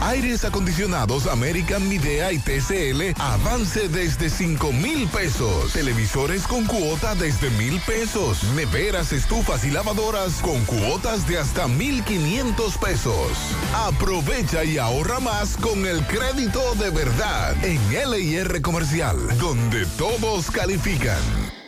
[0.00, 5.72] Aires acondicionados American Midea y TCL avance desde 5 mil pesos.
[5.72, 8.42] Televisores con cuota desde mil pesos.
[8.56, 13.30] Neveras, estufas y lavadoras con cuotas de hasta 1,500 pesos.
[13.72, 21.59] Aprovecha y ahorra más con el crédito de verdad en LIR Comercial, donde todos califican.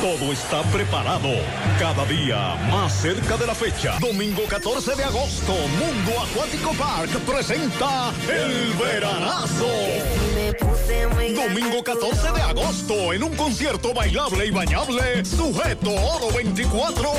[0.00, 1.30] Todo está preparado.
[1.78, 3.98] Cada día más cerca de la fecha.
[3.98, 9.66] Domingo 14 de agosto, Mundo Acuático Park presenta el veranazo.
[11.34, 17.12] Domingo 14 de agosto, en un concierto bailable y bañable, sujeto Oro 24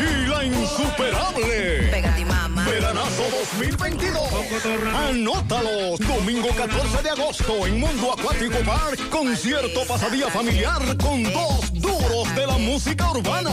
[0.00, 1.90] y la insuperable.
[2.66, 3.22] Veranazo
[3.54, 4.22] 2022.
[5.08, 5.96] Anótalo.
[5.98, 11.72] Domingo 14 de agosto en Mundo Acuático Park, concierto pasadía familiar con dos
[12.08, 13.50] duros de la música urbana.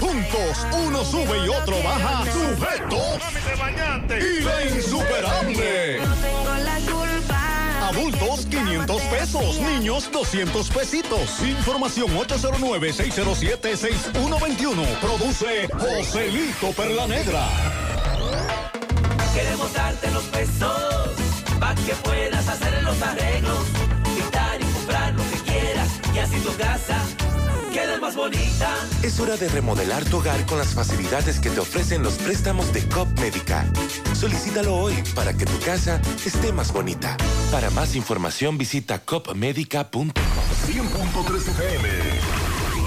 [0.00, 2.24] Juntos, uno sube y otro baja.
[2.32, 3.18] Sujeto
[4.18, 6.00] y la insuperable.
[7.82, 11.40] Adultos 500 pesos, niños 200 pesitos.
[11.40, 14.98] Información 809-607-6121.
[15.00, 17.46] Produce Joselito Perla Negra.
[19.34, 21.10] Queremos darte los pesos
[21.60, 23.64] para que puedas hacer los arreglos,
[26.16, 26.98] y así tu casa
[27.72, 28.74] quede más bonita.
[29.02, 32.88] Es hora de remodelar tu hogar con las facilidades que te ofrecen los préstamos de
[32.88, 33.66] COP Médica.
[34.14, 37.18] Solicítalo hoy para que tu casa esté más bonita.
[37.52, 40.10] Para más información visita copmedica.com.
[40.66, 41.88] 100.3 FM.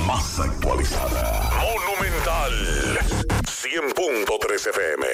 [0.08, 1.52] Más actualizada.
[1.62, 2.52] Monumental.
[3.44, 5.06] 100.3 FM.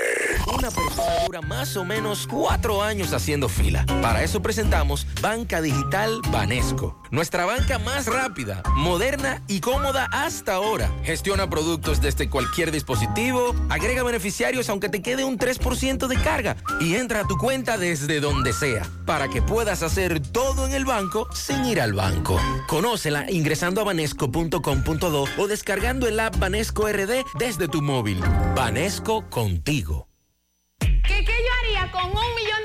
[0.58, 3.86] Una persona dura más o menos cuatro años haciendo fila.
[4.02, 6.98] Para eso presentamos Banca Digital Banesco.
[7.16, 10.92] Nuestra banca más rápida, moderna y cómoda hasta ahora.
[11.06, 16.96] Gestiona productos desde cualquier dispositivo, agrega beneficiarios aunque te quede un 3% de carga y
[16.96, 21.30] entra a tu cuenta desde donde sea para que puedas hacer todo en el banco
[21.34, 22.38] sin ir al banco.
[22.68, 28.20] Conócela ingresando a banesco.com.do o descargando el app Banesco RD desde tu móvil.
[28.58, 30.10] Banesco contigo.
[30.80, 32.64] ¿Qué, ¿Qué, yo haría con un millón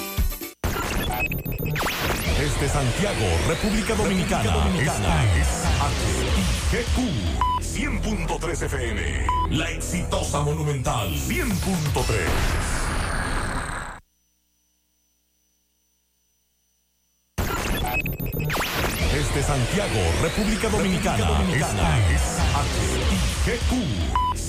[2.41, 4.67] Desde Santiago, República Dominicana.
[4.75, 5.63] Esta es
[6.71, 6.97] HIGQ
[7.61, 9.27] 100.3 FM.
[9.51, 12.15] La exitosa Monumental 100.3.
[19.13, 21.43] Desde Santiago, República Dominicana.
[21.53, 22.39] Esta es
[23.45, 24.30] HIGQ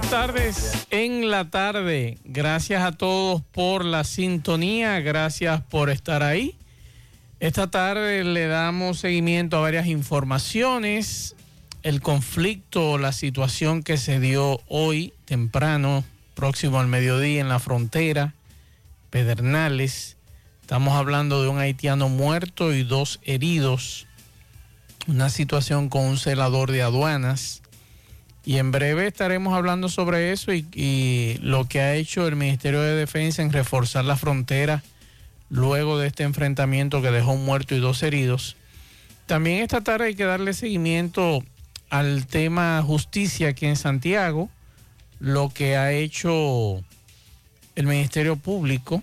[0.00, 2.16] Buenas tardes en la tarde.
[2.24, 6.56] Gracias a todos por la sintonía, gracias por estar ahí.
[7.38, 11.36] Esta tarde le damos seguimiento a varias informaciones.
[11.82, 16.02] El conflicto, la situación que se dio hoy temprano,
[16.34, 18.32] próximo al mediodía en la frontera,
[19.10, 20.16] Pedernales.
[20.62, 24.06] Estamos hablando de un haitiano muerto y dos heridos.
[25.06, 27.60] Una situación con un celador de aduanas
[28.44, 32.94] y en breve estaremos hablando sobre eso y, lo que ha hecho el Ministerio de
[32.94, 34.82] Defensa en reforzar la frontera
[35.50, 38.56] luego de este enfrentamiento que dejó un muerto y dos heridos.
[39.26, 41.42] También esta tarde hay que darle seguimiento
[41.90, 44.48] al tema justicia aquí en Santiago,
[45.18, 46.82] lo que ha hecho
[47.74, 49.02] el Ministerio Público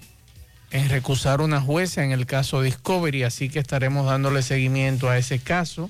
[0.71, 5.39] en recusar una jueza en el caso Discovery, así que estaremos dándole seguimiento a ese
[5.39, 5.89] caso.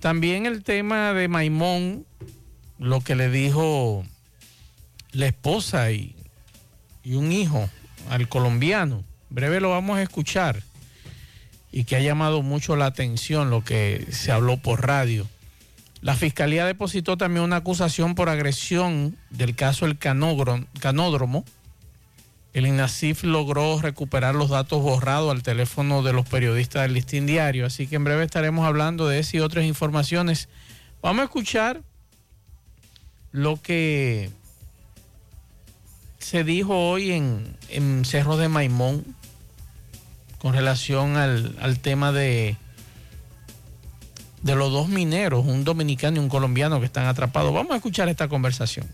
[0.00, 2.04] También el tema de Maimón,
[2.78, 4.04] lo que le dijo
[5.12, 6.14] la esposa y,
[7.02, 7.68] y un hijo
[8.10, 9.04] al colombiano.
[9.30, 10.62] Breve lo vamos a escuchar
[11.70, 15.26] y que ha llamado mucho la atención lo que se habló por radio.
[16.00, 21.44] La fiscalía depositó también una acusación por agresión del caso El Canódromo.
[22.52, 27.66] El INACIF logró recuperar los datos borrados al teléfono de los periodistas del Listín Diario,
[27.66, 30.48] así que en breve estaremos hablando de eso y otras informaciones.
[31.02, 31.82] Vamos a escuchar
[33.32, 34.30] lo que
[36.18, 39.04] se dijo hoy en, Cerro de Maimón
[40.38, 42.56] con relación al, al tema de,
[44.42, 47.52] de los dos mineros, un dominicano y un colombiano que están atrapados.
[47.52, 48.86] Vamos a escuchar esta conversación.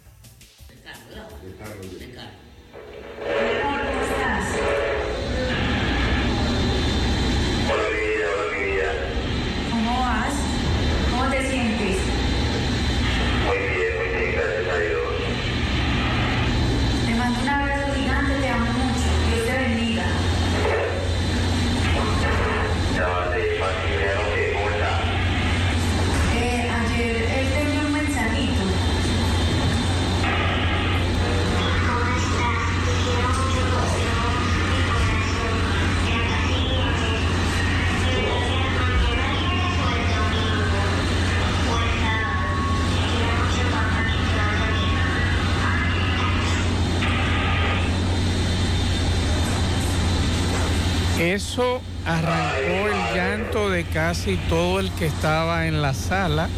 [52.04, 56.50] Arrancó el llanto de casi todo el que estaba en la sala.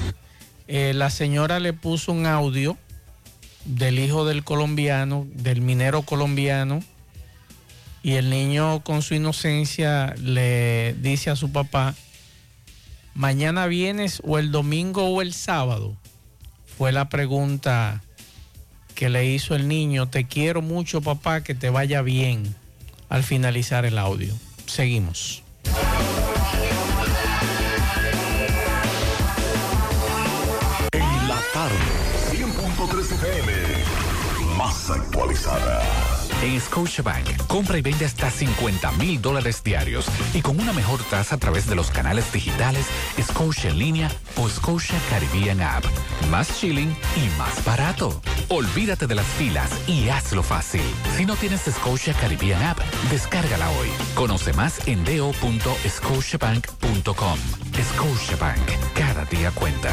[0.69, 2.79] Eh, la señora le puso un audio
[3.67, 6.83] del hijo del colombiano, del minero colombiano,
[8.03, 11.95] y el niño con su inocencia le dice a su papá,
[13.13, 15.95] mañana vienes o el domingo o el sábado.
[16.79, 18.03] Fue la pregunta
[18.95, 22.55] que le hizo el niño, te quiero mucho papá, que te vaya bien
[23.11, 24.33] al finalizar el audio.
[24.67, 25.43] Seguimos.
[30.93, 31.75] En la tarde,
[32.33, 33.53] 100.3 FM,
[34.57, 35.83] más actualizada.
[36.43, 41.37] En Scotiabank, compra y vende hasta 50 mil dólares diarios y con una mejor tasa
[41.37, 42.87] a través de los canales digitales
[43.23, 45.85] Scotia en línea o Scotia Caribbean App.
[46.31, 48.21] Más chilling y más barato.
[48.49, 50.81] Olvídate de las filas y hazlo fácil.
[51.17, 52.79] Si no tienes Scotia Caribbean App,
[53.11, 53.89] descárgala hoy.
[54.15, 57.39] Conoce más en do.scotiabank.com.
[57.83, 59.93] Scotiabank, cada día cuenta.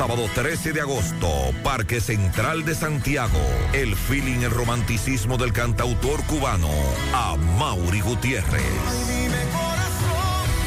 [0.00, 1.28] Sábado 13 de agosto,
[1.62, 3.38] Parque Central de Santiago.
[3.74, 6.70] El feeling, el romanticismo del cantautor cubano,
[7.12, 8.64] a Mauri Gutiérrez.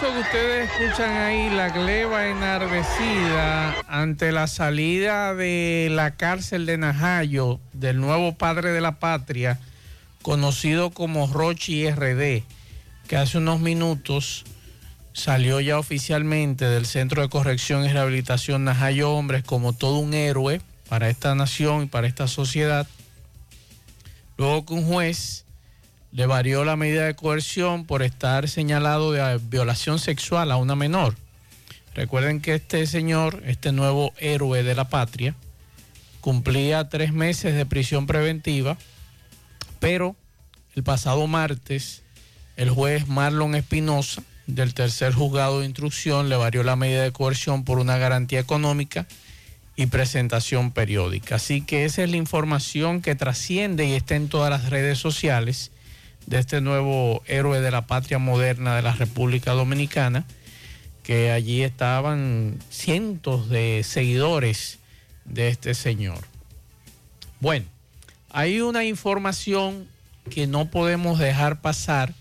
[0.00, 7.58] Que ustedes escuchan ahí, la gleba enardecida ante la salida de la cárcel de Najayo
[7.72, 9.58] del nuevo padre de la patria,
[10.22, 12.44] conocido como Rochi RD,
[13.08, 14.44] que hace unos minutos
[15.14, 20.60] salió ya oficialmente del Centro de Corrección y Rehabilitación Najayo Hombres como todo un héroe
[20.88, 22.86] para esta nación y para esta sociedad.
[24.36, 25.44] Luego que un juez
[26.18, 31.14] le varió la medida de coerción por estar señalado de violación sexual a una menor.
[31.94, 35.36] Recuerden que este señor, este nuevo héroe de la patria,
[36.20, 38.76] cumplía tres meses de prisión preventiva,
[39.78, 40.16] pero
[40.74, 42.02] el pasado martes
[42.56, 47.62] el juez Marlon Espinosa del tercer juzgado de instrucción le varió la medida de coerción
[47.62, 49.06] por una garantía económica
[49.76, 51.36] y presentación periódica.
[51.36, 55.70] Así que esa es la información que trasciende y está en todas las redes sociales
[56.28, 60.26] de este nuevo héroe de la patria moderna de la República Dominicana,
[61.02, 64.78] que allí estaban cientos de seguidores
[65.24, 66.18] de este señor.
[67.40, 67.64] Bueno,
[68.28, 69.88] hay una información
[70.30, 72.12] que no podemos dejar pasar,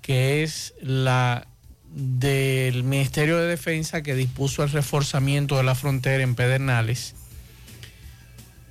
[0.00, 1.46] que es la
[1.90, 7.14] del Ministerio de Defensa que dispuso el reforzamiento de la frontera en Pedernales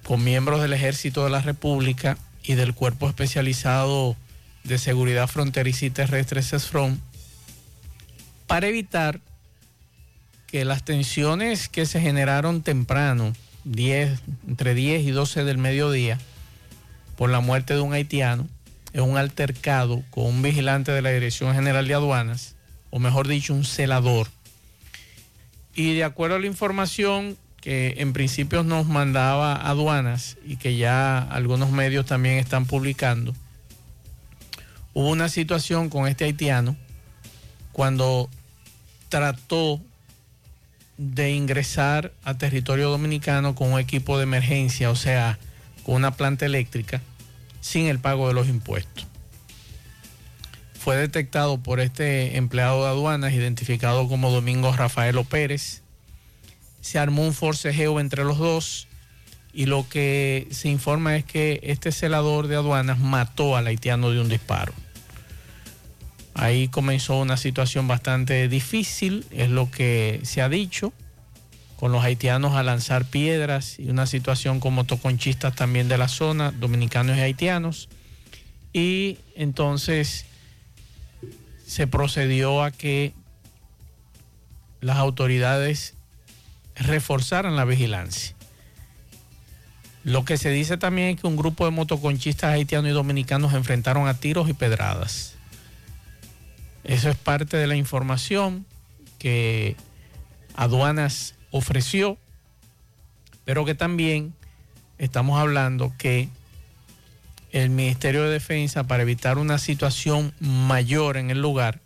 [0.04, 4.16] con miembros del Ejército de la República y del Cuerpo Especializado
[4.64, 7.00] de Seguridad Fronteriza y Terrestre CESFRON
[8.48, 9.20] para evitar
[10.48, 13.34] que las tensiones que se generaron temprano,
[13.66, 16.18] 10, entre 10 y 12 del mediodía,
[17.18, 18.48] por la muerte de un haitiano,
[18.94, 22.56] en un altercado con un vigilante de la Dirección General de Aduanas,
[22.90, 24.30] o mejor dicho, un celador.
[25.76, 27.38] Y de acuerdo a la información
[27.70, 33.36] en principio nos mandaba aduanas y que ya algunos medios también están publicando,
[34.94, 36.78] hubo una situación con este haitiano
[37.74, 38.30] cuando
[39.10, 39.82] trató
[40.98, 45.38] de ingresar a territorio dominicano con un equipo de emergencia, o sea,
[45.84, 47.02] con una planta eléctrica,
[47.60, 49.06] sin el pago de los impuestos.
[50.80, 55.82] Fue detectado por este empleado de aduanas, identificado como Domingo Rafaelo Pérez,
[56.82, 58.88] se armó un forcejeo entre los dos
[59.54, 64.22] y lo que se informa es que este celador de aduanas mató al haitiano de
[64.22, 64.74] un disparo.
[66.36, 70.94] Ahí comenzó una situación bastante difícil, es lo que se ha dicho,
[71.78, 76.52] con los haitianos a lanzar piedras y una situación con motoconchistas también de la zona,
[76.52, 77.90] dominicanos y haitianos.
[78.74, 80.26] Y entonces
[81.66, 83.14] se procedió a que
[84.82, 85.97] las autoridades
[86.78, 88.36] reforzaran la vigilancia.
[90.04, 93.58] Lo que se dice también es que un grupo de motoconchistas haitianos y dominicanos se
[93.58, 95.36] enfrentaron a tiros y pedradas.
[96.84, 98.66] Eso es parte de la información
[99.20, 99.76] que
[100.56, 102.18] aduanas ofreció,
[103.44, 104.34] pero que también
[104.98, 106.30] estamos hablando que
[107.52, 111.82] el Ministerio de Defensa, para evitar una situación mayor en el lugar,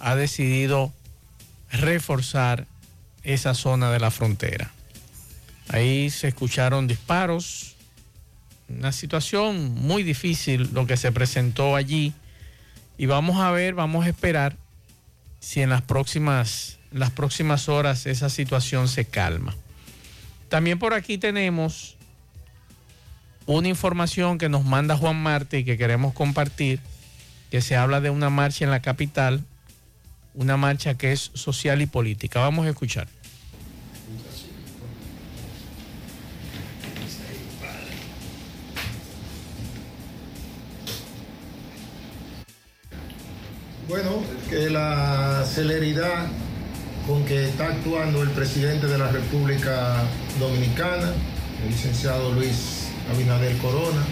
[0.00, 0.92] ha decidido
[1.70, 2.66] reforzar
[3.28, 4.70] esa zona de la frontera.
[5.68, 7.76] Ahí se escucharon disparos,
[8.68, 12.14] una situación muy difícil lo que se presentó allí.
[12.96, 14.56] Y vamos a ver, vamos a esperar
[15.40, 19.54] si en las próximas, las próximas horas esa situación se calma.
[20.48, 21.96] También por aquí tenemos
[23.44, 26.80] una información que nos manda Juan Marte y que queremos compartir,
[27.50, 29.44] que se habla de una marcha en la capital,
[30.34, 32.40] una marcha que es social y política.
[32.40, 33.06] Vamos a escuchar.
[44.78, 46.26] La celeridad
[47.06, 50.04] con que está actuando el presidente de la República
[50.38, 51.12] Dominicana,
[51.62, 54.02] el licenciado Luis Abinader Corona,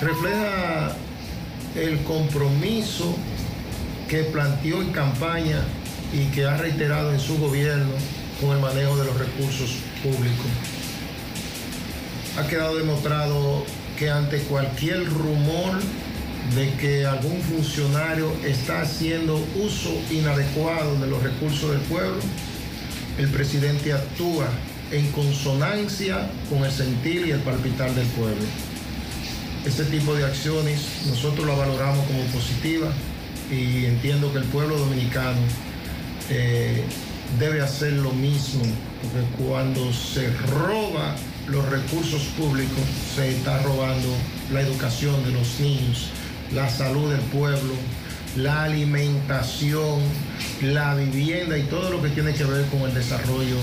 [0.00, 0.96] refleja
[1.76, 3.14] el compromiso
[4.08, 5.60] que planteó en campaña
[6.12, 7.92] y que ha reiterado en su gobierno
[8.40, 10.50] con el manejo de los recursos públicos.
[12.36, 13.64] Ha quedado demostrado
[13.96, 15.78] que ante cualquier rumor
[16.54, 22.20] de que algún funcionario está haciendo uso inadecuado de los recursos del pueblo,
[23.18, 24.48] el presidente actúa
[24.90, 28.44] en consonancia con el sentir y el palpitar del pueblo.
[29.66, 32.88] Este tipo de acciones nosotros lo valoramos como positiva
[33.50, 35.40] y entiendo que el pueblo dominicano
[36.30, 36.84] eh,
[37.38, 38.62] debe hacer lo mismo,
[39.02, 41.14] porque cuando se roba
[41.48, 42.78] los recursos públicos,
[43.14, 44.08] se está robando
[44.52, 46.10] la educación de los niños,
[46.54, 47.74] la salud del pueblo,
[48.36, 50.00] la alimentación,
[50.62, 53.56] la vivienda y todo lo que tiene que ver con el desarrollo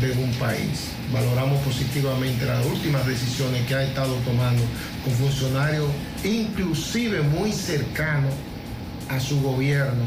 [0.00, 0.90] de un país.
[1.12, 4.62] Valoramos positivamente las últimas decisiones que ha estado tomando
[5.04, 5.86] con funcionarios
[6.24, 8.32] inclusive muy cercanos
[9.08, 10.04] a su gobierno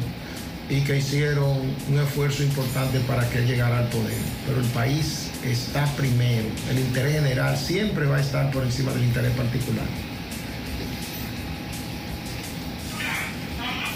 [0.70, 1.60] y que hicieron
[1.90, 4.18] un esfuerzo importante para que llegara al poder.
[4.48, 6.48] Pero el país está primero.
[6.72, 10.12] El interés general siempre va a estar por encima del interés particular.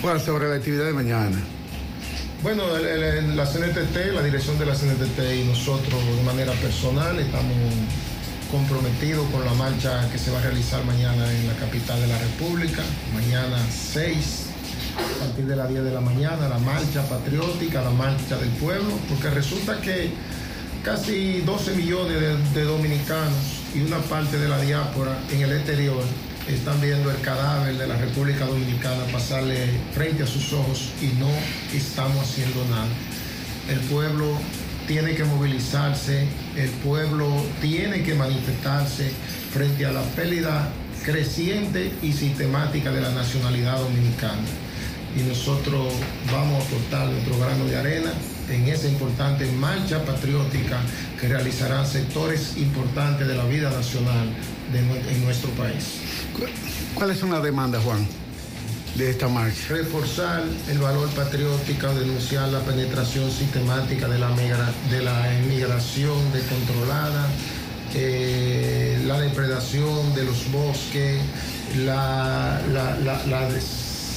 [0.02, 1.38] Bueno, sobre la actividad de mañana.
[2.44, 7.56] Bueno, la CNTT, la dirección de la CNTT y nosotros de manera personal estamos
[8.52, 12.18] comprometidos con la marcha que se va a realizar mañana en la capital de la
[12.20, 12.84] República,
[13.14, 14.46] mañana 6,
[14.98, 18.94] a partir de las 10 de la mañana, la marcha patriótica, la marcha del pueblo,
[19.10, 20.12] porque resulta que
[20.84, 26.04] casi 12 millones de, de dominicanos y una parte de la diáspora en el exterior
[26.48, 31.30] están viendo el cadáver de la República Dominicana pasarle frente a sus ojos y no
[31.74, 32.88] estamos haciendo nada.
[33.70, 34.38] El pueblo
[34.88, 37.28] tiene que movilizarse, el pueblo
[37.62, 39.12] tiene que manifestarse
[39.52, 40.70] frente a la pérdida
[41.04, 44.48] creciente y sistemática de la nacionalidad dominicana.
[45.18, 45.94] Y nosotros
[46.32, 48.12] vamos a aportar nuestro grano de arena
[48.50, 50.80] en esa importante marcha patriótica
[51.20, 54.30] que realizarán sectores importantes de la vida nacional
[54.74, 56.00] en nuestro país.
[56.94, 58.06] ¿Cuáles son las demandas, Juan,
[58.96, 59.70] de esta marcha?
[59.70, 64.30] Reforzar el valor patriótico, denunciar la penetración sistemática de la,
[64.92, 67.28] de la emigración descontrolada,
[67.96, 71.20] eh, la depredación de los bosques,
[71.78, 73.50] la, la,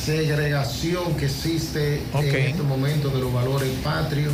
[0.04, 4.32] segregación que existe en estos momentos de los valores patrios.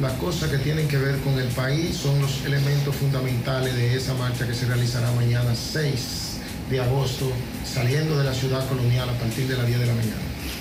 [0.00, 4.14] Las cosas que tienen que ver con el país son los elementos fundamentales de esa
[4.14, 6.27] marcha que se realizará mañana 6
[6.70, 7.30] de agosto,
[7.64, 10.16] saliendo de la ciudad colonial a partir de las 10 de la mañana.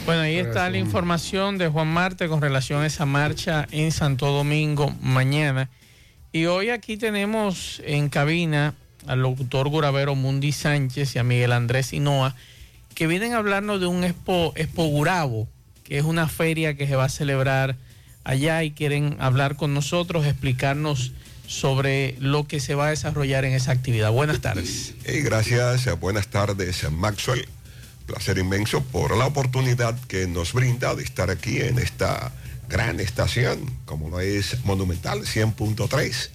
[0.06, 4.28] Bueno, ahí está la información de Juan Marte con relación a esa marcha en Santo
[4.28, 5.70] Domingo mañana.
[6.32, 8.74] Y hoy aquí tenemos en cabina
[9.06, 12.36] al locutor Guravero Mundi Sánchez y a Miguel Andrés Hinoa,
[12.96, 15.48] que vienen a hablarnos de un Expo, Expo Gurabo,
[15.84, 17.76] que es una feria que se va a celebrar
[18.24, 21.12] allá y quieren hablar con nosotros, explicarnos
[21.48, 24.12] sobre lo que se va a desarrollar en esa actividad.
[24.12, 24.94] Buenas tardes.
[25.04, 27.48] gracias, buenas tardes, Maxwell.
[28.06, 32.32] Placer inmenso por la oportunidad que nos brinda de estar aquí en esta
[32.70, 36.30] gran estación, como lo es Monumental 100.3.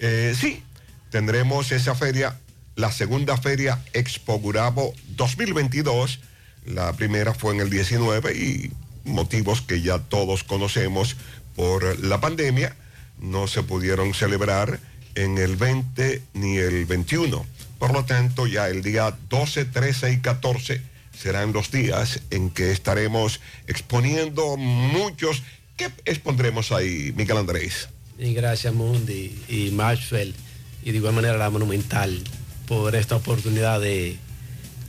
[0.00, 0.62] Eh, sí,
[1.10, 2.38] tendremos esa feria,
[2.74, 6.20] la segunda feria Expo Gurabo 2022.
[6.66, 8.72] La primera fue en el 19 y
[9.04, 11.16] motivos que ya todos conocemos
[11.56, 12.76] por la pandemia
[13.20, 14.80] no se pudieron celebrar
[15.14, 17.44] en el 20 ni el 21.
[17.78, 20.80] Por lo tanto, ya el día 12, 13 y 14
[21.16, 25.42] serán los días en que estaremos exponiendo muchos.
[25.76, 27.88] ¿Qué expondremos ahí, Miguel Andrés?
[28.18, 30.34] Y gracias, Mundi y Maxwell,
[30.82, 32.22] y de igual manera la Monumental,
[32.66, 34.16] por esta oportunidad de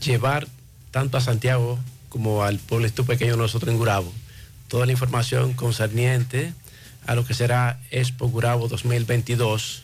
[0.03, 0.47] llevar
[0.91, 4.11] tanto a Santiago como al pueblo pequeño nosotros en Gurabo
[4.69, 6.53] toda la información concerniente
[7.09, 9.81] a lo que será Expo Gurabo 2022,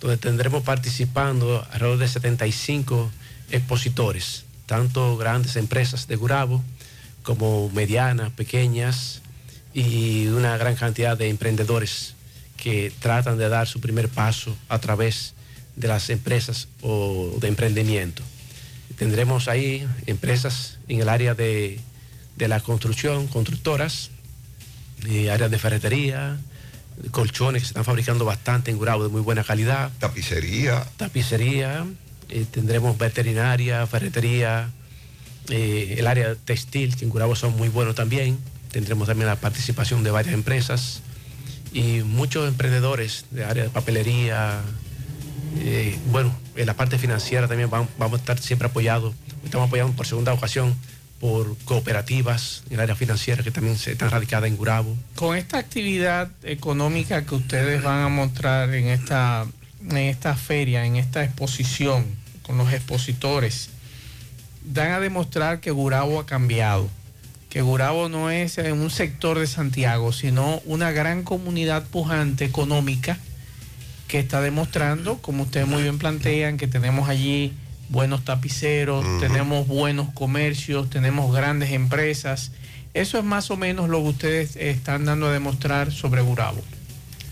[0.00, 3.10] donde tendremos participando alrededor de 75
[3.50, 6.62] expositores, tanto grandes empresas de Gurabo
[7.24, 9.22] como medianas, pequeñas
[9.74, 12.14] y una gran cantidad de emprendedores
[12.56, 15.34] que tratan de dar su primer paso a través
[15.74, 18.22] de las empresas o de emprendimiento.
[18.96, 21.80] Tendremos ahí empresas en el área de,
[22.36, 24.10] de la construcción, constructoras,
[25.08, 26.38] y áreas de ferretería,
[27.10, 29.90] colchones que se están fabricando bastante en Gurabo de muy buena calidad.
[29.98, 30.84] Tapicería.
[30.96, 31.84] Tapicería.
[32.28, 34.70] Eh, tendremos veterinaria, ferretería,
[35.50, 38.38] eh, el área textil, que en Gurabo son muy buenos también.
[38.70, 41.02] Tendremos también la participación de varias empresas
[41.72, 44.60] y muchos emprendedores de área de papelería.
[45.58, 49.14] Eh, bueno, en la parte financiera también vamos, vamos a estar siempre apoyados.
[49.44, 50.74] Estamos apoyados por segunda ocasión
[51.22, 54.96] por cooperativas en el área financiera que también se están radicadas en Gurabo.
[55.14, 59.46] Con esta actividad económica que ustedes van a mostrar en esta,
[59.88, 62.04] en esta feria, en esta exposición,
[62.42, 63.68] con los expositores,
[64.64, 66.90] dan a demostrar que Gurabo ha cambiado,
[67.50, 73.16] que Gurabo no es un sector de Santiago, sino una gran comunidad pujante económica
[74.08, 77.52] que está demostrando, como ustedes muy bien plantean, que tenemos allí
[77.92, 82.50] buenos tapiceros, tenemos buenos comercios, tenemos grandes empresas.
[82.94, 86.62] Eso es más o menos lo que ustedes están dando a demostrar sobre Gurabo.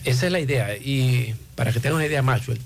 [0.05, 0.77] Esa es la idea.
[0.77, 2.61] Y para que tengan una idea, Maxwell,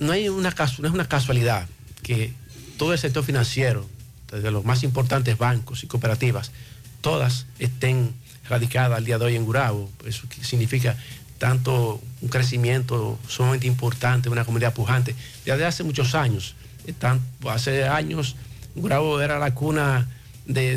[0.00, 1.68] no, hay una, no es una casualidad
[2.02, 2.32] que
[2.76, 3.88] todo el sector financiero,
[4.30, 6.50] desde los más importantes bancos y cooperativas,
[7.00, 8.12] todas estén
[8.48, 9.88] radicadas al día de hoy en Gurabo.
[10.04, 10.96] Eso significa
[11.40, 16.54] tanto un crecimiento sumamente importante, una comunidad pujante, desde hace muchos años.
[17.48, 18.36] hace años,
[18.74, 20.06] Gurabo era la cuna
[20.44, 20.76] de,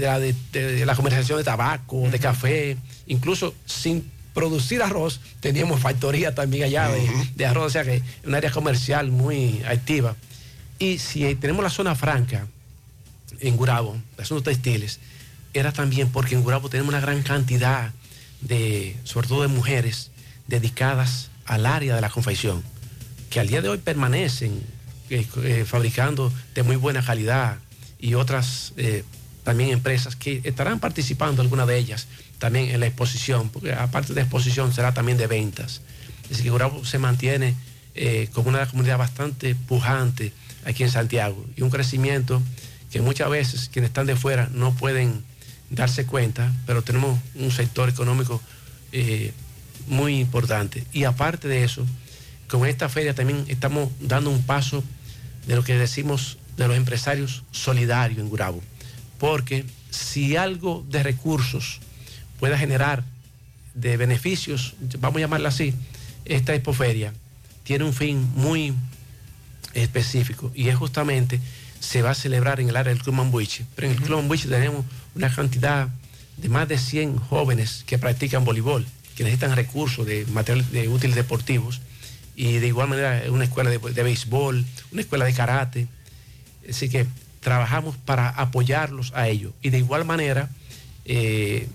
[0.85, 6.89] la, comercialización de tabaco, de café, incluso sin producir arroz, teníamos factoría también allá
[7.35, 10.15] de, arroz, o sea que un área comercial muy activa.
[10.79, 12.47] Y si tenemos la zona franca
[13.41, 15.01] en Gurabo, zonas textiles,
[15.53, 17.91] era también porque en Gurabo tenemos una gran cantidad
[18.39, 20.09] de, sobre todo de mujeres,
[20.47, 22.63] dedicadas al área de la confección,
[23.29, 24.61] que al día de hoy permanecen
[25.09, 27.57] eh, eh, fabricando de muy buena calidad
[27.99, 29.03] y otras eh,
[29.43, 32.07] también empresas que estarán participando, algunas de ellas,
[32.39, 35.81] también en la exposición, porque aparte de exposición será también de ventas.
[36.29, 37.55] Es que Gurabo se mantiene
[38.33, 40.33] como una comunidad bastante pujante
[40.65, 42.41] aquí en Santiago y un crecimiento
[42.91, 45.23] que muchas veces quienes están de fuera no pueden
[45.69, 48.41] darse cuenta, pero tenemos un sector económico
[49.87, 50.85] muy importante.
[50.93, 51.85] Y aparte de eso,
[52.47, 54.83] con esta feria también estamos dando un paso
[55.47, 58.61] de lo que decimos de los empresarios solidarios en Gurabo.
[59.19, 61.79] Porque si algo de recursos
[62.39, 63.03] pueda generar
[63.73, 65.73] de beneficios, vamos a llamarla así,
[66.25, 67.13] esta expoferia
[67.63, 68.73] tiene un fin muy
[69.73, 71.39] específico y es justamente
[71.79, 73.65] se va a celebrar en el área del Club Mambuiche.
[73.75, 75.89] Pero en el Club Mambuiche tenemos una cantidad
[76.37, 81.15] de más de 100 jóvenes que practican voleibol que necesitan recursos de material de útiles
[81.15, 81.81] deportivos
[82.35, 85.87] y de igual manera una escuela de, béisbol, una escuela de karate.
[86.69, 87.05] Así que
[87.41, 89.53] trabajamos para apoyarlos a ellos.
[89.61, 90.49] Y de igual manera,
[91.05, 91.67] eh,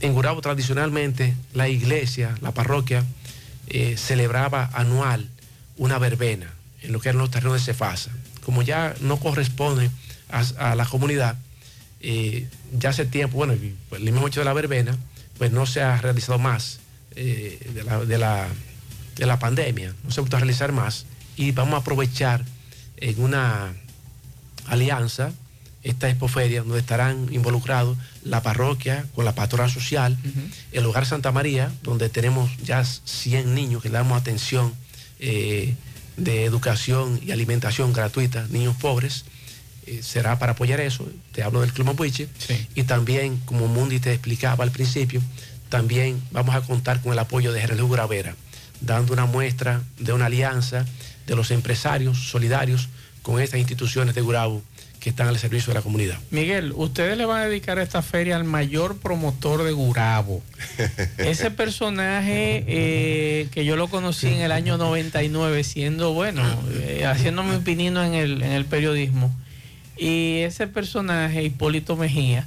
[0.00, 3.04] en Gurabo tradicionalmente la iglesia, la parroquia,
[3.68, 5.28] eh, celebraba anual
[5.76, 8.10] una verbena en lo que eran los terrenos de Cefasa.
[8.44, 9.90] Como ya no corresponde
[10.28, 11.36] a, la comunidad,
[12.00, 14.96] eh, ya hace tiempo, bueno, el mismo hecho de la verbena,
[15.38, 16.80] pues no se ha realizado más
[17.14, 18.18] eh, de,
[19.26, 22.44] la, pandemia, no se ha vuelto a realizar más y vamos a aprovechar
[22.96, 23.74] en una
[24.66, 25.32] alianza
[25.82, 30.16] esta expoferia donde estarán involucrados la parroquia con la pastoral social,
[30.70, 34.72] el hogar Santa María, donde tenemos ya 100 niños que le damos atención
[35.18, 35.74] eh,
[36.16, 39.24] de educación y alimentación gratuita, niños pobres.
[39.86, 42.28] Eh, será para apoyar eso, te hablo del Club Mapuche,
[42.74, 45.20] y también, como Mundi te explicaba al principio,
[45.68, 48.36] también vamos a contar con el apoyo de Gerardo Gravera,
[48.80, 50.84] dando una muestra de una alianza
[51.26, 52.88] de los empresarios solidarios
[53.22, 54.62] con estas instituciones de Gurabo
[55.02, 56.16] que están al servicio de la comunidad.
[56.30, 60.42] Miguel, ustedes le van a dedicar esta feria al mayor promotor de Gurabo.
[61.18, 66.42] Ese personaje eh, que yo lo conocí en el año 99, siendo bueno,
[66.74, 69.34] eh, haciendo mi pinino en el, en el periodismo.
[69.96, 72.46] Y ese personaje, Hipólito Mejía,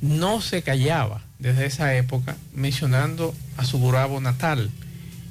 [0.00, 4.70] no se callaba desde esa época mencionando a su Gurabo natal.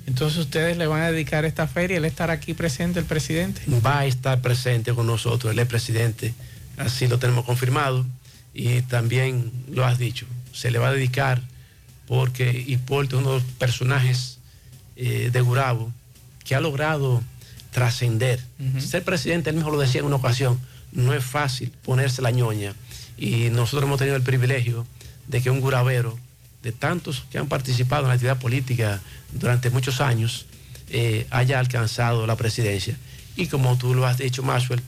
[0.07, 3.61] Entonces ustedes le van a dedicar esta feria, él estará aquí presente, el presidente.
[3.85, 6.33] Va a estar presente con nosotros, él es presidente,
[6.77, 8.05] así lo tenemos confirmado,
[8.53, 11.41] y también lo has dicho, se le va a dedicar
[12.07, 14.37] porque Hipólito es uno de los personajes
[14.95, 15.91] eh, de Gurabo
[16.43, 17.23] que ha logrado
[17.71, 18.39] trascender.
[18.79, 20.59] Ser presidente, él mismo lo decía en una ocasión,
[20.95, 22.73] no es fácil ponerse la ñoña.
[23.17, 24.87] Y nosotros hemos tenido el privilegio
[25.27, 26.17] de que un guravero,
[26.63, 30.47] de tantos que han participado en la actividad política durante muchos años,
[30.89, 32.97] eh, haya alcanzado la presidencia.
[33.35, 34.81] Y como tú lo has dicho, Maxwell,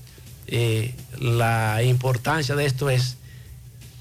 [0.48, 3.17] eh, la importancia de esto es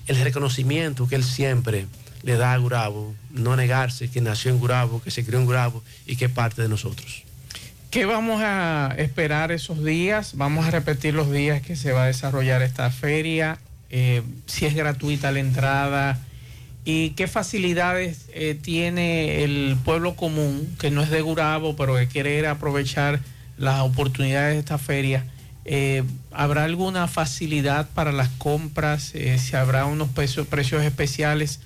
[0.07, 1.87] el reconocimiento que él siempre
[2.23, 5.83] le da a Gurabo, no negarse que nació en Gurabo, que se crió en Gurabo
[6.07, 7.26] y que es parte de nosotros.
[7.97, 10.33] ¿Qué vamos a esperar esos días?
[10.37, 14.75] Vamos a repetir los días que se va a desarrollar esta feria, eh, si es
[14.75, 16.19] gratuita la entrada
[16.85, 22.07] y qué facilidades eh, tiene el pueblo común que no es de Gurabo, pero que
[22.07, 23.21] quiere aprovechar
[23.57, 25.25] las oportunidades de esta feria.
[25.65, 29.15] Eh, ¿Habrá alguna facilidad para las compras?
[29.39, 31.61] ¿Si habrá unos precios, precios especiales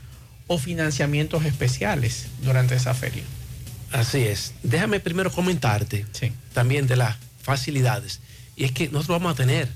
[0.46, 3.24] o financiamientos especiales durante esa feria?
[3.92, 4.54] Así es.
[4.62, 6.06] Déjame primero comentarte
[6.52, 8.20] también de las facilidades.
[8.56, 9.68] Y es que nosotros vamos a tener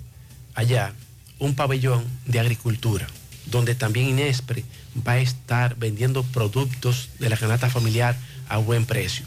[0.55, 0.93] allá
[1.39, 3.07] un pabellón de agricultura,
[3.47, 4.65] donde también Inespre
[5.07, 8.17] va a estar vendiendo productos de la canasta familiar
[8.49, 9.25] a buen precio.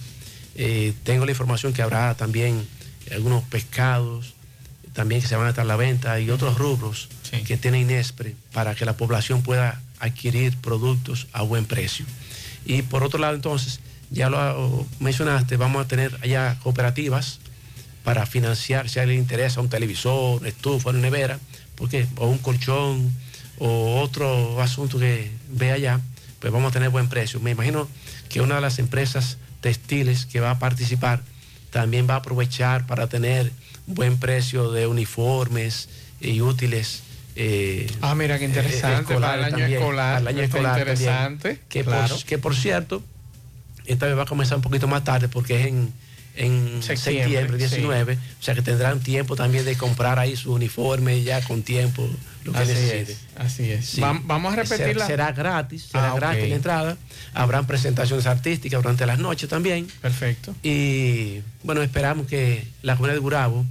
[0.56, 2.66] Eh, tengo la información que habrá también
[3.12, 4.34] algunos pescados,
[4.94, 7.10] también que se van a estar a la venta y otros rubros
[7.46, 12.06] que tiene Inespre para que la población pueda adquirir productos a buen precio.
[12.66, 17.40] Y por otro lado, entonces, ya lo mencionaste, vamos a tener allá cooperativas
[18.04, 21.40] para financiar, si a alguien le interesa un televisor, una estufa, una nevera,
[21.76, 23.12] porque, o un colchón,
[23.60, 26.00] o otro asunto que ve allá,
[26.40, 27.40] pues vamos a tener buen precio.
[27.40, 27.88] Me imagino
[28.30, 31.22] que una de las empresas textiles que va a participar
[31.72, 33.52] también va a aprovechar para tener
[33.88, 35.90] buen precio de uniformes
[36.22, 37.02] y útiles.
[37.36, 40.78] eh, Ah, mira qué interesante, eh, para el año también, escolar, para el año escolar
[40.78, 40.98] también.
[40.98, 42.16] interesante, que, claro.
[42.16, 43.04] por, que por cierto,
[43.88, 45.94] esta vez va a comenzar un poquito más tarde porque es en,
[46.36, 51.24] en Septiembre, septiembre, 19, o sea que tendrán tiempo también de comprar ahí su uniforme
[51.24, 52.08] ya con tiempo,
[52.44, 53.12] lo que Así necesite.
[53.14, 53.86] es, así es.
[53.86, 54.02] Sí.
[54.02, 56.98] Vamos a repetir Será, gratis, será Ah, gratis la entrada.
[57.34, 59.88] Habrán presentaciones artísticas durante las noches también.
[60.02, 60.56] Perfecto.
[60.64, 63.66] Y bueno, esperamos que la comunidad de Gurabo,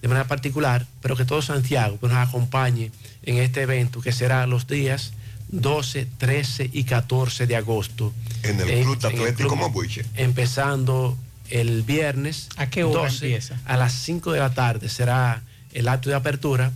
[0.00, 2.90] de manera particular, pero que todo Santiago pues, nos acompañe
[3.22, 5.12] en este evento que será los días
[5.52, 8.12] 12, 13 y 14 de agosto.
[8.42, 10.04] En el En- Club Atlético Mapuche.
[10.16, 11.16] Empezando
[11.50, 12.48] el viernes.
[12.56, 13.58] ¿A qué hora empieza?
[13.66, 16.72] A las 5 de la tarde será el acto de apertura,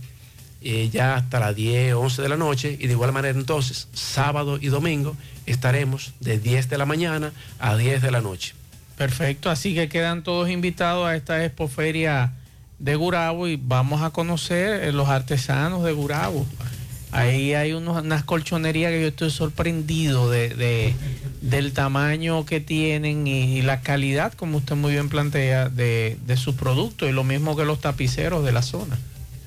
[0.61, 2.77] eh, ya hasta las 10, 11 de la noche.
[2.79, 7.77] Y de igual manera entonces, sábado y domingo estaremos de 10 de la mañana a
[7.77, 8.53] 10 de la noche.
[8.97, 12.31] Perfecto, así que quedan todos invitados a esta expoferia
[12.79, 16.45] de Gurabo y vamos a conocer eh, los artesanos de Gurabo.
[17.17, 20.93] Ahí hay unos, unas colchonerías que yo estoy sorprendido de, de-
[21.41, 26.37] del tamaño que tienen y, y la calidad, como usted muy bien plantea, de, de
[26.37, 28.97] sus productos y lo mismo que los tapiceros de la zona.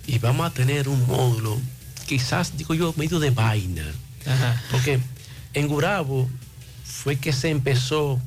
[0.07, 1.59] Y vamos a tener un módulo,
[2.07, 3.85] quizás, digo yo, medio de vaina.
[4.71, 5.01] Porque
[5.55, 6.29] en Gurabo
[6.85, 8.21] fue que se empezó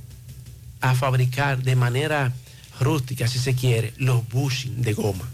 [0.81, 2.33] a fabricar de manera
[2.79, 5.27] rústica, si se quiere, los bushing de goma.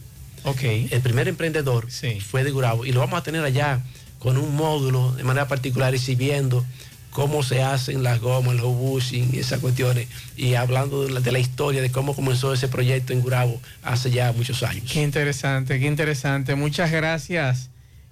[0.48, 0.64] Ok.
[0.64, 1.88] El primer emprendedor
[2.26, 3.82] fue de Gurabo y lo vamos a tener allá
[4.20, 6.66] con un módulo de manera particular exhibiendo
[7.12, 10.08] cómo se hacen las gomas, los bushing y esas cuestiones
[10.38, 14.10] y hablando de la, de la historia de cómo comenzó ese proyecto en Gurabo hace
[14.10, 14.90] ya muchos años.
[14.90, 16.56] Qué interesante, qué interesante.
[16.56, 17.70] Muchas gracias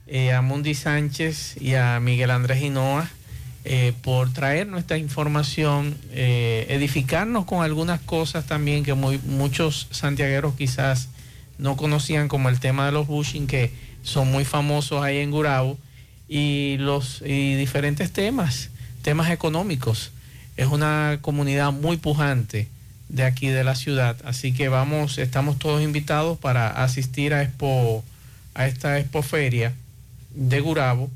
[0.07, 3.09] eh, a Mundi Sánchez y a Miguel Andrés Hinoa
[3.63, 10.53] eh, por traernos esta información, eh, edificarnos con algunas cosas también que muy, muchos santiagueros
[10.55, 11.07] quizás
[11.57, 13.71] no conocían, como el tema de los bushing, que
[14.03, 15.77] son muy famosos ahí en Gurabo,
[16.27, 18.69] y los y diferentes temas,
[19.01, 20.11] temas económicos.
[20.57, 22.67] Es una comunidad muy pujante
[23.09, 28.03] de aquí de la ciudad, así que vamos, estamos todos invitados para asistir a Expo,
[28.53, 29.73] a esta expoferia
[30.31, 31.09] de Gurabo.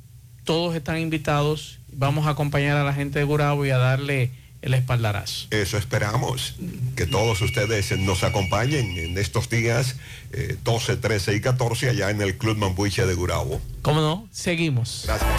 [0.44, 4.74] Todos están invitados, vamos a acompañar a la gente de Gurabo y a darle el
[4.74, 5.48] espaldarazo.
[5.52, 6.56] Eso esperamos,
[6.96, 9.96] que todos ustedes nos acompañen en estos días
[10.32, 13.62] eh, 12, 13 y 14 allá en el Club Mambuche de Gurabo.
[13.82, 14.28] ¿Cómo no?
[14.32, 15.04] Seguimos.
[15.06, 15.30] Gracias.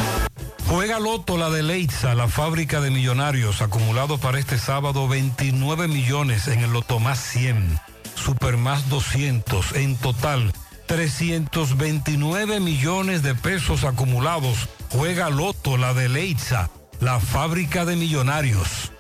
[0.69, 6.47] Juega Loto la de Leitza, la fábrica de millonarios, acumulado para este sábado 29 millones
[6.47, 7.79] en el Loto más 100,
[8.15, 10.53] Super más 200, en total
[10.87, 14.69] 329 millones de pesos acumulados.
[14.91, 18.93] Juega Loto la de Leitza, la fábrica de millonarios.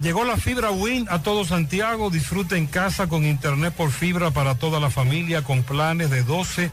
[0.00, 2.10] Llegó la fibra Win a todo Santiago.
[2.10, 6.70] Disfruta en casa con internet por fibra para toda la familia con planes de 12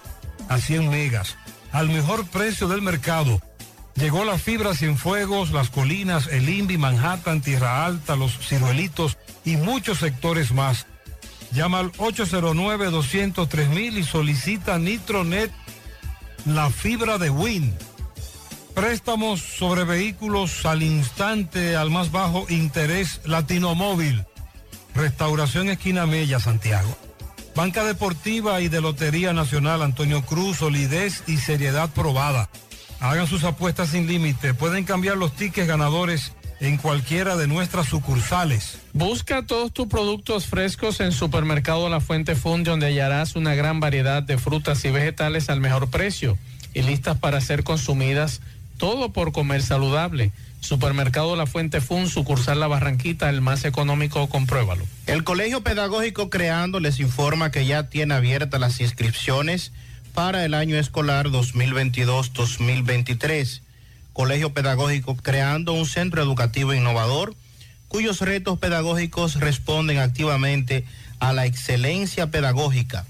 [0.50, 1.38] a 100 megas.
[1.72, 3.42] Al mejor precio del mercado.
[3.96, 10.00] Llegó la fibra Cienfuegos, Las Colinas, El Invi, Manhattan, Tierra Alta, Los Ciruelitos y muchos
[10.00, 10.88] sectores más.
[11.52, 15.52] Llama al 809-203 y solicita Nitronet,
[16.46, 17.74] la fibra de Win.
[18.74, 24.26] Préstamos sobre vehículos al instante, al más bajo interés, Latino Móvil.
[24.96, 26.98] Restauración Esquina Mella, Santiago.
[27.56, 32.50] Banca Deportiva y de Lotería Nacional Antonio Cruz, solidez y seriedad probada.
[33.00, 34.56] Hagan sus apuestas sin límite.
[34.56, 38.80] Pueden cambiar los tickets ganadores en cualquiera de nuestras sucursales.
[38.94, 44.24] Busca todos tus productos frescos en Supermercado La Fuente Fund, donde hallarás una gran variedad
[44.24, 46.40] de frutas y vegetales al mejor precio
[46.74, 48.42] y listas para ser consumidas
[48.84, 50.34] todo por comer saludable.
[50.60, 54.84] Supermercado La Fuente Fun, sucursal La Barranquita, el más económico, compruébalo.
[55.08, 59.72] El Colegio Pedagógico Creando les informa que ya tiene abiertas las inscripciones
[60.14, 63.62] para el año escolar 2022-2023.
[64.12, 67.36] Colegio Pedagógico Creando un centro educativo innovador
[67.88, 70.84] cuyos retos pedagógicos responden activamente
[71.20, 73.06] a la excelencia pedagógica.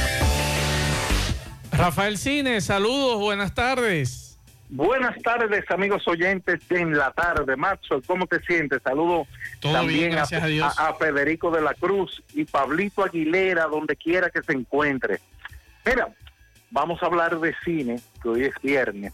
[1.73, 4.39] Rafael Cine, saludos, buenas tardes.
[4.73, 7.57] Buenas tardes, amigos oyentes de En la Tarde.
[7.57, 8.81] Macho, ¿cómo te sientes?
[8.85, 9.27] Saludo
[9.59, 10.79] Todo también bien, gracias a Dios.
[10.79, 15.21] a Federico de la Cruz y Pablito Aguilera, donde quiera que se encuentre.
[15.85, 16.09] Mira,
[16.71, 19.13] vamos a hablar de cine, que hoy es viernes.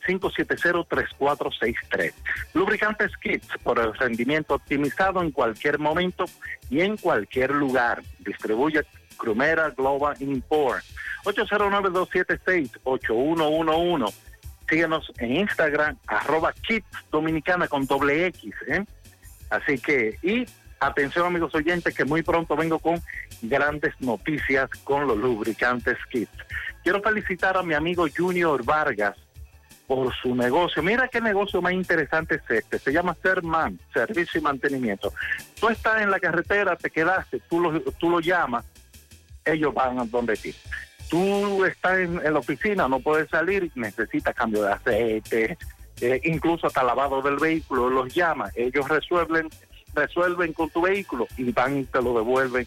[0.07, 2.12] 809-570-3463.
[2.55, 6.24] Lubricantes Kits por el rendimiento optimizado en cualquier momento
[6.70, 8.03] y en cualquier lugar.
[8.20, 8.84] Distribuye
[9.18, 10.82] Crumera Global Import.
[11.24, 14.14] 809-276-8111.
[14.68, 18.55] Síguenos en Instagram, arroba Kits Dominicana con doble X.
[18.68, 18.84] ¿eh?
[19.51, 20.47] Así que, y
[20.81, 23.01] atención amigos oyentes, que muy pronto vengo con
[23.43, 26.31] grandes noticias con los lubricantes Kits.
[26.83, 29.16] Quiero felicitar a mi amigo Junior Vargas
[29.87, 30.83] por su negocio.
[30.83, 32.79] Mira qué negocio más interesante es este.
[32.79, 35.12] Se llama Serman, Servicio y Mantenimiento.
[35.59, 38.66] Tú estás en la carretera, te quedaste, tú lo, tú lo llamas,
[39.45, 40.55] ellos van a donde ti.
[41.09, 45.59] Tú estás en, la oficina, no puedes salir, necesitas cambio de aceite,
[46.03, 49.49] eh, incluso hasta lavado del vehículo, los llamas, ellos resuelven,
[49.99, 52.66] resuelven con tu vehículo y van y te lo devuelven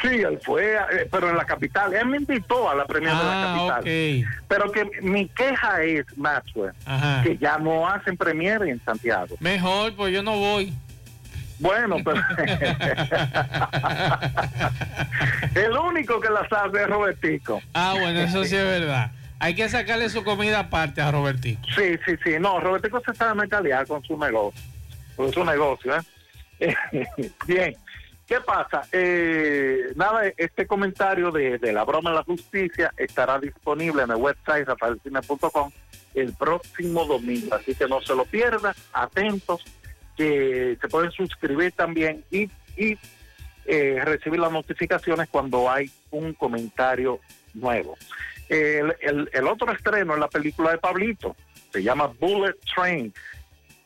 [0.03, 1.93] Sí, él fue, eh, pero en la capital.
[1.95, 4.25] Él me invitó a la premier de la Ah, capital.
[4.49, 7.23] Pero que mi queja es, Maxwell, Ajá.
[7.23, 9.37] que ya no hacen premier en Santiago.
[9.41, 10.73] Mejor, pues yo no voy.
[11.61, 12.21] Bueno, pero
[15.55, 17.61] el único que las hace es Robertico.
[17.75, 19.11] Ah, bueno, eso sí es verdad.
[19.41, 21.61] Hay que sacarle su comida aparte a Robertico.
[21.75, 22.31] Sí, sí, sí.
[22.41, 24.61] No, Robertico se está mercadear con su negocio.
[25.17, 25.95] Con su negocio,
[26.61, 26.75] ¿eh?
[27.47, 27.75] Bien.
[28.29, 28.83] ¿Qué pasa?
[28.93, 34.69] Eh, nada, este comentario de, la broma de la justicia estará disponible en el website
[34.69, 35.71] rafaelcine.com
[36.13, 37.55] el próximo domingo.
[37.55, 38.77] Así que no se lo pierda.
[38.93, 39.65] Atentos,
[40.15, 42.99] que se pueden suscribir también y, y
[43.65, 47.21] eh, recibir las notificaciones cuando hay un comentario
[47.55, 47.97] nuevo.
[48.51, 51.35] El otro estreno es la película de Pablito,
[51.73, 53.13] se llama Bullet Train.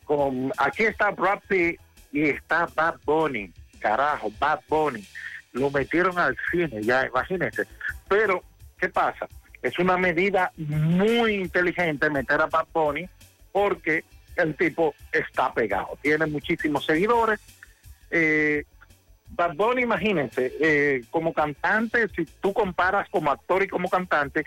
[0.03, 1.79] Con, aquí está Brad Pitt
[2.11, 3.51] y está Bad Bunny,
[3.83, 5.05] carajo, Bad Bunny.
[5.51, 7.65] Lo metieron al cine, ya imagínense.
[8.07, 8.41] Pero,
[8.79, 9.27] ¿qué pasa?
[9.61, 13.07] Es una medida muy inteligente meter a Bad Bunny
[13.51, 14.03] porque
[14.35, 17.39] el tipo está pegado, tiene muchísimos seguidores.
[18.09, 18.63] Eh,
[19.29, 24.45] Bad Bunny, imagínense, eh, como cantante, si tú comparas como actor y como cantante,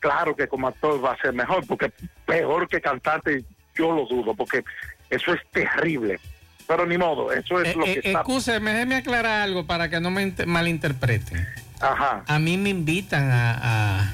[0.00, 1.92] claro que como actor va a ser mejor, porque
[2.26, 3.44] peor que cantante
[3.74, 4.64] yo lo dudo, porque
[5.10, 6.18] eso es terrible.
[6.66, 8.20] Pero ni modo, eso es Eh, lo que eh, está.
[8.20, 11.46] Excúseme, déjeme aclarar algo para que no me int- malinterpreten.
[11.80, 12.24] Ajá.
[12.26, 13.58] A mí me invitan a,
[14.00, 14.12] a,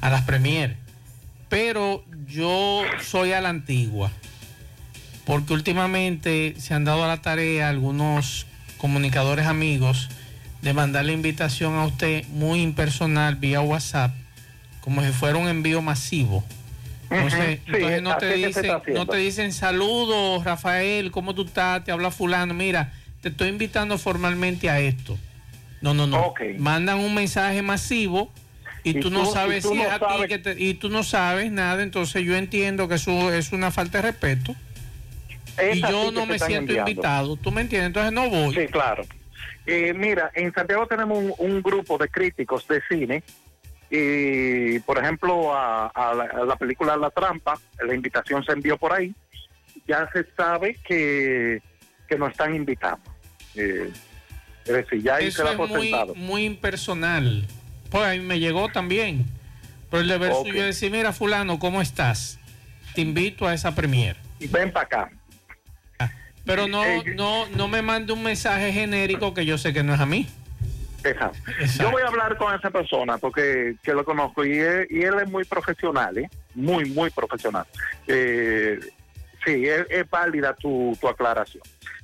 [0.00, 0.76] a las premier,
[1.48, 4.10] pero yo soy a la antigua,
[5.26, 8.46] porque últimamente se han dado a la tarea algunos
[8.78, 10.08] comunicadores amigos
[10.62, 14.12] de mandarle invitación a usted muy impersonal vía WhatsApp,
[14.80, 16.42] como si fuera un envío masivo.
[17.10, 21.84] Entonces, Ujú, sí, entonces no, te dicen, no te dicen saludos, Rafael, ¿cómo tú estás?
[21.84, 22.92] Te habla fulano, mira,
[23.22, 25.16] te estoy invitando formalmente a esto.
[25.80, 26.34] No, no, no.
[26.58, 28.30] Mandan un mensaje masivo
[28.82, 30.88] y, Y tú, no sabes tú si no es a ti que te- y tú
[30.88, 34.54] no sabes nada, entonces yo entiendo que eso es una falta de respeto.
[35.72, 36.90] y Es yo no me siento enviando.
[36.90, 37.86] invitado, ¿tú me entiendes?
[37.88, 38.54] Entonces no voy.
[38.54, 39.04] Sí, claro.
[39.66, 43.22] Eh, mira, en Santiago tenemos un, un grupo de críticos de cine
[43.90, 48.76] y, por ejemplo, a, a la, a la película La Trampa, la invitación se envió
[48.76, 49.14] por ahí,
[49.86, 51.62] ya se sabe que,
[52.08, 53.00] que no están invitados.
[53.54, 53.90] Eh,
[54.64, 56.14] es decir, ya ahí se da por muy, sentado.
[56.14, 57.46] muy impersonal.
[57.90, 59.24] Pues a mí me llegó también.
[59.90, 62.38] Pero el deber suyo es decir, mira fulano, ¿cómo estás?
[62.94, 64.16] Te invito a esa premier.
[64.50, 65.10] Ven para acá.
[66.44, 69.94] Pero no, Eh, no, no me mande un mensaje genérico que yo sé que no
[69.94, 70.26] es a mí.
[71.04, 71.38] Exacto.
[71.78, 75.14] Yo voy a hablar con esa persona porque que lo conozco y él, y él
[75.22, 76.28] es muy profesional, ¿eh?
[76.54, 77.66] muy, muy profesional.
[78.06, 78.78] Eh,
[79.44, 81.62] sí, es, es válida tu, tu aclaración.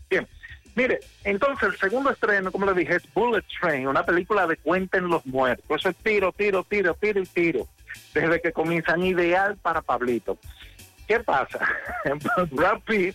[0.09, 0.27] Bien,
[0.75, 5.09] mire, entonces el segundo estreno, como le dije, es Bullet Train, una película de Cuenten
[5.09, 5.65] los Muertos.
[5.69, 7.67] Eso es tiro, tiro, tiro, tiro y tiro.
[8.13, 10.39] Desde que comienzan, ideal para Pablito.
[11.07, 11.61] ¿Qué pasa?
[12.51, 13.15] Brad Pitt,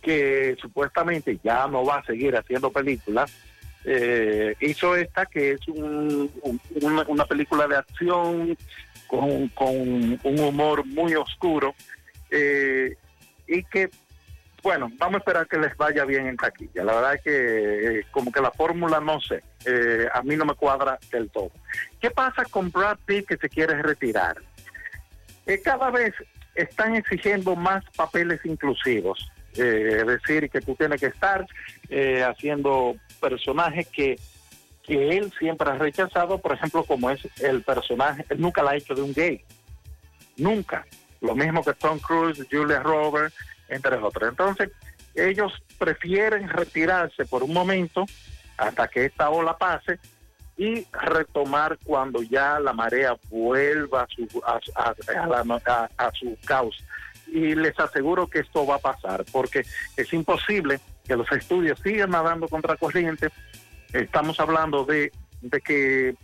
[0.00, 3.32] que supuestamente ya no va a seguir haciendo películas,
[3.84, 8.56] eh, hizo esta que es un- un- una, película de acción
[9.06, 11.74] con, con un humor muy oscuro
[12.30, 12.96] eh,
[13.46, 13.90] y que,
[14.62, 16.84] bueno, vamos a esperar que les vaya bien en taquilla.
[16.84, 19.42] La verdad es que eh, como que la fórmula no sé,
[20.12, 21.50] a mí no me cuadra del todo.
[22.00, 24.36] ¿Qué pasa con Brad Pitt que se quiere retirar?
[25.64, 26.14] Cada vez
[26.54, 29.28] están exigiendo más papeles inclusivos.
[29.56, 31.46] Eh, decir, que tú tienes que estar
[31.90, 34.18] eh, haciendo personajes que,
[34.82, 38.76] que él siempre ha rechazado, por ejemplo, como es el personaje, él nunca la ha
[38.76, 39.44] hecho de un gay.
[40.38, 40.86] Nunca.
[41.20, 43.36] Lo mismo que Tom Cruise, Julia Roberts,
[43.68, 44.30] entre otros.
[44.30, 44.70] Entonces,
[45.14, 48.06] ellos prefieren retirarse por un momento
[48.56, 49.98] hasta que esta ola pase
[50.56, 56.84] y retomar cuando ya la marea vuelva a su, a su causa.
[57.32, 59.64] Y les aseguro que esto va a pasar, porque
[59.96, 63.28] es imposible que los estudios sigan nadando contra corriente.
[63.92, 65.10] Estamos hablando de,
[65.40, 66.14] de que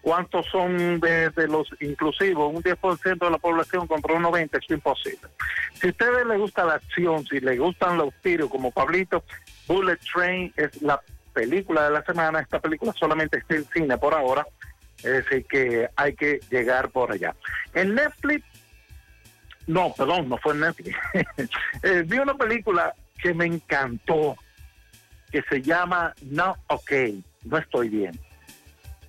[0.00, 5.28] cuántos son de, los inclusivos, un 10% de la población contra un 90%, es imposible.
[5.74, 9.24] Si a ustedes les gusta la acción, si les gustan los tiros como Pablito,
[9.66, 11.00] Bullet Train es la
[11.32, 12.40] película de la semana.
[12.40, 14.46] Esta película solamente está en cine por ahora,
[14.98, 17.34] es decir, que hay que llegar por allá.
[17.74, 18.44] En Netflix,
[19.66, 20.96] no, perdón, no fue en Netflix.
[21.82, 24.36] Eh, vi una película que me encantó,
[25.30, 26.92] que se llama No OK,
[27.44, 28.18] no estoy bien.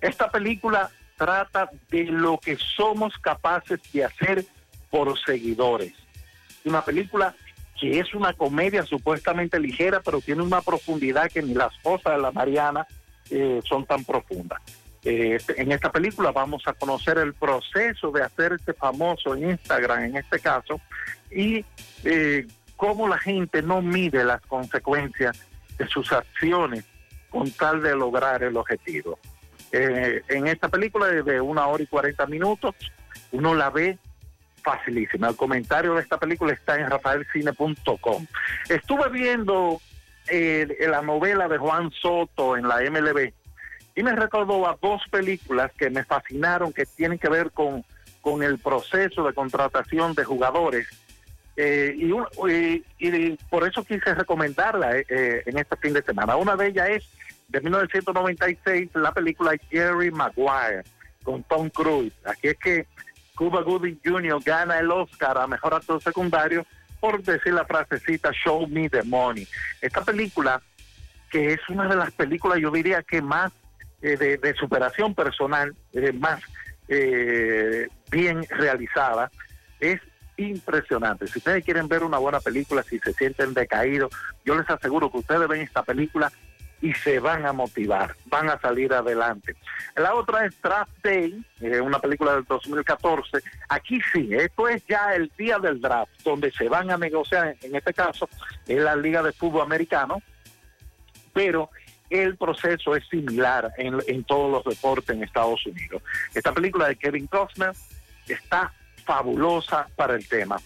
[0.00, 4.44] Esta película trata de lo que somos capaces de hacer
[4.90, 5.94] por seguidores.
[6.64, 7.34] Una película
[7.80, 12.22] que es una comedia supuestamente ligera, pero tiene una profundidad que ni las cosas de
[12.22, 12.86] la Mariana
[13.30, 14.60] eh, son tan profundas.
[15.04, 20.16] Eh, en esta película vamos a conocer el proceso de hacerse famoso en Instagram, en
[20.16, 20.80] este caso,
[21.30, 21.64] y
[22.04, 22.46] eh,
[22.76, 25.44] cómo la gente no mide las consecuencias
[25.76, 26.84] de sus acciones
[27.30, 29.18] con tal de lograr el objetivo.
[29.72, 32.76] Eh, en esta película de, una hora y cuarenta minutos,
[33.32, 33.98] uno la ve
[34.62, 35.30] facilísima.
[35.30, 38.26] El comentario de esta película está en rafaelcine.com.
[38.68, 39.80] Estuve viendo
[40.78, 43.32] la novela de Juan Soto en la MLB
[43.94, 47.84] y me recordó a dos películas que me fascinaron que tienen que ver con,
[48.20, 50.86] con el proceso de contratación de jugadores.
[51.56, 51.94] Eh,
[52.98, 56.36] y, por eso quise recomendarla eh, eh, en este fin de semana.
[56.36, 57.08] Una de ellas es
[57.48, 60.82] de 1996, la película Jerry Maguire
[61.22, 62.14] con Tom Cruise.
[62.24, 62.86] Aquí es que
[63.36, 64.40] Cuba Gooding Jr.
[64.44, 66.64] gana el Oscar a Mejor Actor Secundario
[67.00, 69.46] por decir la frasecita Show Me the Money.
[69.80, 70.62] Esta película,
[71.30, 73.52] que es una de las películas, yo diría que más
[74.02, 76.42] eh, de, superación personal, eh, más
[76.88, 79.30] eh, bien realizada,
[79.80, 80.00] es
[80.36, 81.26] impresionante.
[81.26, 84.12] Si ustedes quieren ver una buena película, si se sienten decaídos,
[84.44, 86.32] yo les aseguro que ustedes ven esta película
[86.82, 89.54] y se van a motivar, van a salir adelante.
[89.94, 93.38] La otra es Draft Day, eh, una película del 2014.
[93.68, 97.76] Aquí sí, esto es ya el día del draft, donde se van a negociar, en
[97.76, 98.28] este caso,
[98.66, 100.20] en la Liga de Fútbol Americano,
[101.32, 101.70] pero
[102.12, 106.02] el proceso es similar en, todos los deportes en Estados Unidos.
[106.34, 107.72] Esta película de Kevin Costner
[108.28, 108.72] está
[109.04, 110.56] fabulosa para el tema.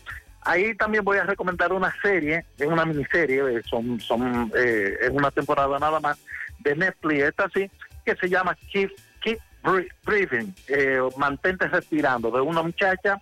[0.43, 5.11] Ahí también voy a recomendar una serie, es una miniserie, eh, son, son, eh, es
[5.11, 6.19] una temporada nada más,
[6.59, 7.71] de Netflix, esta sí,
[8.05, 13.21] que se llama Keep, Keep Bre- Breathing, eh, mantente respirando, de una muchacha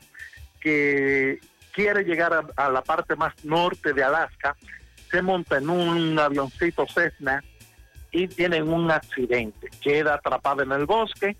[0.61, 1.41] que
[1.73, 4.57] quiere llegar a, a la parte más norte de Alaska,
[5.11, 7.43] se monta en un avioncito Cessna
[8.15, 11.37] y tienen un accidente, queda atrapada en el bosque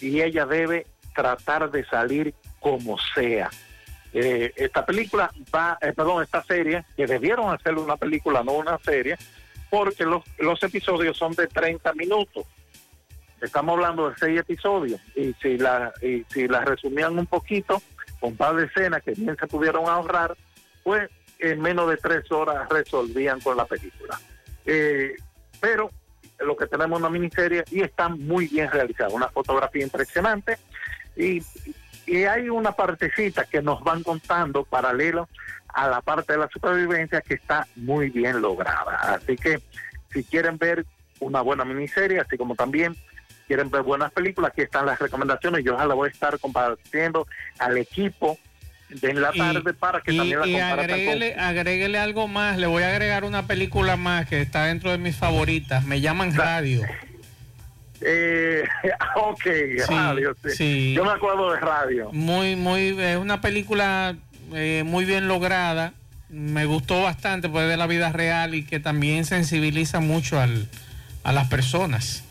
[0.00, 3.50] y ella debe tratar de salir como sea.
[4.14, 8.78] Eh, esta película va, eh, perdón, esta serie, que debieron hacerle una película, no una
[8.78, 9.18] serie,
[9.68, 12.46] porque los, los episodios son de 30 minutos.
[13.42, 17.82] Estamos hablando de seis episodios y si la, y si la resumían un poquito,
[18.18, 20.34] con par de escenas que bien se pudieron ahorrar,
[20.82, 24.18] pues en menos de tres horas resolvían con la película.
[24.64, 25.14] Eh,
[25.60, 25.90] pero
[26.38, 30.58] lo que tenemos es una miniserie y está muy bien realizada, una fotografía impresionante
[31.16, 31.42] y
[32.26, 35.28] hay una partecita que nos van contando paralelo
[35.68, 38.96] a la parte de la supervivencia que está muy bien lograda.
[39.14, 39.60] Así que
[40.12, 40.84] si quieren ver
[41.20, 42.94] una buena miniserie, así como también
[43.46, 45.64] quieren ver buenas películas, aquí están las recomendaciones.
[45.64, 47.26] Yo ojalá voy a estar compartiendo
[47.58, 48.38] al equipo
[49.02, 52.88] en la tarde para que también la y agréguele, agréguele algo más, le voy a
[52.88, 56.82] agregar una película más que está dentro de mis favoritas, me llaman Radio.
[58.00, 58.64] Eh,
[59.16, 60.50] ok, Sí, radio, sí.
[60.50, 60.94] sí.
[60.94, 62.10] Yo me acuerdo de radio.
[62.12, 64.16] Muy, muy, es una película
[64.52, 65.94] eh, muy bien lograda.
[66.28, 70.68] Me gustó bastante, pues de la vida real y que también sensibiliza mucho al,
[71.22, 72.24] a las personas,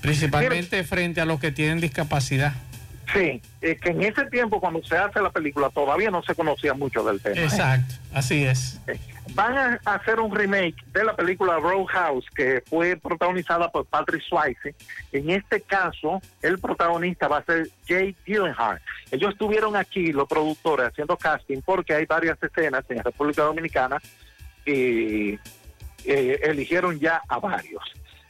[0.00, 2.54] principalmente frente a los que tienen discapacidad.
[3.12, 6.74] Sí, es que en ese tiempo cuando se hace la película todavía no se conocía
[6.74, 7.40] mucho del tema.
[7.40, 8.80] Exacto, así es.
[9.34, 14.74] Van a hacer un remake de la película Roadhouse que fue protagonizada por Patrick Swayze.
[15.12, 18.80] En este caso, el protagonista va a ser Jay Gyllenhaal.
[19.10, 24.00] Ellos estuvieron aquí, los productores, haciendo casting porque hay varias escenas en República Dominicana
[24.64, 25.38] y
[26.04, 27.82] eh, eligieron ya a varios.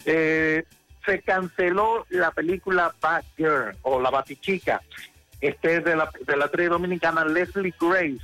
[0.04, 0.64] Eh,
[1.06, 4.82] se canceló la película Batgirl o La Batichica.
[5.40, 8.20] Este es de la, de la actriz dominicana Leslie Grace,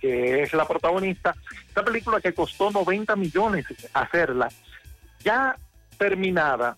[0.00, 1.34] que es la protagonista.
[1.66, 4.48] Esta película que costó 90 millones hacerla,
[5.24, 5.56] ya
[5.96, 6.76] terminada,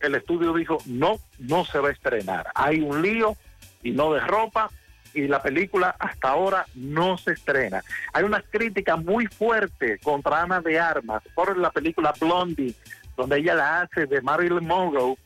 [0.00, 2.46] el estudio dijo, no, no se va a estrenar.
[2.54, 3.36] Hay un lío
[3.82, 4.70] y no de ropa
[5.14, 7.82] y la película hasta ahora no se estrena.
[8.12, 12.74] Hay una crítica muy fuerte contra Ana de Armas por la película Blondie,
[13.16, 15.16] donde ella la hace de Marilyn Monroe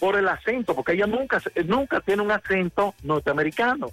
[0.00, 3.88] por el acento, porque ella nunca, nunca tiene un acento norteamericano.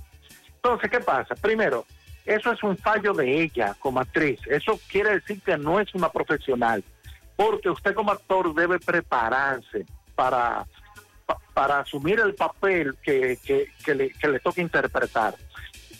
[0.56, 1.36] Entonces, ¿qué pasa?
[1.36, 1.86] Primero,
[2.26, 4.40] eso es un fallo de ella como actriz.
[4.48, 6.84] Eso quiere decir que no es una profesional,
[7.36, 9.86] porque usted como actor debe prepararse
[10.16, 10.66] para,
[11.26, 13.38] pa- para asumir el papel que
[13.88, 15.36] le, que le toca interpretar.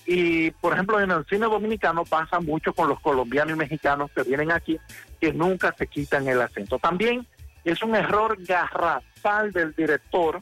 [0.08, 4.22] Y, por ejemplo, en el cine dominicano pasa mucho con los colombianos y mexicanos que
[4.22, 4.80] vienen aquí,
[5.20, 6.78] que nunca se quitan el acento.
[6.78, 7.26] También
[7.72, 10.42] es un error garrafal del director,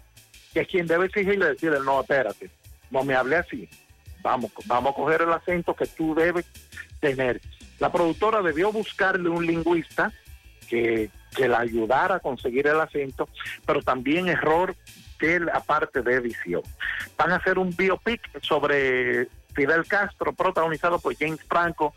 [0.54, 2.50] que es quien debe exigirle decirle, no, espérate,
[2.92, 3.70] no me hable así.
[4.22, 6.46] Vamos, vamos a coger el acento que tú debes
[7.00, 7.42] tener.
[7.80, 10.12] La productora debió buscarle un lingüista
[10.70, 13.28] que, que la ayudara a conseguir el acento,
[13.66, 14.76] pero también error
[15.20, 16.62] de la parte de edición.
[17.18, 21.94] Van a hacer un biopic sobre Fidel Castro, protagonizado por James Franco.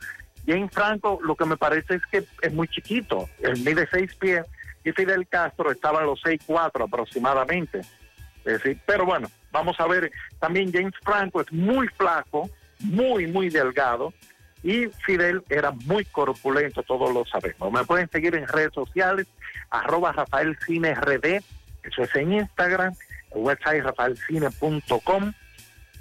[0.47, 4.47] James Franco, lo que me parece es que es muy chiquito, él mide seis pies,
[4.87, 7.80] y Fidel Castro estaba a los seis cuatro aproximadamente.
[7.80, 13.51] Es decir, pero bueno, vamos a ver, también James Franco es muy flaco, muy, muy
[13.51, 14.14] delgado,
[14.62, 17.72] y Fidel era muy corpulento, todos lo sabemos.
[17.72, 19.26] Me pueden seguir en redes sociales,
[19.70, 21.43] arroba Rafael Cine RD,
[21.82, 22.95] eso es en Instagram,
[23.34, 25.32] el website rafaelcine.com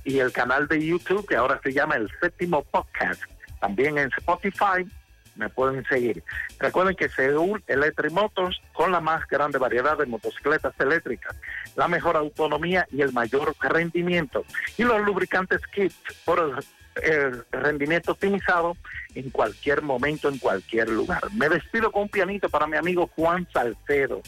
[0.03, 3.23] y el canal de YouTube que ahora se llama El Séptimo Podcast.
[3.59, 4.87] También en Spotify
[5.35, 6.23] me pueden seguir.
[6.59, 11.35] Recuerden que Seúl Electric Motors con la más grande variedad de motocicletas eléctricas,
[11.75, 14.45] la mejor autonomía y el mayor rendimiento.
[14.77, 18.77] Y los lubricantes Kits por el, el rendimiento optimizado
[19.13, 21.23] en cualquier momento, en cualquier lugar.
[21.33, 24.21] Me despido con un pianito para mi amigo Juan Salcedo,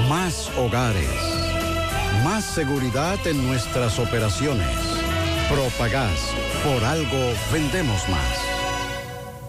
[0.08, 1.10] Más hogares.
[2.22, 4.68] Más seguridad en nuestras operaciones.
[5.48, 6.32] Propagás.
[6.62, 8.38] Por algo vendemos más.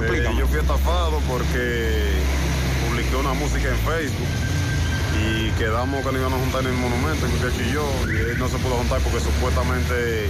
[0.03, 2.19] Eh, yo fui estafado porque
[2.87, 4.27] publiqué una música en Facebook
[5.23, 7.31] y quedamos que nos íbamos a juntar en el monumento, el
[7.67, 10.27] y yo, y él no se pudo juntar porque supuestamente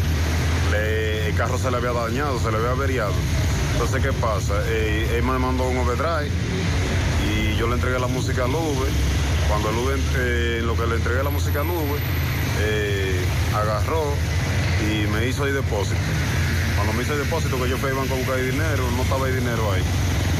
[0.71, 3.13] le- el carro se le había dañado, se le había averiado.
[3.73, 4.53] Entonces, ¿qué pasa?
[4.67, 6.29] Eh, él me mandó un overdrive
[7.27, 8.89] y yo le entregué la música al Uber.
[9.49, 11.99] Cuando el Uber, eh, lo que le entregué la música al Uber,
[12.61, 13.19] eh,
[13.53, 14.13] agarró
[14.89, 15.97] y me hizo el depósito.
[16.75, 19.01] Cuando me hizo el depósito, que yo fui al banco a buscar el dinero, no
[19.03, 19.83] estaba el dinero ahí.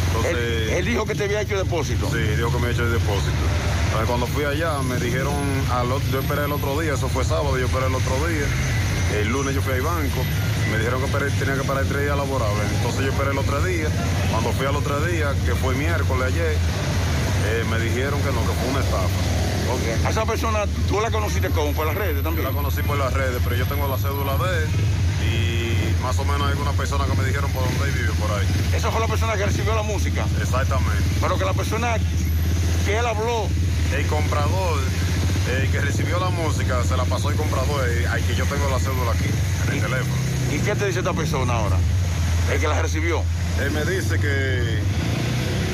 [0.07, 2.09] Entonces, Él dijo que te había hecho depósito.
[2.11, 3.43] Sí, dijo que me había hecho el depósito.
[3.85, 5.33] Entonces, cuando fui allá, me dijeron,
[5.71, 8.45] al otro- yo esperé el otro día, eso fue sábado, yo esperé el otro día.
[9.19, 10.19] El lunes yo fui al banco,
[10.71, 12.65] me dijeron que esperé- tenía que parar tres días laborables.
[12.77, 13.87] Entonces yo esperé el otro día.
[14.31, 16.55] Cuando fui al otro día, que fue miércoles ayer,
[17.47, 20.07] eh, me dijeron que no, que fue una estafa.
[20.07, 21.71] A esa persona, ¿tú la conociste cómo?
[21.73, 22.43] ¿Por las redes también?
[22.45, 24.69] Yo la conocí por las redes, pero yo tengo la cédula de él
[25.27, 25.64] y
[26.01, 28.47] más o menos hay algunas personas que me dijeron por dónde él vive por ahí.
[28.73, 30.25] Esa fue la persona que recibió la música.
[30.41, 31.03] Exactamente.
[31.21, 31.97] Pero que la persona
[32.85, 33.47] que él habló.
[33.95, 34.79] El comprador
[35.47, 38.67] eh, que recibió la música se la pasó el comprador, eh, al que yo tengo
[38.69, 39.29] la cédula aquí,
[39.67, 40.15] en el teléfono.
[40.51, 41.77] ¿Y qué te dice esta persona ahora?
[42.51, 43.21] El que la recibió.
[43.61, 44.79] Él me dice que,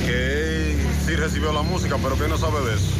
[0.06, 2.92] que él sí recibió la música, pero que él no sabe de eso.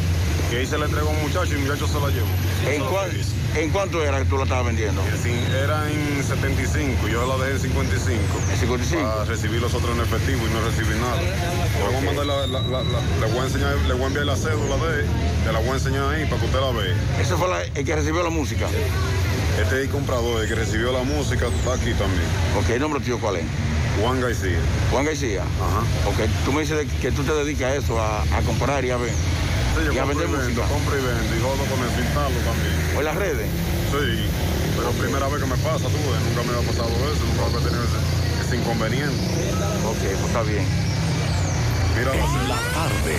[0.52, 2.26] Que él se la entregó a un muchacho y el muchacho se la llevó.
[2.68, 3.10] ¿En, cuán-
[3.56, 5.00] ¿En cuánto era que tú la estabas vendiendo?
[5.22, 5.32] Sí,
[5.64, 8.20] era en 75, yo la dejé en 55.
[8.52, 9.02] ¿En 55?
[9.02, 11.16] Para recibir los otros en efectivo y no recibí nada.
[11.22, 14.06] Le voy a mandar la, la- la- la- le voy a enseñar, le voy a
[14.08, 15.06] enviar la cédula de él,
[15.42, 16.96] te la voy a enseñar ahí para que usted la vea.
[17.18, 18.66] Ese fue el que recibió la música.
[19.58, 22.28] Este es el comprador, el que recibió la música, está aquí también.
[22.58, 23.44] Ok, ¿el nombre tuyo cuál es?
[24.02, 24.58] Juan García.
[24.90, 25.42] Juan García.
[25.44, 26.10] Ajá.
[26.10, 28.98] Ok, tú me dices que tú te dedicas a eso, a, a comprar y a
[28.98, 29.12] ver.
[29.74, 30.74] Sí, yo y a compro vender y vendo, música.
[30.74, 32.76] compro y vendo, y jodo con el pintarlo también.
[32.96, 33.48] ¿O en las redes?
[33.92, 34.06] Sí,
[34.76, 37.60] pero primera vez que me pasa, tú, ves, nunca me había pasado eso, nunca había
[37.64, 38.00] tenido ese,
[38.46, 39.22] ese inconveniente.
[39.84, 40.66] Ok, pues está bien.
[41.96, 43.14] Mira En la tarde.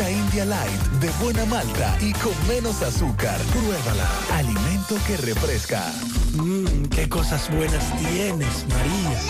[0.00, 3.38] Malta India Light, de buena malta y con menos azúcar.
[3.52, 4.08] Pruébala.
[4.32, 5.92] Alimento que refresca.
[6.36, 9.20] Mmm, qué cosas buenas tienes, María.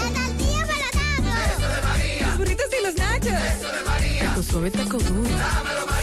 [2.21, 3.33] Los burritos y los nachos.
[3.33, 4.35] Eso de María.
[4.37, 5.31] Tu suave taco duro.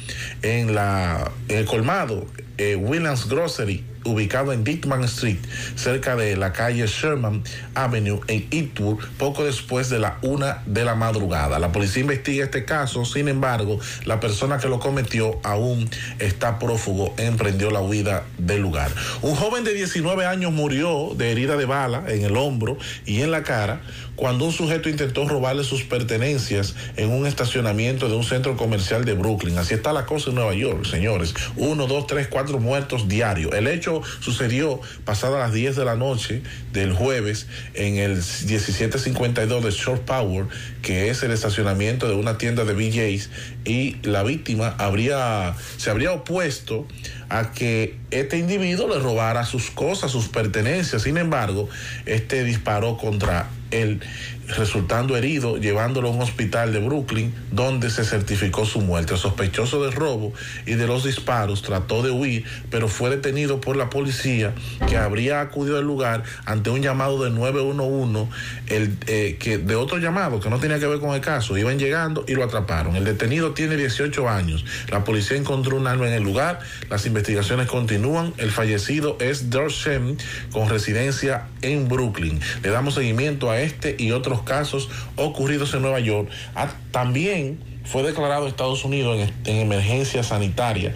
[0.43, 2.27] en, la, el colmado
[2.59, 5.39] eh, Williams Grocery ubicado en Dickman Street,
[5.75, 7.43] cerca de la calle Sherman
[7.75, 11.59] Avenue en Eastwood, poco después de la una de la madrugada.
[11.59, 15.89] La policía investiga este caso, sin embargo, la persona que lo cometió aún
[16.19, 18.91] está prófugo, emprendió la huida del lugar.
[19.23, 23.31] Un joven de 19 años murió de herida de bala en el hombro y en
[23.31, 23.81] la cara
[24.17, 29.14] cuando un sujeto intentó robarle sus pertenencias en un estacionamiento de un centro comercial de
[29.14, 29.59] Brooklyn.
[29.59, 31.35] Así está la cosa en Nueva York, señores.
[31.57, 33.53] Uno, dos, tres, cuatro muertos diarios.
[33.55, 36.43] El hecho sucedió pasada las 10 de la noche
[36.73, 40.47] del jueves en el 1752 de Short Power,
[40.83, 43.31] que es el estacionamiento de una tienda de BJ's,
[43.64, 46.87] y la víctima habría, se habría opuesto
[47.29, 51.03] a que este individuo le robara sus cosas, sus pertenencias.
[51.03, 51.68] Sin embargo,
[52.05, 54.01] este disparó contra él,
[54.49, 59.15] resultando herido, llevándolo a un hospital de Brooklyn, donde se certificó su muerte.
[59.15, 60.33] El sospechoso del robo
[60.67, 64.55] y de los disparos trató de huir, pero fue detenido por la policía,
[64.89, 68.31] que habría acudido al lugar ante un llamado de 911,
[68.69, 71.57] el, eh, que, de otro llamado que no tenía que ver con el caso.
[71.57, 72.97] Iban llegando y lo atraparon.
[72.97, 74.65] El detenido tiene 18 años.
[74.91, 76.61] La policía encontró un arma en el lugar.
[76.91, 78.33] Las investigaciones continúan.
[78.39, 80.17] El fallecido es Dorshem,
[80.53, 82.41] con residencia en Brooklyn.
[82.63, 86.28] Le damos seguimiento a este y otros casos ocurridos en Nueva York.
[86.55, 90.95] Ah, también fue declarado Estados Unidos en, en, emergencia sanitaria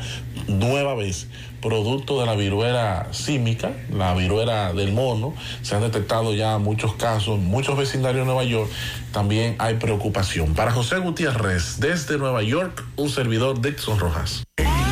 [0.49, 1.29] nueva vez,
[1.63, 5.35] producto de la viruela símica, la viruela del mono.
[5.63, 8.71] Se han detectado ya muchos casos, muchos vecindarios de Nueva York.
[9.13, 10.55] También hay preocupación.
[10.55, 14.43] Para José Gutiérrez, desde Nueva York, un servidor Dixon Rojas.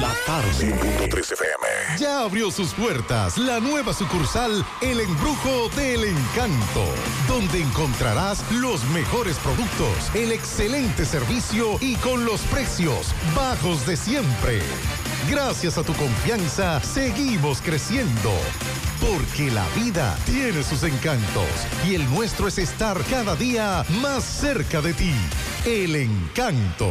[0.00, 0.74] La tarde.
[1.08, 1.57] 1.3 FM.
[1.98, 6.84] Ya abrió sus puertas la nueva sucursal El Embrujo del Encanto,
[7.26, 14.60] donde encontrarás los mejores productos, el excelente servicio y con los precios bajos de siempre.
[15.28, 18.32] Gracias a tu confianza, seguimos creciendo.
[19.00, 21.48] Porque la vida tiene sus encantos
[21.86, 25.12] y el nuestro es estar cada día más cerca de ti.
[25.64, 26.90] El encanto.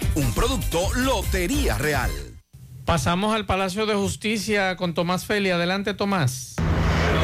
[0.13, 2.11] Un producto Lotería Real.
[2.83, 5.51] Pasamos al Palacio de Justicia con Tomás Feli.
[5.51, 6.55] Adelante, Tomás.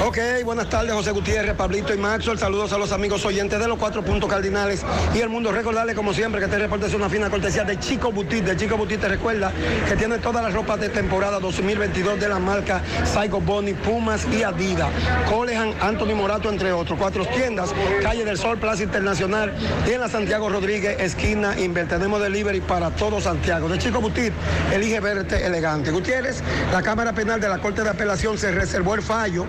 [0.06, 2.38] Ok, buenas tardes, José Gutiérrez, Pablito y Maxwell.
[2.38, 5.52] Saludos a los amigos oyentes de los cuatro puntos cardinales y el mundo.
[5.52, 8.46] Recordarle, como siempre, que este reporte es una fina cortesía de Chico Butit.
[8.46, 9.52] De Chico Butit te recuerda
[9.90, 14.44] que tiene todas las ropas de temporada 2022 de la marca Saigo Bonnie, Pumas y
[14.44, 14.90] Adidas.
[15.30, 16.98] Colehan, Anthony Morato, entre otros.
[17.00, 17.74] Cuatro tiendas,
[18.04, 19.52] Calle del Sol, Plaza Internacional
[19.88, 21.88] y en la Santiago Rodríguez, esquina Inver.
[21.88, 23.68] Tenemos delivery para todo Santiago.
[23.68, 24.32] De Chico Butit,
[24.72, 25.90] elige verte elegante.
[25.90, 29.46] Gutiérrez, la Cámara Penal de la Corte de Apelación se reservó el fallo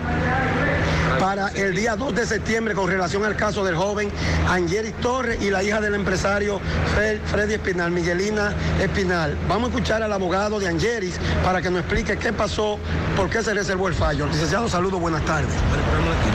[1.19, 4.09] para el día 2 de septiembre con relación al caso del joven
[4.47, 6.61] Angelis Torres y la hija del empresario
[7.25, 9.37] Freddy Espinal, Miguelina Espinal.
[9.47, 12.79] Vamos a escuchar al abogado de Angelis para que nos explique qué pasó,
[13.17, 14.27] por qué se reservó el fallo.
[14.27, 15.53] Licenciado, saludos, buenas tardes.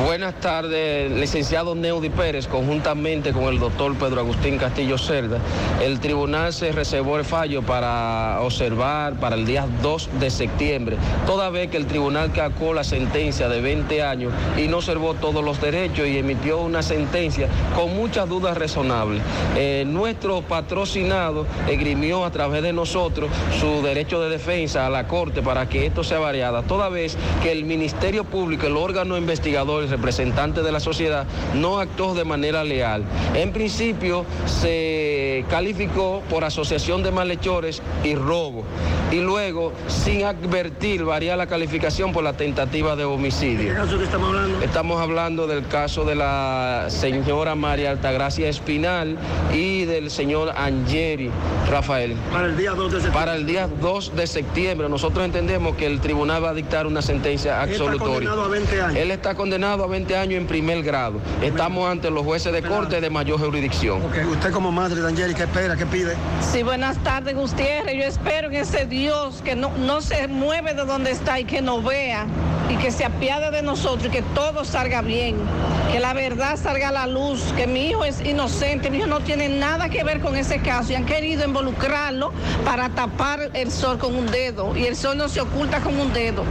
[0.05, 5.39] Buenas tardes, licenciado Neudi Pérez, conjuntamente con el doctor Pedro Agustín Castillo Cerda.
[5.81, 10.97] El tribunal se reservó el fallo para observar para el día 2 de septiembre,
[11.27, 15.45] toda vez que el tribunal cacó la sentencia de 20 años y no observó todos
[15.45, 19.23] los derechos y emitió una sentencia con muchas dudas razonables.
[19.57, 25.43] Eh, nuestro patrocinado esgrimió a través de nosotros su derecho de defensa a la Corte
[25.43, 29.91] para que esto sea variada, toda vez que el Ministerio Público, el órgano investigador, el
[29.91, 33.05] representante de la sociedad, no actuó de manera leal.
[33.35, 38.65] En principio se calificó por asociación de malhechores y robo.
[39.11, 43.84] Y luego, sin advertir, varía la calificación por la tentativa de homicidio.
[43.85, 44.61] ¿Qué caso que estamos hablando?
[44.63, 49.19] Estamos hablando del caso de la señora María Altagracia Espinal
[49.53, 51.31] y del señor Angeri
[51.71, 52.17] Rafael.
[52.33, 53.21] Para el día 2 de septiembre.
[53.21, 54.89] Para el día 2 de septiembre.
[54.89, 58.31] Nosotros entendemos que el tribunal va a dictar una sentencia absolutoria.
[58.31, 58.97] Él está condenado a 20 años.
[58.97, 61.21] Él está condenado a 20 años en primer grado.
[61.43, 64.03] Estamos ante los jueces de corte de mayor jurisdicción.
[64.07, 64.25] Okay.
[64.25, 65.77] Usted como madre de Angeri, ¿qué espera?
[65.77, 66.17] ¿Qué pide?
[66.41, 67.95] Sí, buenas tardes, Gutiérrez.
[67.95, 71.61] Yo espero en ese Dios que no, no se mueve de donde está y que
[71.61, 72.27] nos vea
[72.71, 75.35] y que se apiade de nosotros y que todo salga bien,
[75.91, 79.19] que la verdad salga a la luz, que mi hijo es inocente, mi hijo no
[79.19, 82.33] tiene nada que ver con ese caso y han querido involucrarlo
[82.65, 86.13] para tapar el sol con un dedo y el sol no se oculta con un
[86.13, 86.45] dedo.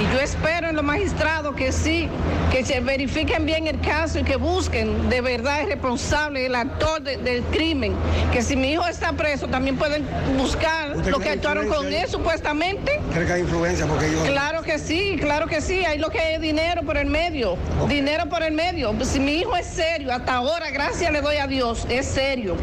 [0.00, 2.08] Y yo espero en los magistrados que sí,
[2.50, 7.02] que se verifiquen bien el caso y que busquen de verdad el responsable, el actor
[7.02, 7.92] de- del crimen,
[8.32, 10.06] que si mi hijo está preso también pueden
[10.38, 12.98] buscar ¿Usted lo que actuaron con él supuestamente.
[13.12, 13.84] ¿Cree que hay influencia?
[13.86, 14.22] Porque yo...
[14.24, 15.84] Claro que sí, claro que sí.
[15.84, 17.56] Hay lo que es dinero por el medio.
[17.88, 18.94] Dinero por el medio.
[19.02, 22.56] Si mi hijo es serio, hasta ahora, gracias le doy a Dios, es serio.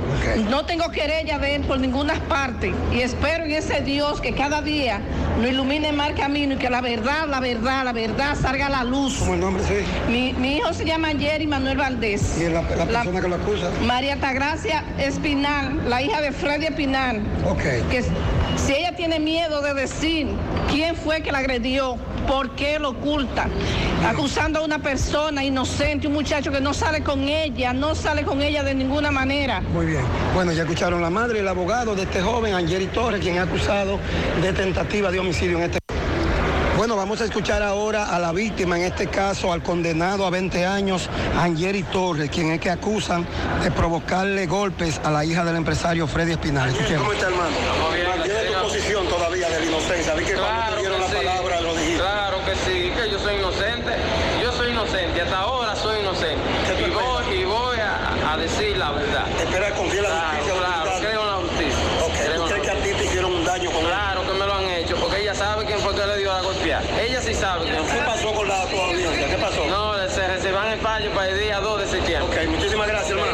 [0.49, 2.74] No tengo querella de él por ninguna parte.
[2.93, 5.01] Y espero en ese Dios que cada día
[5.39, 8.70] nos ilumine más el camino y que la verdad, la verdad, la verdad salga a
[8.70, 9.18] la luz.
[9.20, 10.12] ¿Cómo el nombre, sí?
[10.12, 12.38] Mi, mi hijo se llama Jerry Manuel Valdés.
[12.39, 13.70] ¿Y la, la persona que lo acusa?
[13.86, 17.22] María Altagracia Espinal, la hija de Freddy Espinal.
[17.45, 17.64] Ok.
[17.89, 18.03] Que
[18.58, 20.28] si ella tiene miedo de decir
[20.70, 21.97] quién fue que la agredió,
[22.28, 23.47] por qué lo oculta,
[24.05, 28.41] acusando a una persona inocente, un muchacho que no sale con ella, no sale con
[28.41, 29.62] ella de ninguna manera.
[29.62, 30.03] Muy bien.
[30.34, 33.41] Bueno, ya escucharon la madre y el abogado de este joven, Angeli Torres, quien es
[33.41, 33.99] acusado
[34.41, 35.80] de tentativa de homicidio en este
[36.78, 40.64] bueno, vamos a escuchar ahora a la víctima, en este caso al condenado a 20
[40.64, 43.26] años, Angeli Torres, quien es que acusan
[43.64, 46.72] de provocarle golpes a la hija del empresario Freddy Espinal.
[46.99, 48.07] ¿Cómo está, hermano?
[48.68, 50.13] Posición todavía de la inocencia.
[50.13, 51.99] Vi que cuando te dieron la palabra lo dijiste.
[52.01, 53.93] Claro que sí, que yo soy inocente.
[54.43, 56.43] Yo soy inocente, hasta ahora soy inocente.
[56.86, 59.24] Y voy, y voy a, a decir la verdad.
[59.39, 60.53] Espera, confía en la Claro, justicia.
[60.84, 61.80] Claro, creo en la justicia.
[62.03, 64.53] Ok, ¿tú crees que a ti te hicieron un daño con Claro que me lo
[64.53, 66.84] han hecho, porque ella sabe quién fue que le dio a golpear.
[66.99, 67.99] Ella sí sabe quién fue.
[67.99, 69.28] ¿Qué pasó con la tu audiencia?
[69.30, 69.65] ¿Qué pasó?
[69.68, 72.43] No, se reservan el fallo para el día 2 de septiembre.
[72.43, 73.32] Ok, muchísimas gracias, hermano.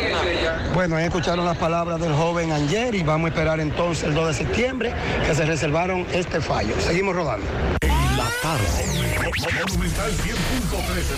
[0.83, 3.03] Bueno, ahí escucharon las palabras del joven Angeli.
[3.03, 4.93] Vamos a esperar entonces el 2 de septiembre
[5.25, 6.75] que se reservaron este fallo.
[6.81, 7.45] Seguimos rodando.
[8.17, 8.67] La tarde.
[9.65, 10.23] Monumental 100.13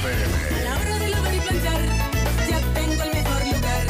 [0.03, 0.63] pm.
[0.65, 1.81] La hora de lavar y planchar,
[2.47, 3.87] ya tengo el mejor lugar.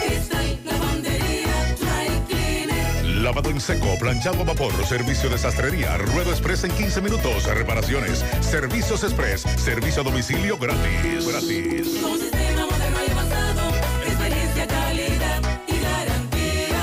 [0.00, 3.04] Cristal, lavandería, dry cleaner.
[3.22, 8.24] Lavado en seco, planchado a vapor, servicio de sastrería, ruedo express en 15 minutos, reparaciones,
[8.40, 11.28] servicios express, servicio a domicilio gratis.
[11.28, 12.51] Gratis.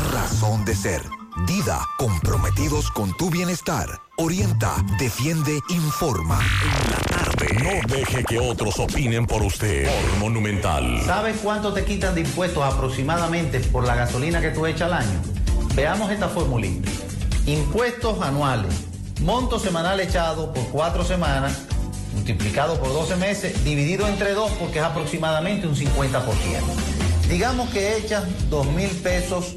[0.00, 1.02] razón de ser.
[1.46, 3.86] Dida, comprometidos con tu bienestar.
[4.16, 6.40] Orienta, defiende, informa.
[7.62, 9.88] No deje que otros opinen por usted.
[10.18, 11.02] Monumental.
[11.04, 15.20] ¿Sabes cuánto te quitan de impuestos aproximadamente por la gasolina que tú echas al año?
[15.74, 16.90] Veamos esta formulita.
[17.44, 18.74] Impuestos anuales.
[19.20, 21.62] Monto semanal echado por cuatro semanas,
[22.14, 26.22] multiplicado por 12 meses, dividido entre dos porque es aproximadamente un 50%.
[27.28, 29.56] Digamos que echas 2 mil pesos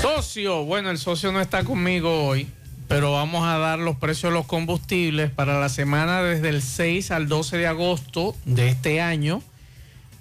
[0.00, 2.46] Socio, bueno, el socio no está conmigo hoy,
[2.88, 7.10] pero vamos a dar los precios de los combustibles para la semana desde el 6
[7.10, 9.42] al 12 de agosto de este año.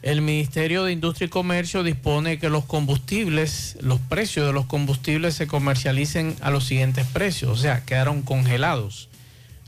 [0.02, 5.36] El Ministerio de Industria y Comercio dispone que los combustibles, los precios de los combustibles
[5.36, 9.10] se comercialicen a los siguientes precios, o sea, quedaron congelados.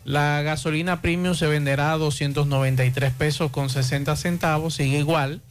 [0.06, 5.42] La gasolina premium se venderá a 293 pesos con 60 centavos, sigue igual.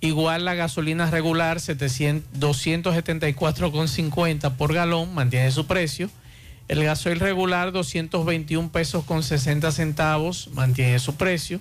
[0.00, 6.08] Igual la gasolina regular 700 274,50 por galón mantiene su precio.
[6.68, 11.60] El gasoil regular 221 pesos con 60 centavos mantiene su precio.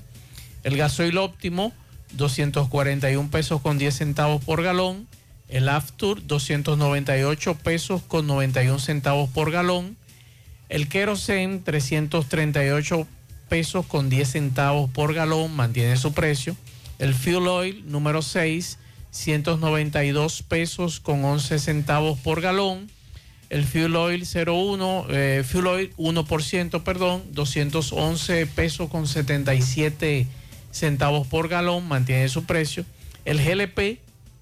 [0.64, 1.74] El gasoil óptimo
[2.14, 5.08] 241 pesos con 10 centavos por galón.
[5.50, 9.98] El Aftur 298 pesos con 91 centavos por galón.
[10.70, 13.06] El Kerosene 338
[13.50, 16.56] pesos con 10 centavos por galón mantiene su precio.
[17.00, 18.78] El Fuel Oil número 6
[19.12, 22.90] 192 pesos con 11 centavos por galón.
[23.50, 30.28] El fuel oil 01, eh, fuel oil 1%, perdón, 211 pesos con 77
[30.72, 32.86] centavos por galón, mantiene su precio.
[33.26, 34.00] El GLP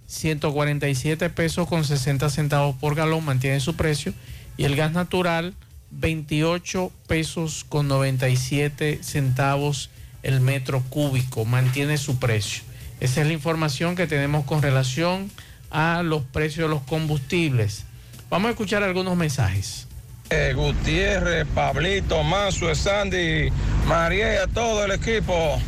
[0.07, 4.13] 147 pesos con 60 centavos por galón, mantiene su precio.
[4.57, 5.53] Y el gas natural
[5.91, 9.89] 28 pesos con 97 centavos
[10.27, 12.61] el metro cúbico, mantiene su precio.
[12.99, 15.31] Esa es la información que tenemos con relación
[15.71, 17.85] a los precios de los combustibles.
[18.29, 19.87] Vamos a escuchar algunos mensajes.
[20.29, 23.49] Eh, Gutiérrez, Pablito, Mazo, Sandy,
[23.87, 25.61] María todo el equipo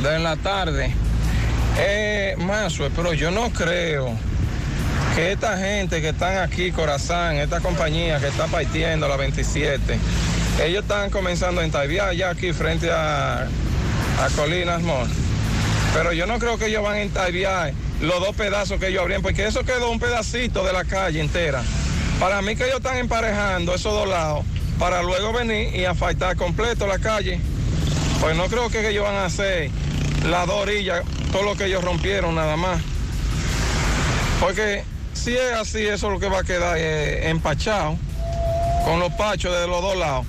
[0.00, 0.92] de la tarde.
[1.76, 4.16] Eh, Mazo, pero yo no creo
[5.16, 9.98] que esta gente que están aquí, Corazán, esta compañía que está partiendo la 27,
[10.62, 13.48] ellos están comenzando a entaviar ya aquí frente a,
[14.20, 15.08] a Colinas Mall.
[15.92, 19.22] Pero yo no creo que ellos van a entaviar los dos pedazos que ellos abrían,
[19.22, 21.62] porque eso quedó un pedacito de la calle entera.
[22.18, 24.44] Para mí que ellos están emparejando esos dos lados
[24.78, 27.40] para luego venir y asfaltar completo la calle.
[28.20, 29.70] Pues no creo que ellos van a hacer
[30.28, 31.02] las dos orillas,
[31.32, 32.80] todo lo que ellos rompieron nada más.
[34.40, 37.96] Porque si es así, eso es lo que va a quedar eh, empachado
[38.84, 40.26] con los pachos de los dos lados.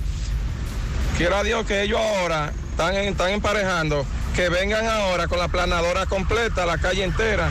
[1.16, 4.04] Quiera Dios que ellos ahora están, están emparejando,
[4.34, 7.48] que vengan ahora con la planadora completa, la calle entera,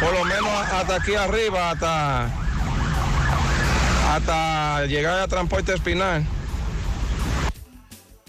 [0.00, 2.30] por lo menos hasta aquí arriba, hasta,
[4.14, 6.24] hasta llegar a transporte espinal.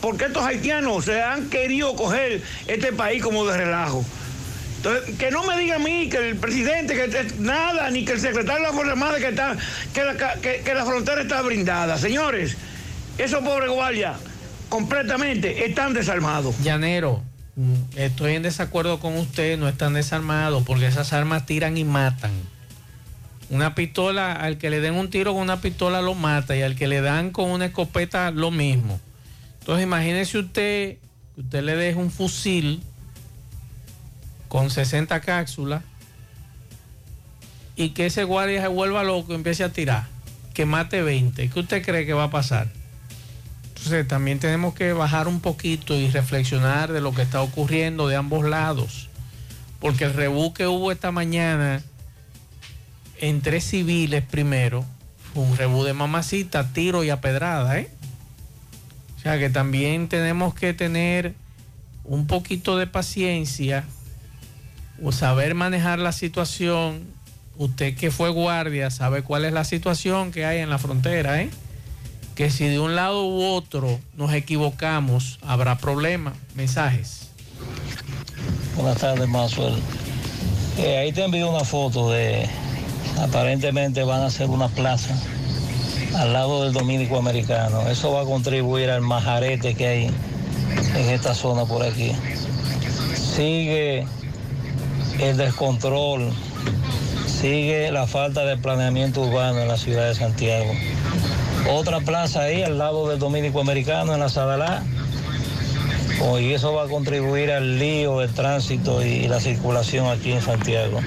[0.00, 4.04] porque estos haitianos se han querido coger este país como de relajo.
[4.84, 8.20] Entonces, que no me diga a mí que el presidente, que nada, ni que el
[8.20, 9.56] secretario de la Fuerza Armada que, está,
[9.94, 11.96] que, la, que- la frontera está brindada.
[11.96, 12.56] Señores,
[13.16, 14.16] esos pobres guardias
[14.68, 16.58] completamente están desarmados.
[16.62, 17.22] Llanero,
[17.56, 19.56] mm, estoy en desacuerdo con usted.
[19.58, 22.32] No están desarmados porque esas armas tiran y matan.
[23.48, 26.76] Una pistola, al que le den un tiro con una pistola lo mata y al
[26.76, 29.00] que le dan con una escopeta lo mismo.
[29.60, 30.96] Entonces imagínese usted
[31.38, 32.82] usted le deje un fusil
[34.54, 35.82] con 60 cápsulas
[37.74, 40.06] y que ese guardia se vuelva loco y empiece a tirar,
[40.52, 41.50] que mate 20.
[41.50, 42.68] ¿Qué usted cree que va a pasar?
[43.70, 48.14] Entonces también tenemos que bajar un poquito y reflexionar de lo que está ocurriendo de
[48.14, 49.08] ambos lados.
[49.80, 51.82] Porque el rebú que hubo esta mañana
[53.18, 54.86] entre civiles primero
[55.34, 57.90] un rebú de mamacita, tiro y a pedrada, ¿eh?
[59.16, 61.34] O sea que también tenemos que tener
[62.04, 63.84] un poquito de paciencia
[65.02, 67.06] o saber manejar la situación.
[67.56, 71.50] Usted que fue guardia sabe cuál es la situación que hay en la frontera, ¿eh?
[72.34, 76.34] Que si de un lado u otro nos equivocamos, habrá problemas.
[76.56, 77.28] Mensajes.
[78.74, 79.74] Buenas tardes, Maxwell.
[80.78, 82.48] Eh, ahí te envío una foto de
[83.20, 85.16] aparentemente van a hacer una plaza
[86.16, 87.88] al lado del Dominico Americano.
[87.88, 90.10] Eso va a contribuir al majarete que hay
[90.96, 92.12] en esta zona por aquí.
[93.14, 94.06] Sigue
[95.18, 96.32] el descontrol,
[97.26, 100.72] sigue la falta de planeamiento urbano en la ciudad de Santiago.
[101.70, 104.82] Otra plaza ahí al lado del Dominico Americano en la Sadalá.
[106.40, 111.00] Y eso va a contribuir al lío, el tránsito y la circulación aquí en Santiago.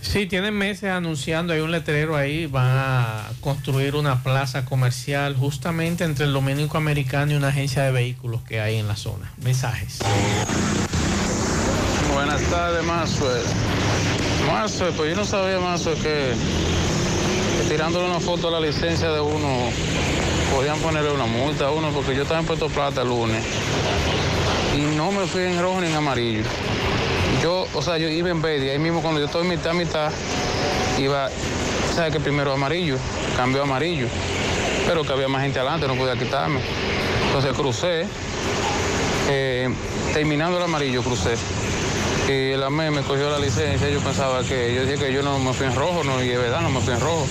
[0.00, 6.04] Sí, tienen meses anunciando, hay un letrero ahí, van a construir una plaza comercial justamente
[6.04, 9.32] entre el Dominico Americano y una agencia de vehículos que hay en la zona.
[9.36, 9.98] Mensajes.
[12.18, 13.40] Buenas tardes, Mazue.
[14.50, 19.20] Mazue, pues yo no sabía, Mazue, que, que tirándole una foto a la licencia de
[19.20, 19.70] uno,
[20.52, 23.44] podían ponerle una multa a uno, porque yo estaba en Puerto Plata el lunes
[24.76, 26.42] y no me fui en rojo ni en amarillo.
[27.40, 30.10] Yo, o sea, yo iba en verde, ahí mismo cuando yo estoy mitad, mitad,
[30.98, 31.30] iba,
[31.94, 32.96] ¿sabes que Primero amarillo,
[33.36, 34.08] cambió a amarillo,
[34.88, 36.58] pero que había más gente adelante, no podía quitarme.
[37.26, 38.06] Entonces crucé,
[39.28, 39.72] eh,
[40.12, 41.36] terminando el amarillo crucé.
[42.28, 45.38] Y la AME me cogió la licencia, yo pensaba que, yo dije que yo no
[45.38, 47.26] me fui en rojo, no, y es verdad, no me fui en rojo.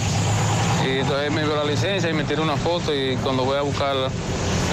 [0.88, 3.62] Y entonces me dio la licencia y me tiró una foto y cuando voy a
[3.62, 4.10] buscarla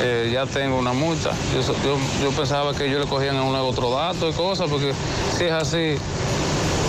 [0.00, 1.30] eh, ya tengo una multa.
[1.52, 4.94] Yo, yo, yo pensaba que ellos le cogían a uno otro dato y cosas, porque
[5.36, 5.96] si es así,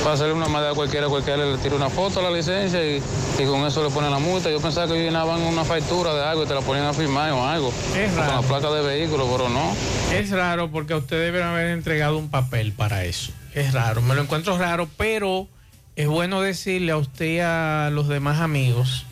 [0.06, 3.02] para hacerle una maldad a cualquiera, cualquiera le tira una foto a la licencia y,
[3.40, 4.52] y con eso le ponen la multa.
[4.52, 7.44] Yo pensaba que llenaban una factura de algo y te la ponían a firmar o
[7.44, 7.74] algo.
[7.98, 9.76] Es Con la placa de vehículo, pero no.
[10.14, 13.32] Es raro porque a usted deben haber entregado un papel para eso.
[13.56, 15.48] Es raro, me lo encuentro raro, pero
[15.96, 19.08] es bueno decirle a usted y a los demás amigos.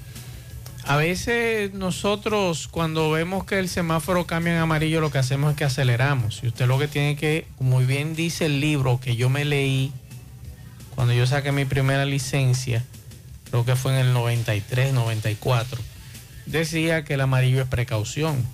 [0.85, 5.57] A veces nosotros cuando vemos que el semáforo cambia en amarillo lo que hacemos es
[5.57, 6.41] que aceleramos.
[6.43, 9.91] Y usted lo que tiene que, muy bien dice el libro que yo me leí
[10.95, 12.83] cuando yo saqué mi primera licencia,
[13.49, 15.81] creo que fue en el 93, 94,
[16.45, 18.45] decía que el amarillo es precaución.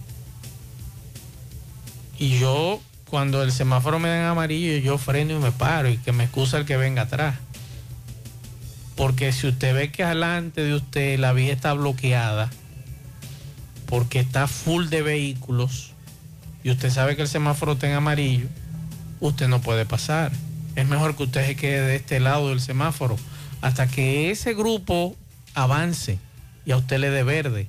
[2.17, 5.97] Y yo, cuando el semáforo me da en amarillo, yo freno y me paro y
[5.97, 7.35] que me excusa el que venga atrás.
[8.95, 12.49] Porque si usted ve que adelante de usted la vía está bloqueada,
[13.85, 15.93] porque está full de vehículos,
[16.63, 18.47] y usted sabe que el semáforo está en amarillo,
[19.21, 20.31] usted no puede pasar.
[20.79, 23.17] Es mejor que usted se quede de este lado del semáforo
[23.61, 25.15] hasta que ese grupo
[25.53, 26.19] avance
[26.65, 27.67] y a usted le dé verde.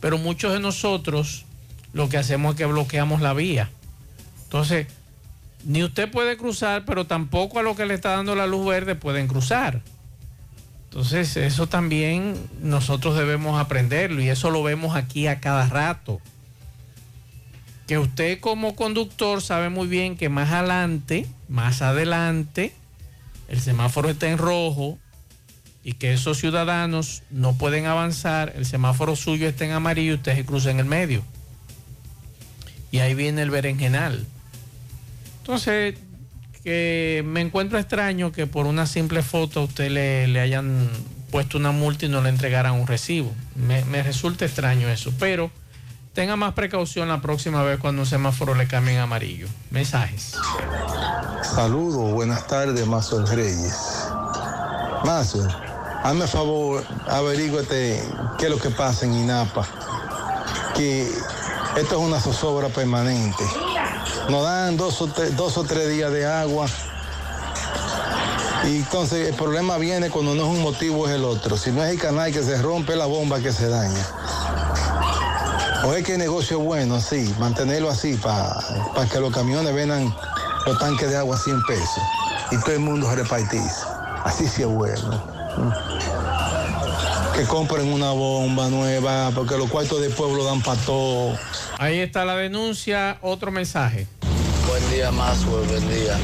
[0.00, 1.44] Pero muchos de nosotros
[1.92, 3.68] lo que hacemos es que bloqueamos la vía.
[4.44, 4.86] Entonces,
[5.64, 8.94] ni usted puede cruzar, pero tampoco a lo que le está dando la luz verde
[8.94, 9.82] pueden cruzar.
[10.84, 16.22] Entonces, eso también nosotros debemos aprenderlo y eso lo vemos aquí a cada rato.
[17.86, 22.72] Que usted como conductor sabe muy bien que más adelante, más adelante,
[23.48, 24.98] el semáforo está en rojo
[25.84, 30.34] y que esos ciudadanos no pueden avanzar, el semáforo suyo está en amarillo y usted
[30.34, 31.22] se cruza en el medio.
[32.90, 34.26] Y ahí viene el berenjenal.
[35.38, 35.94] Entonces,
[36.64, 40.90] que me encuentro extraño que por una simple foto a usted le, le hayan
[41.30, 43.32] puesto una multa y no le entregaran un recibo.
[43.54, 45.52] Me, me resulta extraño eso, pero
[46.16, 49.48] tenga más precaución la próxima vez cuando un semáforo le cambie en amarillo.
[49.70, 50.32] Mensajes.
[51.42, 54.08] Saludos, buenas tardes, Mazo Reyes.
[55.04, 55.46] Mazo,
[56.02, 58.02] hazme favor, averígüete
[58.38, 59.66] qué es lo que pasa en INAPA.
[60.74, 61.02] Que
[61.76, 63.44] esto es una zozobra permanente.
[64.30, 66.66] Nos dan dos o, tres, dos o tres días de agua.
[68.64, 71.58] Y entonces el problema viene cuando no es un motivo, es el otro.
[71.58, 74.25] Si no es el canal que se rompe, es la bomba que se daña.
[75.86, 80.12] O es que el negocio es bueno, sí, mantenerlo así para que los camiones vendan
[80.66, 82.02] los tanques de agua a 100 pesos
[82.50, 83.86] y todo el mundo se repartirse.
[84.24, 85.22] Así sí es bueno.
[87.36, 91.38] Que compren una bomba nueva, porque los cuartos del pueblo dan para todo.
[91.78, 94.08] Ahí está la denuncia, otro mensaje.
[94.66, 96.18] Buen día, Maswell, buen día.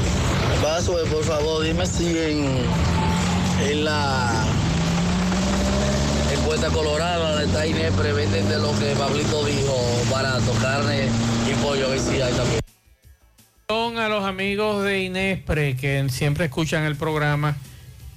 [0.61, 2.65] Maswell, por favor, dime si en,
[3.61, 4.42] en la
[6.53, 9.75] Puerta Colorada, la está Inepre, venden de lo que Pablito dijo,
[10.11, 11.07] barato, carne
[11.49, 11.87] y pollo,
[13.67, 17.57] a los amigos de Inespre que siempre escuchan el programa.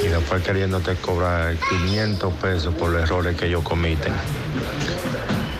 [0.04, 4.12] Y después queriéndote cobrar 500 pesos por los errores que ellos comiten.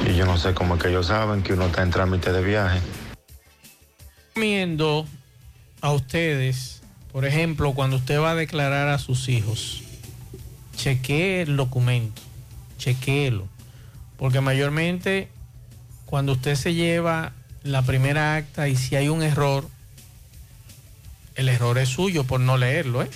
[0.06, 2.42] Y yo no sé cómo es que ellos saben que uno está en trámite de
[2.42, 2.80] viaje.
[4.34, 5.06] recomiendo
[5.80, 6.82] a ustedes,
[7.12, 9.82] por ejemplo, cuando usted va a declarar a sus hijos,
[10.76, 12.20] chequee el documento,
[12.78, 13.46] chequéelo,
[14.18, 15.28] porque mayormente
[16.06, 17.32] cuando usted se lleva
[17.64, 19.66] la primera acta y si hay un error,
[21.34, 23.10] el error es suyo por no leerlo, ¿eh?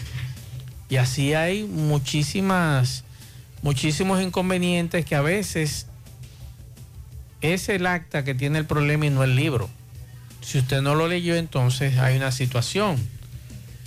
[0.89, 3.05] Y así hay muchísimas,
[3.63, 5.87] muchísimos inconvenientes que a veces
[7.43, 9.69] es el acta que tiene el problema y no el libro.
[10.41, 12.97] Si usted no lo leyó, entonces hay una situación.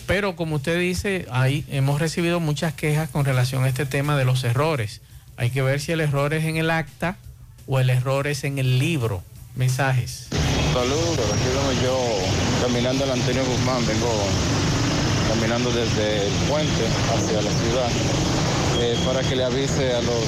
[0.06, 4.26] Pero como usted dice, ahí hemos recibido muchas quejas con relación a este tema de
[4.26, 5.02] los errores.
[5.38, 7.18] Hay que ver si el error es en el acta
[7.66, 9.24] o el error es en el libro.
[9.56, 10.28] Mensajes.
[10.74, 12.00] Saludos, aquí vengo yo
[12.62, 14.08] caminando el Antonio Guzmán, vengo
[15.28, 17.90] caminando desde el puente hacia la ciudad
[18.80, 20.24] eh, para que le avise a los,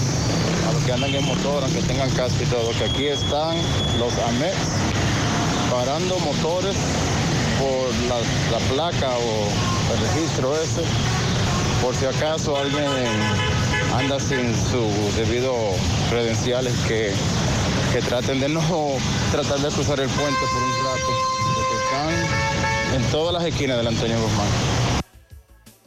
[0.67, 3.55] a los que andan en motor, aunque tengan casco y todo, que aquí están
[3.97, 4.57] los AMEX
[5.71, 6.75] parando motores
[7.57, 8.19] por la,
[8.51, 10.81] la placa o el registro ese,
[11.81, 12.89] por si acaso alguien
[13.97, 15.77] anda sin sus debidos
[16.09, 17.13] credenciales que,
[17.93, 18.59] que traten de no
[19.31, 21.11] tratar de cruzar el puente por un rato,
[21.77, 24.47] están en todas las esquinas del Antonio Guzmán.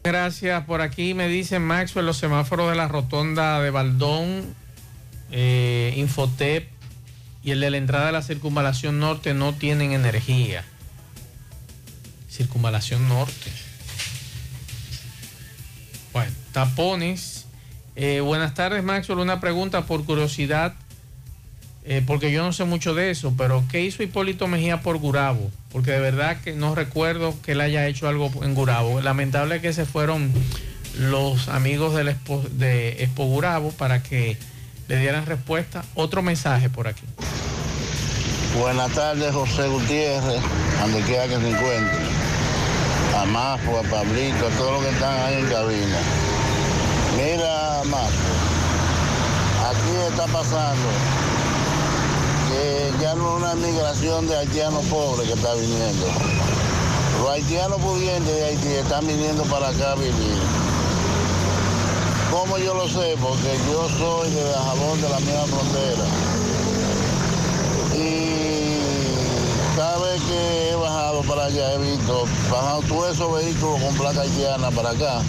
[0.05, 0.65] Gracias.
[0.67, 4.55] Por aquí me dicen Maxwell, los semáforos de la rotonda de Baldón,
[5.33, 6.71] eh, Infotep
[7.43, 10.65] y el de la entrada de la circunvalación norte no tienen energía.
[12.31, 13.51] Circunvalación norte.
[16.13, 17.47] Bueno, tapones.
[17.97, 19.19] Eh, buenas tardes, Maxwell.
[19.19, 20.77] Una pregunta por curiosidad,
[21.89, 25.53] eh, porque yo no sé mucho de eso, pero ¿qué hizo Hipólito Mejía por Gurabo?
[25.71, 29.01] Porque de verdad que no recuerdo que él haya hecho algo en Gurabo.
[29.01, 30.33] Lamentable que se fueron
[30.99, 34.37] los amigos de Expo Gurabo para que
[34.89, 35.85] le dieran respuesta.
[35.95, 37.05] Otro mensaje por aquí.
[38.59, 40.41] Buenas tardes, José Gutiérrez,
[40.81, 41.99] donde quiera que se encuentre.
[43.17, 45.99] A Mafo, a Pablito, a todos los que están ahí en cabina.
[47.17, 48.11] Mira, Mafo,
[49.71, 50.89] aquí está pasando
[52.57, 56.07] que ya no es una migración de haitianos pobres que está viniendo.
[57.21, 60.43] Los haitianos pudientes de Haití están viniendo para acá a vivir.
[62.31, 63.17] ¿Cómo yo lo sé?
[63.21, 66.05] Porque yo soy de Jabón de la misma frontera.
[67.95, 73.95] Y cada vez que he bajado para allá he visto bajado todos esos vehículos con
[73.95, 75.23] placa haitiana para acá.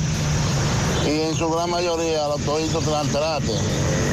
[1.05, 4.06] Y en su gran mayoría los toditos traen trate.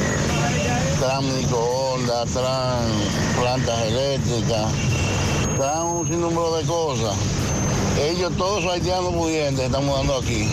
[0.99, 4.71] Traen microondas, traen plantas eléctricas,
[5.57, 7.15] traen un sinnúmero de cosas.
[7.99, 10.47] Ellos, todos esos haitianos pudientes, están mudando aquí.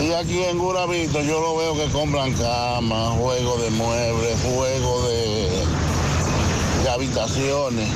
[0.00, 5.50] Y aquí en Guravito yo lo veo que compran camas, juegos de muebles, juegos de,
[6.84, 7.88] de habitaciones.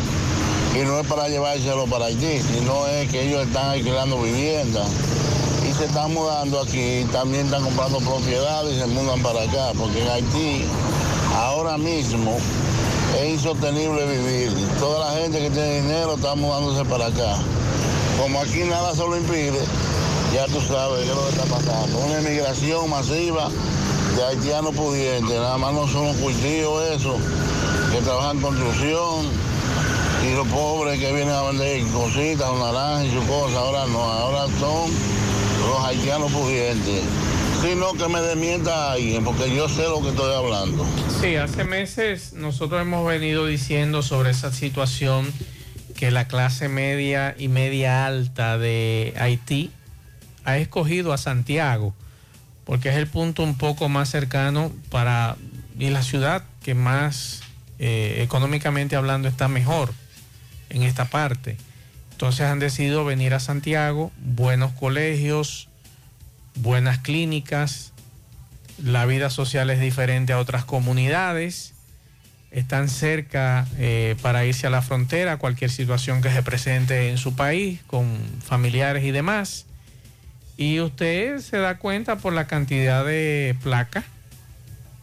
[0.75, 4.89] Y no es para llevárselo para Haití, sino es que ellos están alquilando viviendas.
[5.69, 10.03] Y se están mudando aquí, también están comprando propiedades y se mudan para acá, porque
[10.03, 10.65] en Haití
[11.35, 12.37] ahora mismo
[13.21, 14.53] es insostenible vivir.
[14.79, 17.37] Toda la gente que tiene dinero está mudándose para acá.
[18.21, 19.61] Como aquí nada se lo impide,
[20.33, 21.99] ya tú sabes qué es lo que está pasando.
[21.99, 23.49] Una inmigración masiva
[24.17, 27.17] de haitianos pudientes, nada más no son los cultivos eso,
[27.93, 29.27] que trabajan construcción,
[30.25, 34.47] y los pobres que vienen a vender cositas, naranjas y sus cosas, ahora no, ahora
[34.59, 34.91] son
[35.69, 37.03] los haitianos pudientes.
[37.65, 40.87] Sino que me desmienta alguien, porque yo sé lo que estoy hablando.
[41.21, 45.33] Sí, hace meses nosotros hemos venido diciendo sobre esa situación
[45.97, 49.71] que la clase media y media alta de Haití
[50.45, 51.95] ha escogido a Santiago,
[52.65, 55.37] porque es el punto un poco más cercano para
[55.79, 57.41] y la ciudad que más
[57.79, 59.93] eh, económicamente hablando está mejor
[60.69, 61.57] en esta parte.
[62.13, 65.69] Entonces han decidido venir a Santiago, buenos colegios,
[66.57, 67.93] buenas clínicas,
[68.83, 71.75] la vida social es diferente a otras comunidades,
[72.51, 77.35] están cerca eh, para irse a la frontera, cualquier situación que se presente en su
[77.35, 79.67] país, con familiares y demás.
[80.57, 84.05] Y usted se da cuenta por la cantidad de placa,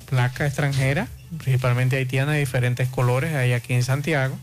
[0.10, 1.08] placa extranjera,
[1.40, 4.38] principalmente haitiana de diferentes colores, hay aquí en Santiago.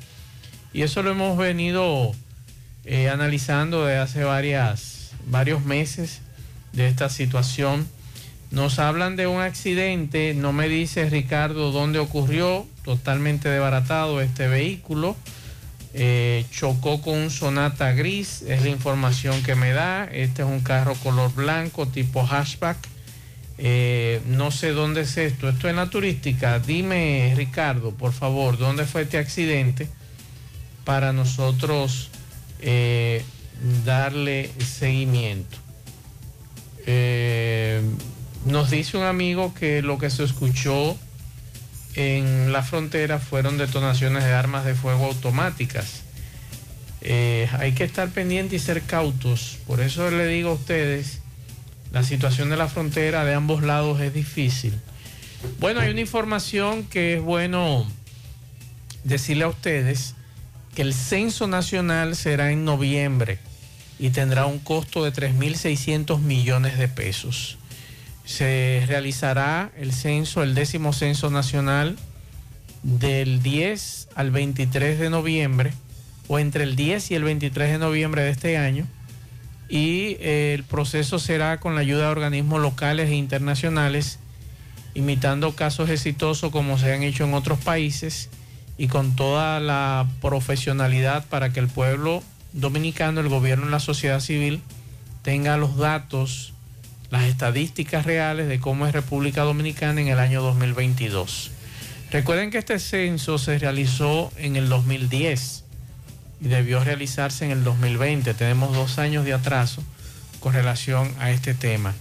[0.74, 2.12] Y eso lo hemos venido
[2.84, 6.20] eh, analizando desde hace varias, varios meses
[6.72, 7.88] de esta situación.
[8.50, 15.16] Nos hablan de un accidente, no me dice Ricardo dónde ocurrió, totalmente desbaratado este vehículo.
[15.94, 20.04] Eh, chocó con un Sonata gris, es la información que me da.
[20.04, 22.78] Este es un carro color blanco tipo hatchback.
[23.58, 25.48] Eh, no sé dónde es esto.
[25.48, 26.58] Esto es la turística.
[26.58, 29.88] Dime, Ricardo, por favor, ¿dónde fue este accidente?
[30.84, 32.10] Para nosotros
[32.60, 33.22] eh,
[33.84, 35.67] darle seguimiento.
[36.90, 37.82] Eh,
[38.46, 40.96] nos dice un amigo que lo que se escuchó
[41.94, 46.00] en la frontera fueron detonaciones de armas de fuego automáticas.
[47.02, 49.58] Eh, hay que estar pendiente y ser cautos.
[49.66, 51.20] Por eso le digo a ustedes,
[51.92, 54.72] la situación de la frontera de ambos lados es difícil.
[55.60, 57.86] Bueno, hay una información que es bueno
[59.04, 60.14] decirle a ustedes
[60.74, 63.40] que el censo nacional será en noviembre
[63.98, 67.58] y tendrá un costo de 3.600 millones de pesos.
[68.24, 71.96] Se realizará el censo, el décimo censo nacional,
[72.82, 75.72] del 10 al 23 de noviembre,
[76.28, 78.86] o entre el 10 y el 23 de noviembre de este año,
[79.68, 84.18] y eh, el proceso será con la ayuda de organismos locales e internacionales,
[84.94, 88.30] imitando casos exitosos como se han hecho en otros países
[88.78, 92.22] y con toda la profesionalidad para que el pueblo
[92.52, 94.62] dominicano, el gobierno y la sociedad civil
[95.22, 96.54] tenga los datos,
[97.10, 101.50] las estadísticas reales de cómo es República Dominicana en el año 2022.
[102.10, 105.64] Recuerden que este censo se realizó en el 2010
[106.40, 108.32] y debió realizarse en el 2020.
[108.34, 109.82] Tenemos dos años de atraso
[110.40, 111.94] con relación a este tema.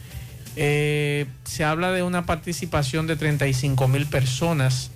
[0.56, 4.92] Eh, se habla de una participación de 35 mil personas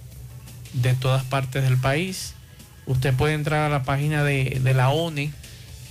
[0.73, 2.33] de todas partes del país.
[2.85, 5.31] Usted puede entrar a la página de, de la ONI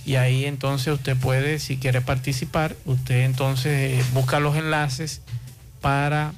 [0.05, 5.21] y ahí entonces usted puede, si quiere participar, usted entonces eh, busca los enlaces
[5.79, 6.33] para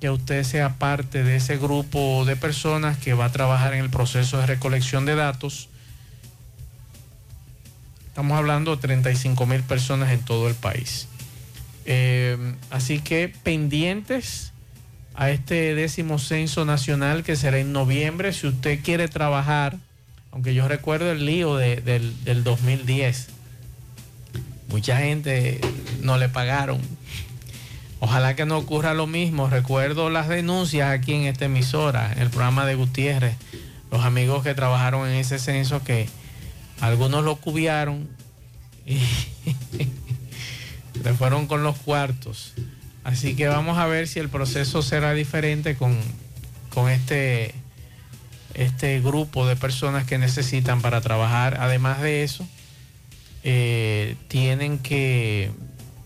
[0.00, 3.90] que usted sea parte de ese grupo de personas que va a trabajar en el
[3.90, 5.68] proceso de recolección de datos.
[8.08, 11.08] Estamos hablando de 35 mil personas en todo el país.
[11.84, 12.36] Eh,
[12.70, 14.52] así que pendientes
[15.14, 18.32] a este décimo censo nacional que será en noviembre.
[18.32, 19.78] Si usted quiere trabajar,
[20.36, 23.28] aunque yo recuerdo el lío de- del, del 2010,
[24.68, 25.62] mucha gente
[26.02, 26.78] no le pagaron.
[28.00, 29.48] Ojalá que no ocurra lo mismo.
[29.48, 33.34] Recuerdo las denuncias aquí en esta emisora, en el programa de Gutiérrez,
[33.90, 36.06] los amigos que trabajaron en ese censo que
[36.82, 38.06] algunos lo cubiaron
[38.84, 38.98] y
[41.02, 42.52] se fueron con los cuartos.
[43.04, 45.96] Así que vamos a ver si el proceso será diferente con,
[46.74, 47.54] con este,
[48.56, 51.58] este grupo de personas que necesitan para trabajar.
[51.60, 52.46] Además de eso,
[53.44, 55.50] eh, tienen que,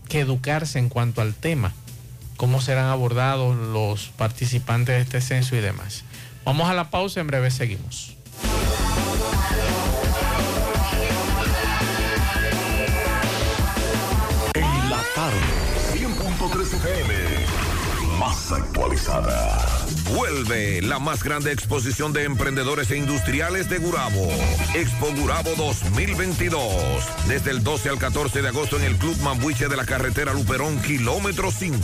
[0.09, 1.73] que educarse en cuanto al tema,
[2.37, 6.03] cómo serán abordados los participantes de este censo y demás.
[6.43, 8.17] Vamos a la pausa, en breve seguimos.
[14.53, 15.39] En la tarde,
[15.93, 17.13] 100.3 FM,
[18.31, 19.59] actualizada.
[20.15, 24.29] Vuelve la más grande exposición de emprendedores e industriales de Gurabo.
[24.73, 26.63] Expo Gurabo 2022.
[27.27, 30.81] Desde el 12 al 14 de agosto en el Club Mambuche de la carretera Luperón,
[30.81, 31.81] kilómetro 5.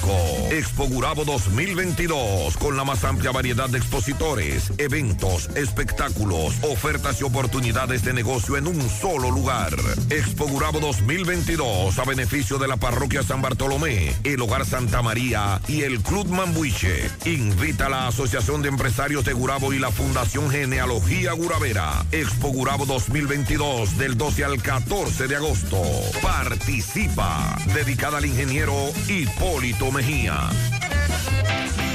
[0.52, 2.56] Expo Gurabo 2022.
[2.58, 8.68] Con la más amplia variedad de expositores, eventos, espectáculos, ofertas y oportunidades de negocio en
[8.68, 9.74] un solo lugar.
[10.10, 11.98] Expo Gurabo 2022.
[12.00, 17.10] A beneficio de la parroquia San Bartolomé, el Hogar Santa María y el Club Mambuche.
[17.26, 22.06] Invita a la Asociación de Empresarios de Gurabo y la Fundación Genealogía Guravera.
[22.12, 25.82] Expo Gurabo 2022 del 12 al 14 de agosto.
[26.22, 27.58] Participa.
[27.74, 28.76] Dedicada al ingeniero
[29.08, 30.48] Hipólito Mejía.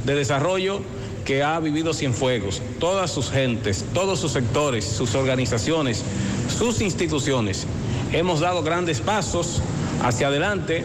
[0.04, 0.80] de desarrollo
[1.24, 6.02] que ha vivido Cienfuegos, todas sus gentes, todos sus sectores, sus organizaciones,
[6.58, 7.66] sus instituciones.
[8.12, 9.62] Hemos dado grandes pasos
[10.02, 10.84] hacia adelante,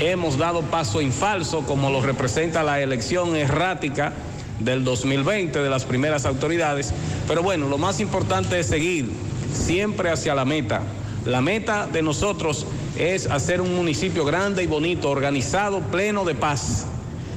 [0.00, 4.12] hemos dado paso en falso como lo representa la elección errática
[4.60, 6.92] del 2020 de las primeras autoridades,
[7.28, 9.10] pero bueno, lo más importante es seguir
[9.52, 10.82] siempre hacia la meta.
[11.24, 12.66] La meta de nosotros
[12.98, 16.86] es hacer un municipio grande y bonito, organizado, pleno de paz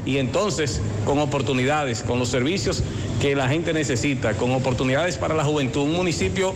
[0.05, 2.83] y entonces con oportunidades, con los servicios
[3.21, 6.53] que la gente necesita, con oportunidades para la juventud, un municipio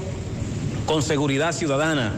[0.86, 2.14] con seguridad ciudadana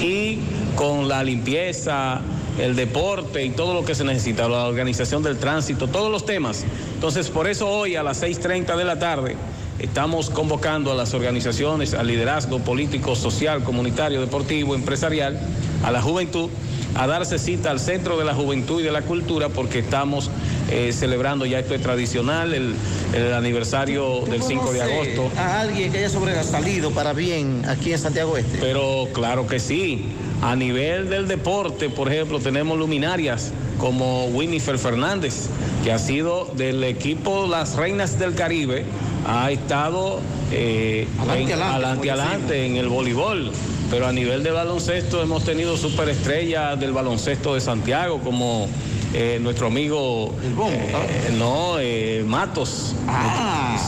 [0.00, 0.40] y
[0.76, 2.20] con la limpieza,
[2.60, 6.64] el deporte y todo lo que se necesita, la organización del tránsito, todos los temas.
[6.94, 9.36] Entonces, por eso hoy a las 6.30 de la tarde
[9.78, 15.40] estamos convocando a las organizaciones, al liderazgo político, social, comunitario, deportivo, empresarial,
[15.82, 16.50] a la juventud,
[16.94, 20.30] a darse cita al Centro de la Juventud y de la Cultura porque estamos
[20.70, 22.74] eh, celebrando ya esto es tradicional, el,
[23.14, 25.30] el aniversario del 5 de ¿Conoce agosto.
[25.36, 28.58] A alguien que haya sobresalido para bien aquí en Santiago Este.
[28.58, 30.06] Pero claro que sí.
[30.42, 35.48] A nivel del deporte, por ejemplo, tenemos luminarias como Winifred Fernández,
[35.84, 38.84] que ha sido del equipo Las Reinas del Caribe,
[39.26, 40.20] ha estado
[40.52, 43.50] eh, Adelante, en, adelante, adelante en el voleibol.
[43.90, 48.68] Pero a nivel de baloncesto hemos tenido superestrellas del baloncesto de Santiago, como
[49.12, 50.34] eh, nuestro amigo
[50.70, 52.94] eh, no eh, Matos.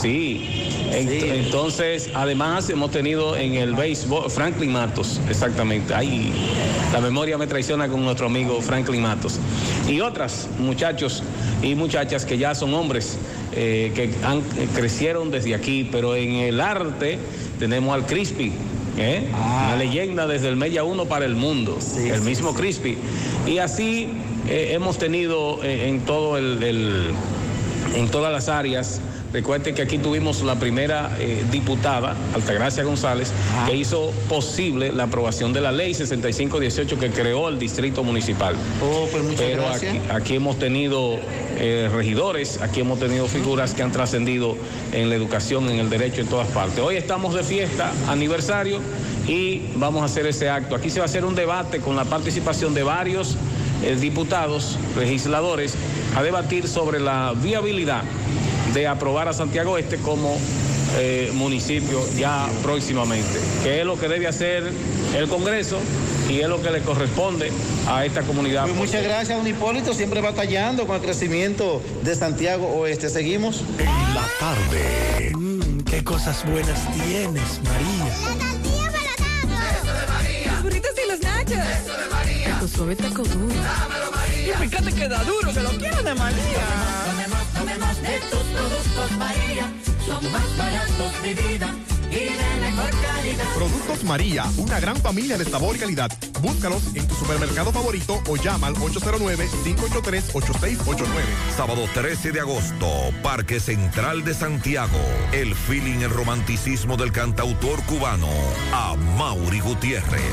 [0.01, 0.69] Sí.
[0.91, 5.93] Ent- Entonces, además hemos tenido en el béisbol Franklin Matos, exactamente.
[5.95, 6.31] Ahí
[6.91, 9.39] la memoria me traiciona con nuestro amigo Franklin Matos.
[9.87, 11.23] Y otras muchachos
[11.61, 13.17] y muchachas que ya son hombres
[13.53, 14.41] que han,
[14.75, 17.17] crecieron desde aquí, pero en el arte
[17.59, 18.51] tenemos al Crispy.
[18.97, 19.27] ¿eh?
[19.33, 22.97] Una leyenda desde el Media 1 para el mundo, el mismo Crispy.
[23.47, 24.09] Y así
[24.47, 27.11] eh, hemos tenido eh, en todo el- el,
[27.95, 28.99] en todas las áreas.
[29.31, 33.31] Recuerden que aquí tuvimos la primera eh, diputada, Altagracia González,
[33.65, 38.55] que hizo posible la aprobación de la ley 6518 que creó el distrito municipal.
[38.79, 39.95] pues muchas Pero gracias.
[39.95, 41.17] aquí, aquí hemos tenido
[41.57, 44.55] eh, regidores, aquí hemos tenido figuras que han trascendido
[44.91, 46.77] en la educación, en el derecho, en todas partes.
[46.77, 48.81] Hoy estamos de fiesta, aniversario,
[49.27, 50.75] y vamos a hacer ese acto.
[50.75, 53.35] Aquí se va a hacer un debate con la participación de varios
[53.83, 55.75] eh, diputados, legisladores,
[56.15, 58.03] a debatir sobre la viabilidad
[58.73, 60.37] de aprobar a Santiago Este como
[60.97, 64.63] eh, municipio ya próximamente, que es lo que debe hacer
[65.15, 65.79] el Congreso
[66.29, 67.51] y es lo que le corresponde
[67.87, 68.63] a esta comunidad.
[68.63, 73.09] Pues muchas gracias, don Hipólito, siempre batallando con el crecimiento de Santiago Oeste.
[73.09, 73.63] Seguimos.
[73.79, 75.31] En la tarde.
[75.35, 78.52] Mmm, qué cosas buenas tienes, María.
[81.53, 82.59] Eso de María.
[82.59, 83.55] Tu suave taco duro.
[83.55, 84.53] Dámelo, María.
[84.53, 86.65] Y fíjate que da duro, que lo quiero de María.
[87.05, 89.71] Tomemos, tomemos de tus productos, María.
[90.05, 91.73] Son más baratos de vida
[92.11, 93.45] y de mejor calidad.
[93.55, 96.11] Productos María, una gran familia de sabor y calidad.
[96.41, 101.07] Búscalos en tu supermercado favorito o llama al 809-583-8689.
[101.55, 102.87] Sábado 13 de agosto,
[103.21, 104.99] Parque Central de Santiago.
[105.31, 108.29] El feeling, el romanticismo del cantautor cubano,
[108.73, 110.23] a Mauri Gutiérrez.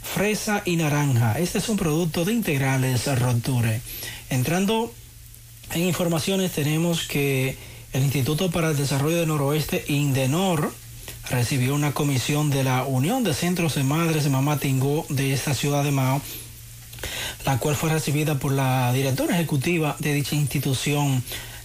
[0.00, 1.40] fresa y naranja.
[1.40, 3.80] Este es un producto de integrales Roture.
[4.30, 4.94] Entrando
[5.72, 7.56] en informaciones tenemos que
[7.92, 10.72] el Instituto para el Desarrollo del Noroeste, INDENOR,
[11.30, 15.54] recibió una comisión de la Unión de Centros de Madres de Mamá Tingó de esta
[15.54, 16.20] ciudad de Mao,
[17.44, 21.22] la cual fue recibida por la directora ejecutiva de dicha institución,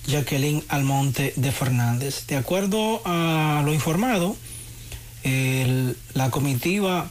[0.08, 2.26] Jacqueline Almonte de Fernández.
[2.28, 4.36] De acuerdo a lo informado,
[5.24, 7.10] la comitiva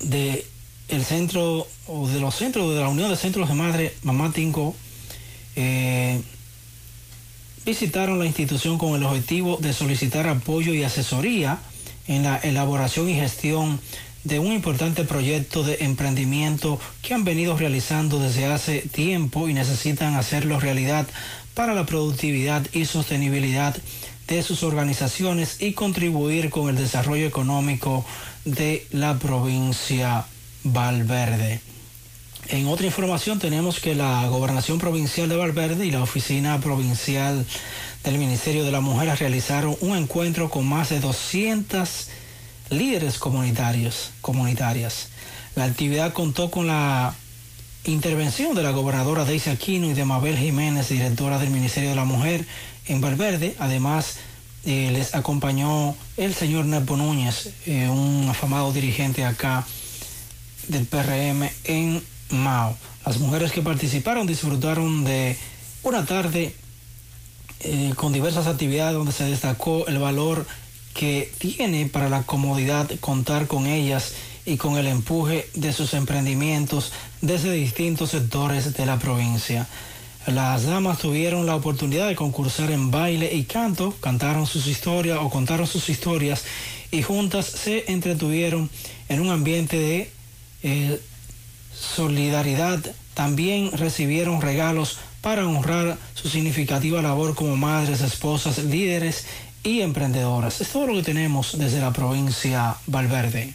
[0.00, 0.46] de
[0.88, 4.74] el centro o de los centros de la Unión de Centros de Madres Mamá Tingó
[5.56, 6.20] eh,
[7.64, 11.58] visitaron la institución con el objetivo de solicitar apoyo y asesoría
[12.06, 13.80] en la elaboración y gestión
[14.24, 20.14] de un importante proyecto de emprendimiento que han venido realizando desde hace tiempo y necesitan
[20.14, 21.06] hacerlo realidad
[21.54, 23.76] para la productividad y sostenibilidad
[24.26, 28.04] de sus organizaciones y contribuir con el desarrollo económico
[28.44, 30.26] de la provincia
[30.62, 31.73] Valverde.
[32.48, 37.46] En otra información tenemos que la Gobernación Provincial de Valverde y la Oficina Provincial
[38.04, 42.08] del Ministerio de la Mujer realizaron un encuentro con más de 200
[42.68, 45.08] líderes comunitarios, comunitarias.
[45.54, 47.14] La actividad contó con la
[47.84, 52.04] intervención de la gobernadora Daisy Aquino y de Mabel Jiménez, directora del Ministerio de la
[52.04, 52.44] Mujer
[52.86, 53.56] en Valverde.
[53.58, 54.16] Además,
[54.66, 59.66] eh, les acompañó el señor Nepo Núñez, eh, un afamado dirigente acá
[60.68, 62.76] del PRM en Mao.
[63.06, 65.36] Las mujeres que participaron disfrutaron de
[65.82, 66.54] una tarde
[67.60, 70.46] eh, con diversas actividades donde se destacó el valor
[70.94, 74.14] que tiene para la comodidad contar con ellas
[74.46, 79.66] y con el empuje de sus emprendimientos desde distintos sectores de la provincia.
[80.26, 85.28] Las damas tuvieron la oportunidad de concursar en baile y canto, cantaron sus historias o
[85.28, 86.44] contaron sus historias
[86.90, 88.70] y juntas se entretuvieron
[89.08, 90.10] en un ambiente de
[90.62, 91.00] eh,
[91.84, 92.80] solidaridad.
[93.14, 99.26] También recibieron regalos para honrar su significativa labor como madres, esposas, líderes
[99.62, 100.60] y emprendedoras.
[100.60, 103.54] Es todo lo que tenemos desde la provincia Valverde.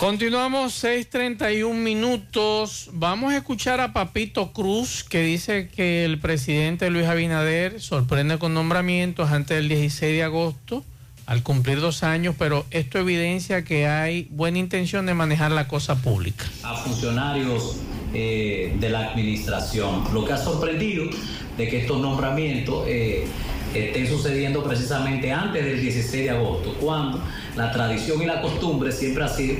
[0.00, 2.88] Continuamos 6:31 minutos.
[2.94, 8.54] Vamos a escuchar a Papito Cruz que dice que el presidente Luis Abinader sorprende con
[8.54, 10.84] nombramientos antes del 16 de agosto
[11.26, 15.96] al cumplir dos años, pero esto evidencia que hay buena intención de manejar la cosa
[15.96, 16.46] pública.
[16.62, 17.76] A funcionarios
[18.14, 21.10] eh, de la administración, lo que ha sorprendido
[21.58, 23.26] de que estos nombramientos eh,
[23.74, 27.22] estén sucediendo precisamente antes del 16 de agosto, cuando
[27.56, 29.56] la tradición y la costumbre siempre ha sido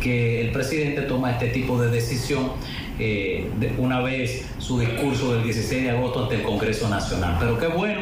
[0.00, 2.52] que el presidente toma este tipo de decisión
[2.98, 3.48] eh,
[3.78, 7.36] una vez su discurso del 16 de agosto ante el Congreso Nacional.
[7.38, 8.00] Pero qué bueno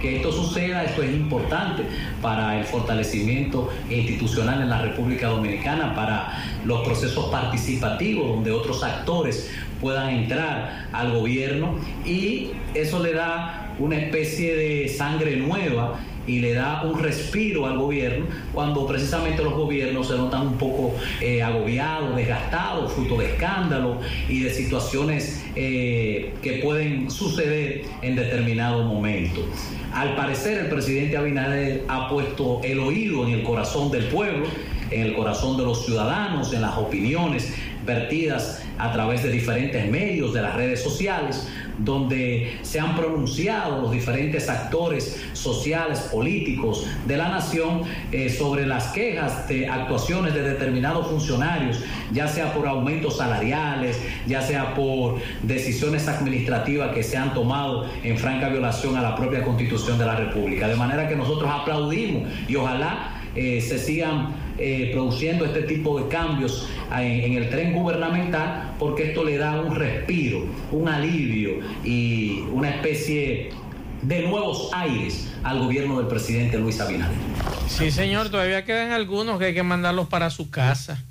[0.00, 1.84] que esto suceda, esto es importante
[2.20, 9.48] para el fortalecimiento institucional en la República Dominicana, para los procesos participativos donde otros actores
[9.80, 16.54] puedan entrar al gobierno y eso le da una especie de sangre nueva y le
[16.54, 22.14] da un respiro al gobierno cuando precisamente los gobiernos se notan un poco eh, agobiados,
[22.14, 29.44] desgastados, fruto de escándalos y de situaciones eh, que pueden suceder en determinado momento.
[29.92, 34.46] Al parecer el presidente Abinader ha puesto el oído en el corazón del pueblo,
[34.90, 37.52] en el corazón de los ciudadanos, en las opiniones
[37.84, 43.90] vertidas a través de diferentes medios, de las redes sociales, donde se han pronunciado los
[43.90, 51.06] diferentes actores sociales, políticos de la nación eh, sobre las quejas de actuaciones de determinados
[51.06, 51.80] funcionarios,
[52.12, 58.18] ya sea por aumentos salariales, ya sea por decisiones administrativas que se han tomado en
[58.18, 60.68] franca violación a la propia constitución de la República.
[60.68, 66.08] De manera que nosotros aplaudimos y ojalá eh, se sigan eh, produciendo este tipo de
[66.08, 66.68] cambios
[66.98, 72.70] eh, en, el tren gubernamental porque esto le da un respiro, un alivio y una
[72.70, 73.50] especie
[74.02, 77.16] de nuevos aires al gobierno del presidente Luis Abinader.
[77.68, 81.02] Sí, señor, todavía quedan algunos que hay que mandarlos para su casa.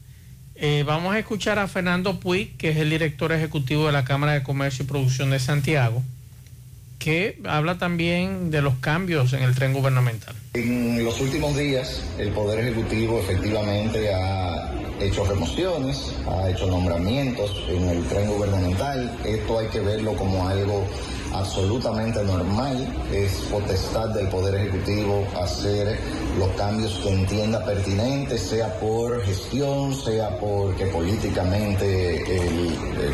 [0.86, 4.44] vamos a escuchar a Fernando Puig, que es el director ejecutivo de la Cámara de
[4.44, 6.04] Comercio y Producción de Santiago
[7.02, 10.36] que habla también de los cambios en el tren gubernamental.
[10.54, 17.90] En los últimos días, el Poder Ejecutivo efectivamente ha hecho remociones, ha hecho nombramientos en
[17.90, 19.18] el tren gubernamental.
[19.26, 20.86] Esto hay que verlo como algo
[21.34, 26.00] absolutamente normal, es potestad del Poder Ejecutivo hacer
[26.38, 32.24] los cambios que entienda pertinentes, sea por gestión, sea porque políticamente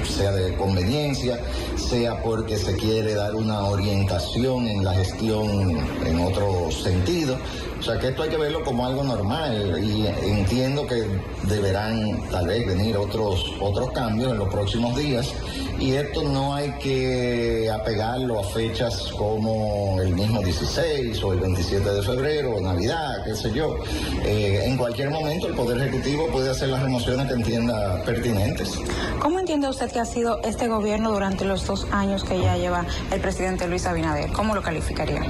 [0.03, 1.39] sea de conveniencia,
[1.75, 7.37] sea porque se quiere dar una orientación en la gestión en otro sentido.
[7.79, 11.05] O sea que esto hay que verlo como algo normal y entiendo que
[11.43, 15.31] deberán tal vez venir otros, otros cambios en los próximos días
[15.79, 21.89] y esto no hay que apegarlo a fechas como el mismo 16 o el 27
[21.89, 23.77] de febrero o Navidad, qué sé yo.
[24.25, 28.73] Eh, en cualquier momento el Poder Ejecutivo puede hacer las remociones que entienda pertinentes.
[29.19, 32.85] ¿Cómo entiende usted que ha sido este gobierno durante los dos años que ya lleva
[33.11, 34.31] el presidente Luis Abinader?
[34.31, 35.21] ¿Cómo lo calificaría?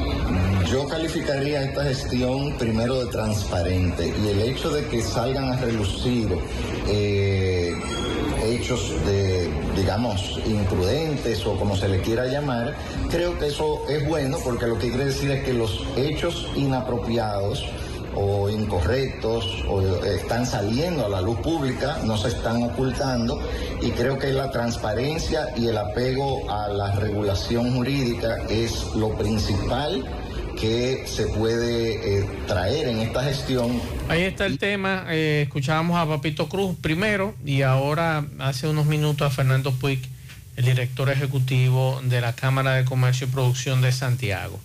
[0.71, 6.27] Yo calificaría esta gestión primero de transparente y el hecho de que salgan a relucir
[6.87, 7.73] eh,
[8.47, 12.75] hechos de, digamos, imprudentes o como se le quiera llamar,
[13.09, 17.65] creo que eso es bueno porque lo que quiere decir es que los hechos inapropiados
[18.15, 23.39] o incorrectos o están saliendo a la luz pública, no se están ocultando
[23.81, 30.03] y creo que la transparencia y el apego a la regulación jurídica es lo principal
[30.59, 33.79] que se puede eh, traer en esta gestión.
[34.09, 35.05] Ahí está el tema.
[35.09, 40.01] Eh, escuchábamos a Papito Cruz primero y ahora hace unos minutos a Fernando Puig,
[40.55, 44.59] el director ejecutivo de la Cámara de Comercio y Producción de Santiago.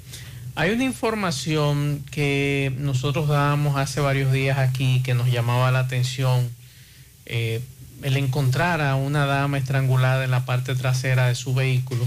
[0.54, 6.50] Hay una información que nosotros dábamos hace varios días aquí que nos llamaba la atención.
[7.26, 7.60] Eh,
[8.02, 12.04] el encontrar a una dama estrangulada en la parte trasera de su vehículo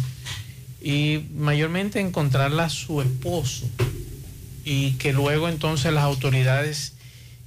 [0.86, 3.68] y mayormente encontrarla su esposo
[4.64, 6.94] y que luego entonces las autoridades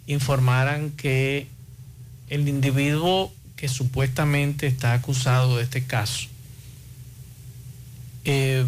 [0.08, 1.46] informaran que
[2.30, 6.26] el individuo que supuestamente está acusado de este caso
[8.24, 8.66] eh,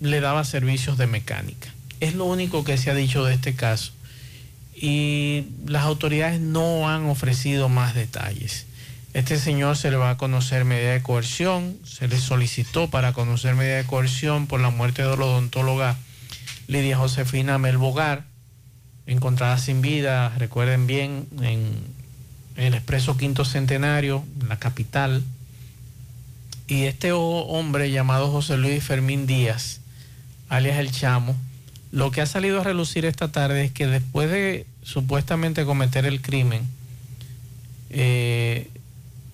[0.00, 1.68] le daba servicios de mecánica.
[2.00, 3.92] Es lo único que se ha dicho de este caso.
[4.74, 8.64] Y las autoridades no han ofrecido más detalles.
[9.18, 13.56] Este señor se le va a conocer medida de coerción, se le solicitó para conocer
[13.56, 15.96] medida de coerción por la muerte de la odontóloga
[16.68, 18.26] Lidia Josefina Melbogar,
[19.06, 21.82] encontrada sin vida, recuerden bien, en
[22.54, 25.24] el expreso Quinto Centenario, en la capital.
[26.68, 29.80] Y este hombre llamado José Luis Fermín Díaz,
[30.48, 31.34] alias El Chamo,
[31.90, 36.22] lo que ha salido a relucir esta tarde es que después de supuestamente cometer el
[36.22, 36.62] crimen,
[37.90, 38.70] eh,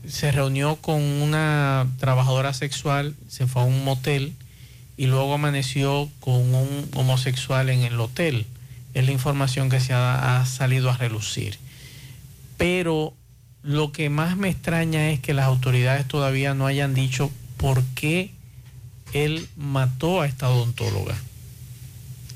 [0.08, 4.34] se reunió con una trabajadora sexual, se fue a un motel
[4.96, 8.46] y luego amaneció con un homosexual en el hotel.
[8.94, 11.58] Es la información que se ha, ha salido a relucir.
[12.56, 13.14] Pero
[13.62, 18.30] lo que más me extraña es que las autoridades todavía no hayan dicho por qué
[19.12, 21.16] él mató a esta odontóloga.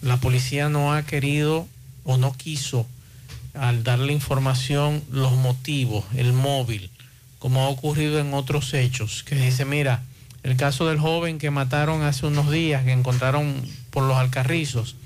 [0.01, 1.69] La policía no ha querido
[2.05, 2.87] o no quiso
[3.55, 6.91] al darle información los motivos, el móvil,
[7.39, 10.03] como ha ocurrido en otros hechos, que dice, mira,
[10.43, 13.55] el caso del joven que mataron hace unos días, que encontraron
[13.91, 14.97] por los alcarrizos,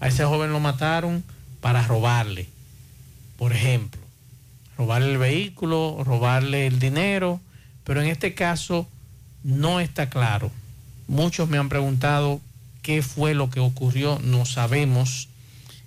[0.00, 1.24] a ese joven lo mataron
[1.60, 2.48] para robarle,
[3.36, 4.00] por ejemplo,
[4.76, 7.40] robarle el vehículo, robarle el dinero,
[7.84, 8.88] pero en este caso
[9.42, 10.50] no está claro.
[11.06, 12.40] Muchos me han preguntado
[12.82, 15.28] qué fue lo que ocurrió, no sabemos.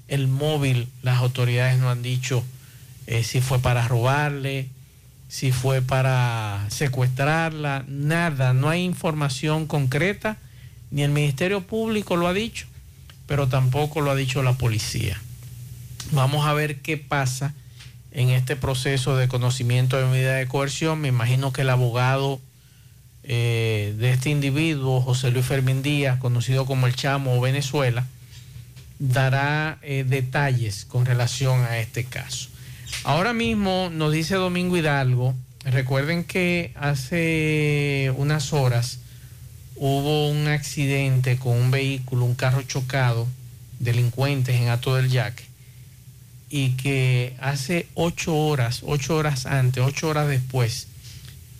[0.08, 2.44] El móvil, las autoridades no han dicho
[3.08, 4.70] eh, si fue para robarle,
[5.32, 10.36] si fue para secuestrarla, nada, no hay información concreta,
[10.92, 12.68] ni el Ministerio Público lo ha dicho,
[13.28, 15.18] pero tampoco lo ha dicho la policía.
[16.12, 17.54] Vamos a ver qué pasa
[18.12, 21.00] en este proceso de conocimiento de medida de coerción.
[21.00, 22.42] Me imagino que el abogado
[23.24, 28.06] eh, de este individuo, José Luis Fermín Díaz, conocido como el Chamo o Venezuela,
[29.00, 32.51] dará eh, detalles con relación a este caso.
[33.04, 35.34] Ahora mismo nos dice Domingo Hidalgo,
[35.66, 39.00] recuerden que hace unas horas
[39.76, 43.28] hubo un accidente con un vehículo, un carro chocado,
[43.80, 45.44] delincuentes en Ato del Yaque,
[46.50, 50.88] y que hace ocho horas, ocho horas antes, ocho horas después,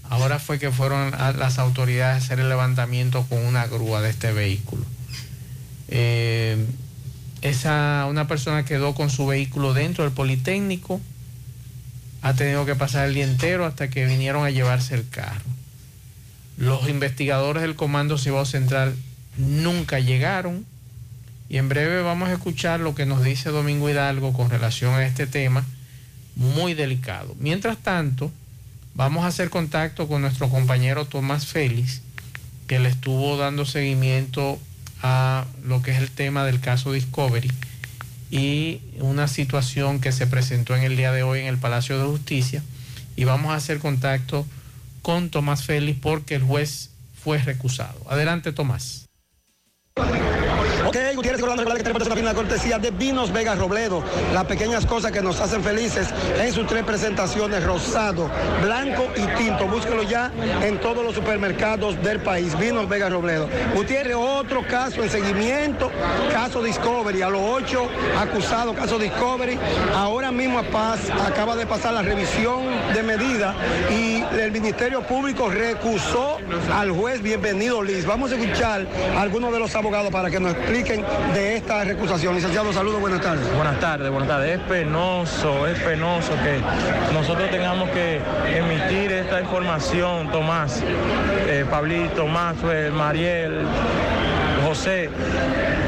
[0.10, 4.32] ahora fue que fueron las autoridades a hacer el levantamiento con una grúa de este
[4.32, 4.86] vehículo.
[5.88, 6.64] Eh,
[7.42, 11.02] esa, una persona quedó con su vehículo dentro del Politécnico,
[12.22, 15.42] ha tenido que pasar el día entero hasta que vinieron a llevarse el carro.
[16.58, 18.96] Los investigadores del Comando Cibao Central
[19.38, 20.66] nunca llegaron
[21.50, 25.06] y en breve vamos a escuchar lo que nos dice Domingo Hidalgo con relación a
[25.06, 25.66] este tema
[26.36, 27.36] muy delicado.
[27.40, 28.32] Mientras tanto,
[28.94, 32.02] vamos a hacer contacto con nuestro compañero Tomás Félix,
[32.68, 34.60] que le estuvo dando seguimiento
[35.02, 37.52] a lo que es el tema del caso Discovery
[38.32, 42.06] y una situación que se presentó en el día de hoy en el Palacio de
[42.06, 42.64] Justicia
[43.18, 44.48] y vamos a hacer contacto
[45.02, 46.92] con Tomás Félix porque el juez
[47.22, 48.02] fue recusado.
[48.10, 49.01] Adelante, Tomás.
[50.92, 54.04] Ok, Gutiérrez, recordando que tenemos una cortesía de Vinos Vega Robledo.
[54.34, 56.08] Las pequeñas cosas que nos hacen felices
[56.38, 58.30] en sus tres presentaciones, rosado,
[58.62, 59.68] blanco y tinto.
[59.68, 60.32] Búsquelo ya
[60.62, 62.58] en todos los supermercados del país.
[62.58, 63.48] Vinos Vega Robledo.
[63.76, 65.92] Gutiérrez, otro caso en seguimiento,
[66.32, 67.22] caso Discovery.
[67.22, 67.88] A los ocho
[68.20, 69.60] acusados, caso Discovery.
[69.96, 73.56] Ahora mismo a Paz acaba de pasar la revisión de medida
[73.90, 76.38] y el Ministerio Público recusó
[76.74, 77.22] al juez.
[77.22, 78.06] Bienvenido, Liz.
[78.06, 78.86] Vamos a escuchar
[79.18, 81.04] algunos de los abogados para que nos expliquen
[81.34, 82.36] de esta recusación.
[82.36, 83.52] Licenciado, saludos, buenas tardes.
[83.56, 84.60] Buenas tardes, buenas tardes.
[84.60, 86.62] Es penoso, es penoso que
[87.12, 88.22] nosotros tengamos que
[88.56, 90.84] emitir esta información, Tomás,
[91.48, 93.66] eh, Pablito, Maxwell, Mariel,
[94.68, 95.10] José,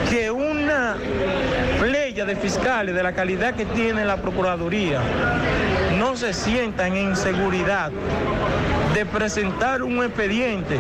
[0.10, 0.96] que una
[1.80, 5.02] playa de fiscales de la calidad que tiene la Procuraduría
[6.24, 7.92] se sientan en seguridad
[8.94, 10.80] de presentar un expediente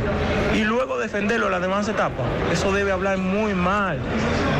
[0.56, 2.26] y luego defenderlo en la demás etapas.
[2.52, 3.98] Eso debe hablar muy mal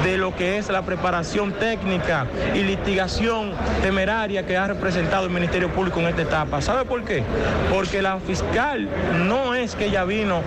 [0.04, 3.52] de lo que es la preparación técnica y litigación
[3.82, 6.62] temeraria que ha representado el Ministerio Público en esta etapa.
[6.62, 7.24] ¿Sabe por qué?
[7.74, 8.90] Porque la fiscal
[9.26, 10.42] no es que ella vino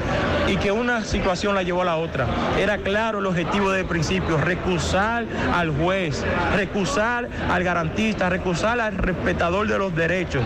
[0.49, 2.27] y que una situación la llevó a la otra.
[2.59, 9.67] Era claro el objetivo del principio, recusar al juez, recusar al garantista, recusar al respetador
[9.69, 10.41] de los derechos 就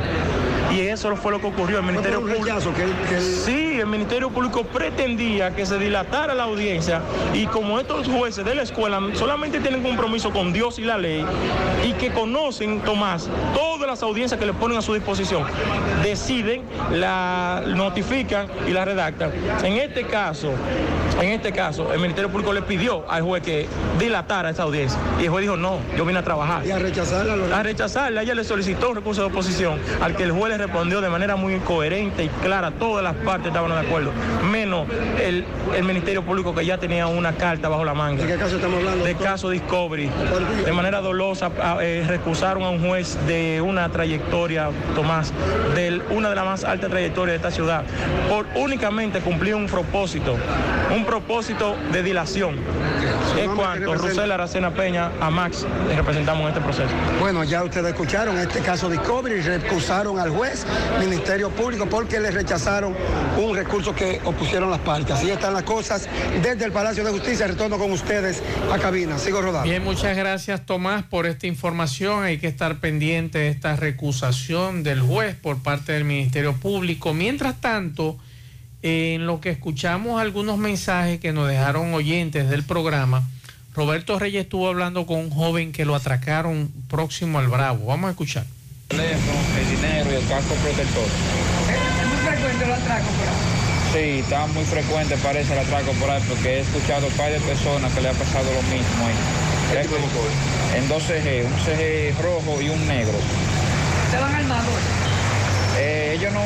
[0.73, 1.79] Y eso fue lo que ocurrió.
[1.79, 2.41] El Ministerio Público.
[3.19, 7.01] Sí, el Ministerio Público pretendía que se dilatara la audiencia
[7.35, 11.25] y como estos jueces de la escuela solamente tienen compromiso con Dios y la ley
[11.85, 15.45] y que conocen, Tomás, todas las audiencias que le ponen a su disposición,
[16.03, 19.33] deciden, la notifican y la redactan.
[19.65, 20.53] En este caso,
[21.21, 23.67] en este caso, el Ministerio Público le pidió al juez que
[23.99, 26.67] dilatara esa audiencia y el juez dijo no, yo vine a trabajar.
[26.67, 27.59] Y a rechazarla.
[27.59, 31.01] A rechazarla, ella le solicitó un recurso de oposición al que el juez le respondió
[31.01, 34.13] de manera muy coherente y clara, todas las partes estaban de acuerdo,
[34.51, 34.87] menos
[35.23, 35.45] el,
[35.77, 38.23] el Ministerio Público que ya tenía una carta bajo la manga.
[38.25, 39.05] ¿De qué caso estamos hablando?
[39.05, 40.11] De caso Discovery.
[40.65, 45.33] De manera dolosa ah, eh, recusaron a un juez de una trayectoria, Tomás,
[45.75, 47.85] de una de las más altas trayectorias de esta ciudad,
[48.29, 50.37] por únicamente cumplir un propósito,
[50.95, 52.57] un propósito de dilación.
[53.39, 56.91] Es cuanto Rusel Aracena Peña a Max representamos en este proceso.
[57.21, 60.50] Bueno, ya ustedes escucharon este caso Discovery, recusaron al juez,
[60.99, 62.95] Ministerio Público, porque le rechazaron
[63.39, 65.17] un recurso que opusieron las partes.
[65.17, 66.09] Así están las cosas
[66.43, 67.47] desde el Palacio de Justicia.
[67.47, 69.19] Retorno con ustedes a cabina.
[69.19, 69.69] Sigo rodando.
[69.69, 72.25] Bien, muchas gracias Tomás por esta información.
[72.25, 77.15] Hay que estar pendiente de esta recusación del juez por parte del Ministerio Público.
[77.15, 78.19] Mientras tanto,
[78.83, 83.23] en lo que escuchamos algunos mensajes que nos dejaron oyentes del programa,
[83.75, 87.87] Roberto Reyes estuvo hablando con un joven que lo atracaron próximo al Bravo.
[87.87, 88.45] Vamos a escuchar.
[88.91, 91.07] El teléfono, el dinero y el casco protector.
[91.07, 93.39] ¿Es muy frecuente el atraco por ahí?
[93.95, 97.93] Sí, está muy frecuente parece el atraco por ahí porque he escuchado a varias personas
[97.93, 99.15] que le ha pasado lo mismo ahí.
[100.75, 103.15] En dos CG, un CG rojo y un negro.
[104.11, 104.75] ¿Se van armados?
[105.79, 106.43] Eh, ellos no,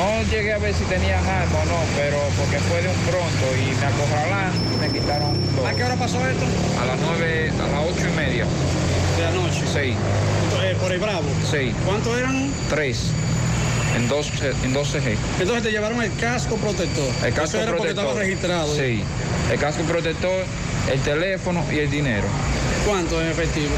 [0.00, 3.44] no llegué a ver si tenían arma o no, pero porque fue de un pronto
[3.60, 5.66] y me acorralan y me quitaron todo.
[5.66, 6.46] ¿A qué hora pasó esto?
[6.80, 8.46] A las nueve, a las ocho y media.
[9.20, 9.60] ¿De la noche?
[9.70, 9.94] Sí.
[10.62, 11.28] Eh, ¿Por el Bravo?
[11.50, 11.74] Sí.
[11.84, 12.50] ¿Cuántos eran?
[12.70, 13.10] Tres.
[13.94, 14.30] En dos,
[14.64, 15.14] en dos CG.
[15.40, 17.04] Entonces te llevaron el casco protector.
[17.22, 18.04] El casco Eso era porque protector.
[18.06, 18.74] estaba registrado.
[18.74, 19.02] Sí.
[19.52, 20.44] El casco protector,
[20.90, 22.24] el teléfono y el dinero.
[22.86, 23.72] ¿Cuánto en efectivo?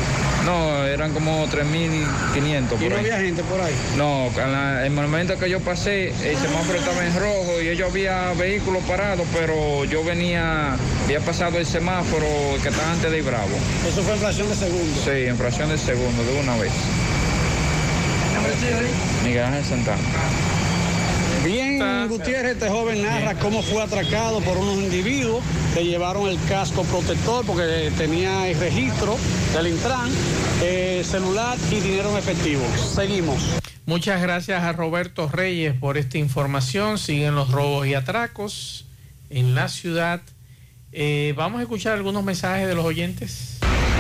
[0.45, 3.01] No, eran como 3.500 ¿Y por no ahí.
[3.05, 3.73] había gente por ahí?
[3.97, 7.91] No, en la- el momento que yo pasé, el semáforo estaba en rojo y ellos
[7.91, 12.27] había vehículos parados, pero yo venía, había pasado el semáforo
[12.63, 13.51] que está antes de Bravo.
[13.89, 15.01] Eso fue en fracción de segundo.
[15.05, 16.73] Sí, en fracción de segundo, de una vez.
[19.25, 19.99] Miguel Ángel Santana.
[21.45, 25.43] Bien, Gutiérrez, este joven narra cómo fue atracado por unos individuos
[25.75, 29.17] que llevaron el casco protector porque tenía el registro
[29.53, 30.09] del Intran,
[30.63, 32.63] eh, celular y dinero en efectivo.
[32.77, 33.43] Seguimos.
[33.87, 36.99] Muchas gracias a Roberto Reyes por esta información.
[36.99, 38.87] Siguen los robos y atracos
[39.29, 40.21] en la ciudad.
[40.93, 43.59] Eh, vamos a escuchar algunos mensajes de los oyentes.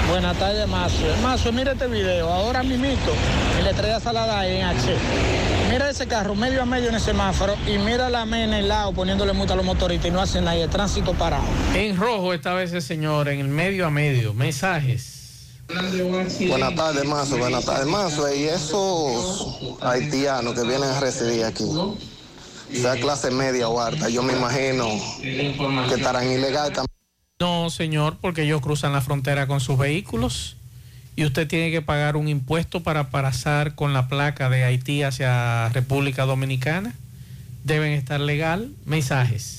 [0.08, 1.16] Buenas tardes, Mazo.
[1.22, 2.28] Mazo, mira este video.
[2.28, 3.12] Ahora mismito,
[3.58, 5.61] en la estrella salada en H.
[5.72, 8.68] Mira ese carro medio a medio en el semáforo y mira la MEN en el
[8.68, 10.58] lado poniéndole multa a los motoristas y no hacen nada.
[10.58, 11.44] y El tránsito parado.
[11.74, 14.34] En rojo esta vez el señor, en el medio a medio.
[14.34, 15.48] Mensajes.
[16.46, 17.38] Buenas tardes, Mazo.
[17.38, 18.34] Buenas tardes, Mazo.
[18.34, 21.64] Y esos haitianos que vienen a residir aquí,
[22.70, 24.88] sea clase media o alta, yo me imagino
[25.22, 26.98] que estarán ilegal también.
[27.40, 30.58] No, señor, porque ellos cruzan la frontera con sus vehículos
[31.14, 35.68] y usted tiene que pagar un impuesto para pasar con la placa de Haití hacia
[35.70, 36.94] República Dominicana.
[37.64, 38.72] Deben estar legal.
[38.86, 39.56] Mensajes.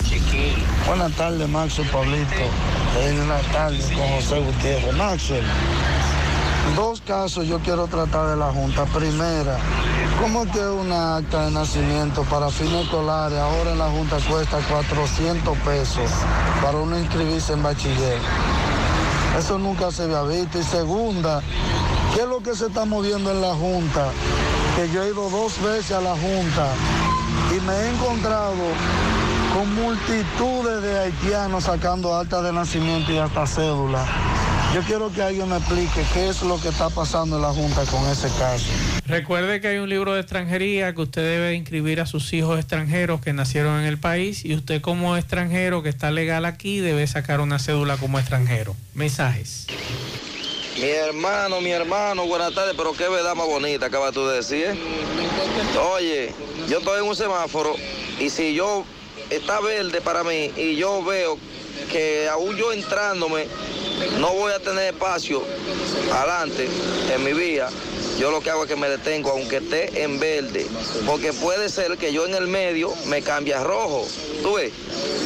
[0.88, 2.26] Buenas tardes, Maxwell Pablito.
[3.02, 4.94] En la tarde con José Gutiérrez.
[4.96, 5.46] Maxwell,
[6.76, 8.86] dos casos yo quiero tratar de la Junta.
[8.86, 9.58] Primera,
[10.20, 15.58] ¿cómo que una acta de nacimiento para fines escolares ahora en la Junta cuesta 400
[15.60, 16.12] pesos
[16.62, 18.18] para uno inscribirse en bachiller?
[19.38, 20.60] Eso nunca se había visto.
[20.60, 21.42] Y segunda,
[22.14, 24.10] ¿qué es lo que se está moviendo en la Junta?
[24.76, 26.68] Que yo he ido dos veces a la Junta
[27.56, 28.54] y me he encontrado
[29.54, 34.06] con multitudes de haitianos sacando acta de nacimiento y hasta cédula.
[34.74, 37.86] Yo quiero que alguien me explique qué es lo que está pasando en la Junta
[37.86, 38.66] con ese caso.
[39.06, 43.22] Recuerde que hay un libro de extranjería que usted debe inscribir a sus hijos extranjeros
[43.22, 47.40] que nacieron en el país y usted como extranjero que está legal aquí debe sacar
[47.40, 48.76] una cédula como extranjero.
[48.96, 49.68] Mensajes.
[50.78, 54.66] Mi hermano, mi hermano, buenas tardes, pero qué verdad más bonita acabas tú de decir.
[54.66, 55.78] ¿eh?
[55.96, 56.34] Oye,
[56.68, 57.76] yo estoy en un semáforo
[58.20, 58.86] y si yo
[59.30, 61.38] está verde para mí y yo veo
[61.86, 63.48] que aún yo entrándome
[64.20, 65.44] no voy a tener espacio
[66.12, 66.68] adelante
[67.14, 67.70] en mi vía,
[68.20, 70.68] yo lo que hago es que me detengo aunque esté en verde,
[71.06, 74.08] porque puede ser que yo en el medio me cambie a rojo,
[74.42, 74.72] ¿tú ves?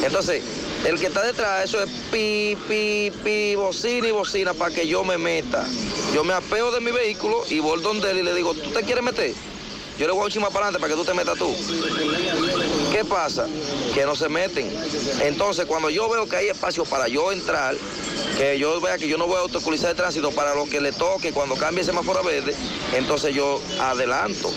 [0.04, 0.42] Entonces,
[0.86, 5.02] el que está detrás, eso es pi, pi, pi, bocina y bocina para que yo
[5.04, 5.66] me meta.
[6.14, 8.82] Yo me apeo de mi vehículo y voy donde él y le digo, ¿tú te
[8.82, 9.34] quieres meter?
[9.98, 11.54] Yo le voy a un chima para adelante para que tú te metas tú.
[12.92, 13.46] ¿Qué pasa?
[13.94, 14.70] Que no se meten.
[15.22, 17.74] Entonces, cuando yo veo que hay espacio para yo entrar,
[18.36, 20.92] que yo vea que yo no voy a autoculizar el tránsito para lo que le
[20.92, 22.54] toque cuando cambie el semáforo a verde,
[22.96, 24.52] entonces yo adelanto.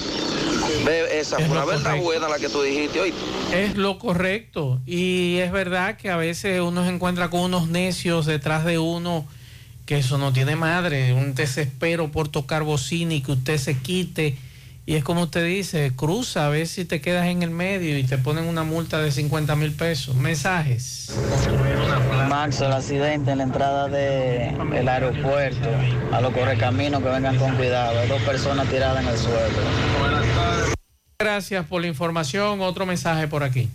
[0.85, 2.03] Ve, esa Es fue una verdad correcto.
[2.05, 3.13] buena la que tú dijiste hoy.
[3.53, 4.79] Es lo correcto.
[4.85, 9.25] Y es verdad que a veces uno se encuentra con unos necios detrás de uno
[9.85, 14.37] que eso no tiene madre, un desespero por tocar bocina y que usted se quite.
[14.91, 18.03] Y es como usted dice, cruza a ver si te quedas en el medio y
[18.03, 20.17] te ponen una multa de 50 mil pesos.
[20.17, 21.13] Mensajes.
[22.27, 25.69] Max, el accidente en la entrada del aeropuerto,
[26.11, 27.97] a los correcaminos que vengan con cuidado.
[28.01, 29.55] Hay dos personas tiradas en el suelo.
[31.17, 32.59] Gracias por la información.
[32.59, 33.69] Otro mensaje por aquí.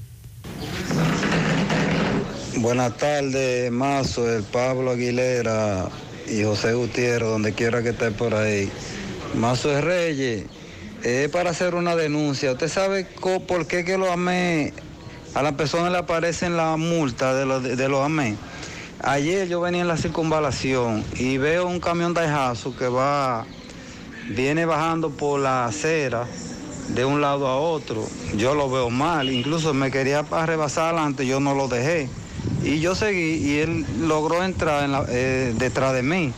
[2.57, 5.89] Buenas tardes, Mazo, el Pablo Aguilera
[6.29, 8.71] y José Gutiérrez, donde quiera que esté por ahí.
[9.35, 10.45] Mazo de Reyes,
[11.03, 12.53] es para hacer una denuncia.
[12.53, 13.07] ¿Usted sabe
[13.47, 14.73] por qué que lo amé?
[15.35, 18.09] A la persona le aparecen la multa de los de, los.
[19.03, 23.45] Ayer yo venía en la circunvalación y veo un camión Daihatsu que va,
[24.31, 26.27] viene bajando por la acera
[26.89, 28.07] de un lado a otro.
[28.37, 32.09] Yo lo veo mal, incluso me quería pa- rebasar adelante, yo no lo dejé.
[32.63, 36.33] Y yo seguí y él logró entrar eh, detrás de mí.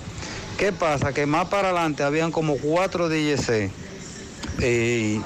[0.59, 1.12] ¿Qué pasa?
[1.12, 3.70] Que más para adelante habían como cuatro DJC.
[4.62, 5.20] Y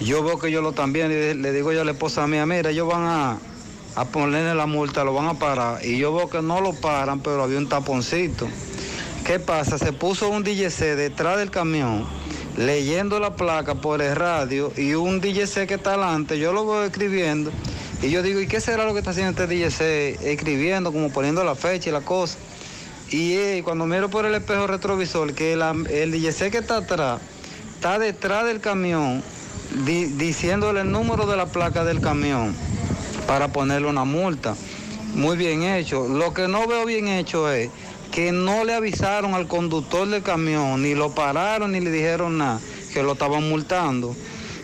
[0.00, 2.70] yo veo que yo lo también, le, le digo yo a la esposa mía, mira,
[2.70, 3.38] ellos van a,
[3.94, 5.84] a ponerle la multa, lo van a parar.
[5.84, 8.48] Y yo veo que no lo paran, pero había un taponcito.
[9.24, 9.78] ¿Qué pasa?
[9.78, 12.04] Se puso un DJC detrás del camión,
[12.56, 16.84] leyendo la placa por el radio, y un DJC que está adelante, yo lo veo
[16.84, 17.52] escribiendo,
[18.02, 20.20] y yo digo, ¿y qué será lo que está haciendo este DJC?
[20.26, 22.36] Escribiendo, como poniendo la fecha y la cosa.
[23.10, 27.20] Y eh, cuando miro por el espejo retrovisor, que la- el DJC que está atrás,
[27.82, 29.24] está detrás del camión,
[29.84, 32.54] di- diciéndole el número de la placa del camión
[33.26, 34.54] para ponerle una multa.
[35.16, 36.06] Muy bien hecho.
[36.06, 37.70] Lo que no veo bien hecho es
[38.12, 42.60] que no le avisaron al conductor del camión, ni lo pararon, ni le dijeron nada,
[42.94, 44.14] que lo estaban multando.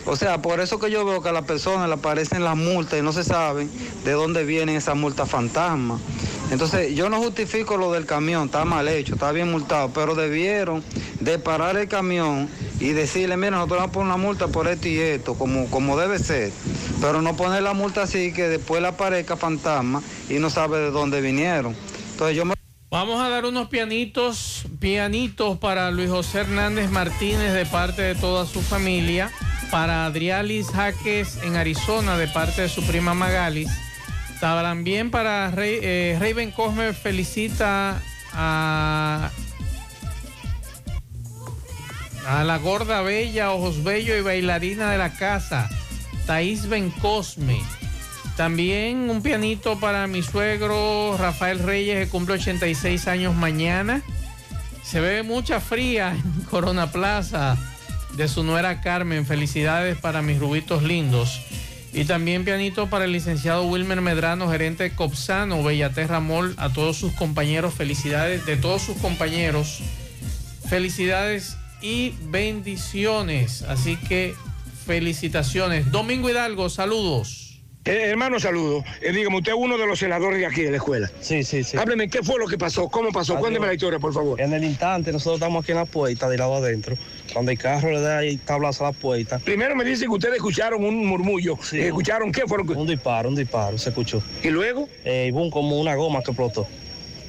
[0.09, 2.97] O sea, por eso que yo veo que a las personas le aparecen las multas
[2.97, 3.69] y no se saben
[4.03, 6.01] de dónde vienen esas multas fantasmas.
[6.49, 10.83] Entonces, yo no justifico lo del camión, está mal hecho, está bien multado, pero debieron
[11.19, 12.49] de parar el camión
[12.79, 15.95] y decirle, mira, nosotros vamos a poner una multa por esto y esto, como, como
[15.95, 16.51] debe ser.
[16.99, 20.89] Pero no poner la multa así que después le aparezca fantasma y no sabe de
[20.89, 21.75] dónde vinieron.
[22.13, 22.55] Entonces, yo me...
[22.89, 28.47] Vamos a dar unos pianitos, pianitos para Luis José Hernández Martínez de parte de toda
[28.47, 29.31] su familia,
[29.71, 33.69] para Adrialis Jaques en Arizona de parte de su prima Magalis.
[34.39, 38.01] También para Rey- eh, Cosme felicita
[38.33, 39.29] a,
[42.25, 45.69] la gorda bella, ojos bellos y bailarina de la casa,
[46.25, 47.61] Thais Ben Cosme.
[48.37, 54.01] También un pianito para mi suegro Rafael Reyes, que cumple 86 años mañana.
[54.83, 57.57] Se ve mucha fría en Corona Plaza
[58.19, 59.25] de su nuera Carmen.
[59.25, 61.41] Felicidades para mis rubitos lindos.
[61.93, 66.97] Y también pianito para el licenciado Wilmer Medrano, gerente de Copsano, Bellaterra Mall, a todos
[66.97, 67.73] sus compañeros.
[67.73, 69.79] Felicidades de todos sus compañeros.
[70.67, 73.61] Felicidades y bendiciones.
[73.61, 74.35] Así que
[74.85, 75.89] felicitaciones.
[75.89, 77.61] Domingo Hidalgo, saludos.
[77.85, 78.83] Eh, hermano, saludo.
[79.01, 81.09] Eh, dígame, usted es uno de los senadores de aquí de la escuela.
[81.21, 81.77] Sí, sí, sí.
[81.77, 82.89] Hábleme, ¿qué fue lo que pasó?
[82.89, 83.33] ¿Cómo pasó?
[83.33, 83.43] Adiós.
[83.43, 84.41] Cuénteme la historia, por favor.
[84.41, 86.97] En el instante, nosotros estamos aquí en la puerta, de lado adentro.
[87.33, 89.39] Cuando el carro le da ahí tablas a la puerta.
[89.39, 91.57] Primero me dice que ustedes escucharon un murmullo.
[91.61, 91.79] Sí.
[91.79, 92.69] ¿Escucharon qué fueron?
[92.75, 94.21] Un disparo, un disparo, se escuchó.
[94.43, 94.89] ¿Y luego?
[95.05, 96.67] Eh, y boom, como una goma que explotó.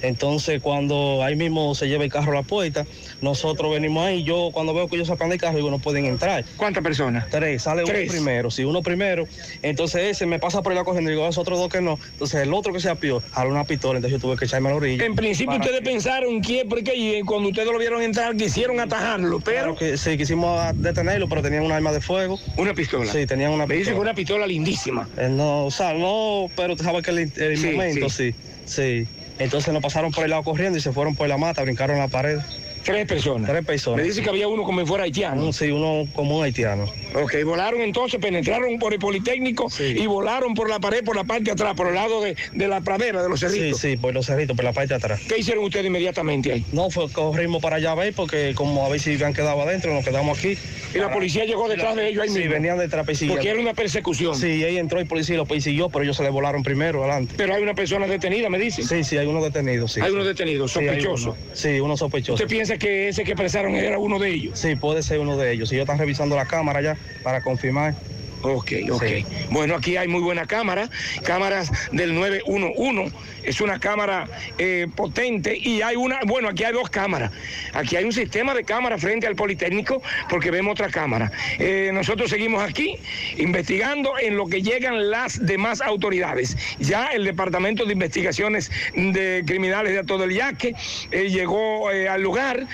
[0.03, 2.87] Entonces, cuando ahí mismo se lleva el carro a la puerta,
[3.21, 4.23] nosotros venimos ahí.
[4.25, 6.45] Yo, cuando veo que ellos sacan el carro, digo, no pueden entrar.
[6.57, 7.29] ¿Cuántas personas?
[7.31, 8.05] Tres, sale Tres.
[8.05, 8.51] uno primero.
[8.51, 9.27] Sí, uno primero.
[9.63, 11.99] Entonces, ese me pasa por la corriendo, digo, a esos otros dos que no.
[12.13, 14.73] Entonces, el otro que se apió, jaló una pistola, entonces yo tuve que echarme a
[14.73, 15.05] la orilla.
[15.05, 19.59] En principio ustedes pensaron que porque y cuando ustedes lo vieron entrar quisieron atajarlo, pero
[19.61, 22.39] Claro que sí, quisimos detenerlo, pero tenían un arma de fuego.
[22.57, 23.11] una pistola.
[23.13, 24.11] Sí, tenían una Me dice que pistola.
[24.11, 25.09] una pistola lindísima.
[25.17, 28.35] Eh, no, o sea, no, pero tú sabes que el, el Sí, momento, sí.
[28.65, 29.07] sí,
[29.39, 32.09] Entonces nos pasaron por el lado corriendo y se fueron por la mata, brincaron la
[32.09, 32.39] pared.
[32.85, 33.51] Tres personas.
[33.51, 33.99] Tres personas.
[33.99, 35.45] Me dice que había uno como si fuera haitiano.
[35.45, 36.85] Un- Sí, uno como un haitiano.
[37.15, 41.45] Ok, volaron entonces, penetraron por el Politécnico y volaron por la pared, por la parte
[41.45, 43.81] de atrás, por el lado de, de la pradera, de los Sí, cerritos.
[43.81, 45.21] sí, por los cerritos, por la parte de atrás.
[45.29, 46.65] ¿Qué hicieron ustedes inmediatamente ahí?
[46.73, 49.93] No, fue corrimos para allá a ver porque como a ver si habían quedado adentro,
[49.93, 50.57] nos quedamos aquí.
[50.95, 52.53] Y la policía llegó detrás de ellos ahí Sí, mismo.
[52.55, 53.37] venían detrás persiguiendo.
[53.37, 54.35] Porque era una persecución.
[54.37, 57.35] Sí, ahí entró el policía y lo persiguió, pero ellos se le volaron primero adelante.
[57.37, 58.83] Pero hay una persona detenida, me dice.
[58.83, 60.01] Sí, sí, hay uno detenido, sí.
[60.01, 60.15] Hay sí.
[60.15, 61.31] uno detenido, Sí, sospechoso.
[61.31, 61.39] uno.
[61.53, 62.35] Sí, uno sospechoso.
[62.35, 64.59] ¿Usted piensa parece que ese que expresaron era uno de ellos.
[64.59, 65.69] Sí, puede ser uno de ellos.
[65.69, 67.95] Si ellos están revisando la cámara ya para confirmar.
[68.43, 69.05] Ok, ok.
[69.51, 70.89] Bueno, aquí hay muy buena cámara,
[71.25, 73.15] cámaras del 911.
[73.43, 74.27] Es una cámara
[74.59, 77.33] eh, potente y hay una, bueno, aquí hay dos cámaras.
[77.73, 81.31] Aquí hay un sistema de cámara frente al Politécnico porque vemos otra cámara.
[81.59, 82.97] Eh, nosotros seguimos aquí
[83.39, 86.57] investigando en lo que llegan las demás autoridades.
[86.79, 90.75] Ya el Departamento de Investigaciones de Criminales de todo el Yaque
[91.11, 92.67] eh, llegó al lugar,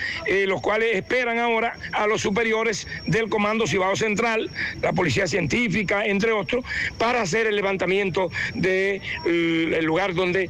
[0.47, 4.49] los cuales esperan ahora a los superiores del Comando Cibao Central,
[4.81, 6.63] la Policía Científica, entre otros,
[6.97, 9.01] para hacer el levantamiento del
[9.85, 10.49] lugar donde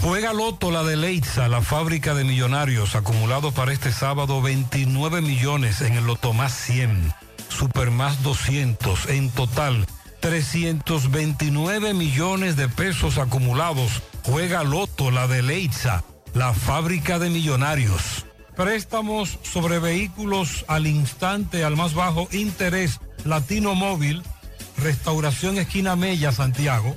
[0.00, 5.80] Juega Loto la de Leitza, la fábrica de millonarios, acumulado para este sábado 29 millones
[5.80, 7.12] en el Loto más 100,
[7.48, 9.86] Super más 200, en total
[10.20, 14.02] 329 millones de pesos acumulados.
[14.22, 18.24] Juega Loto la de Leitza, la fábrica de millonarios.
[18.56, 24.22] Préstamos sobre vehículos al instante, al más bajo interés, Latino Móvil,
[24.76, 26.96] Restauración Esquina Mella, Santiago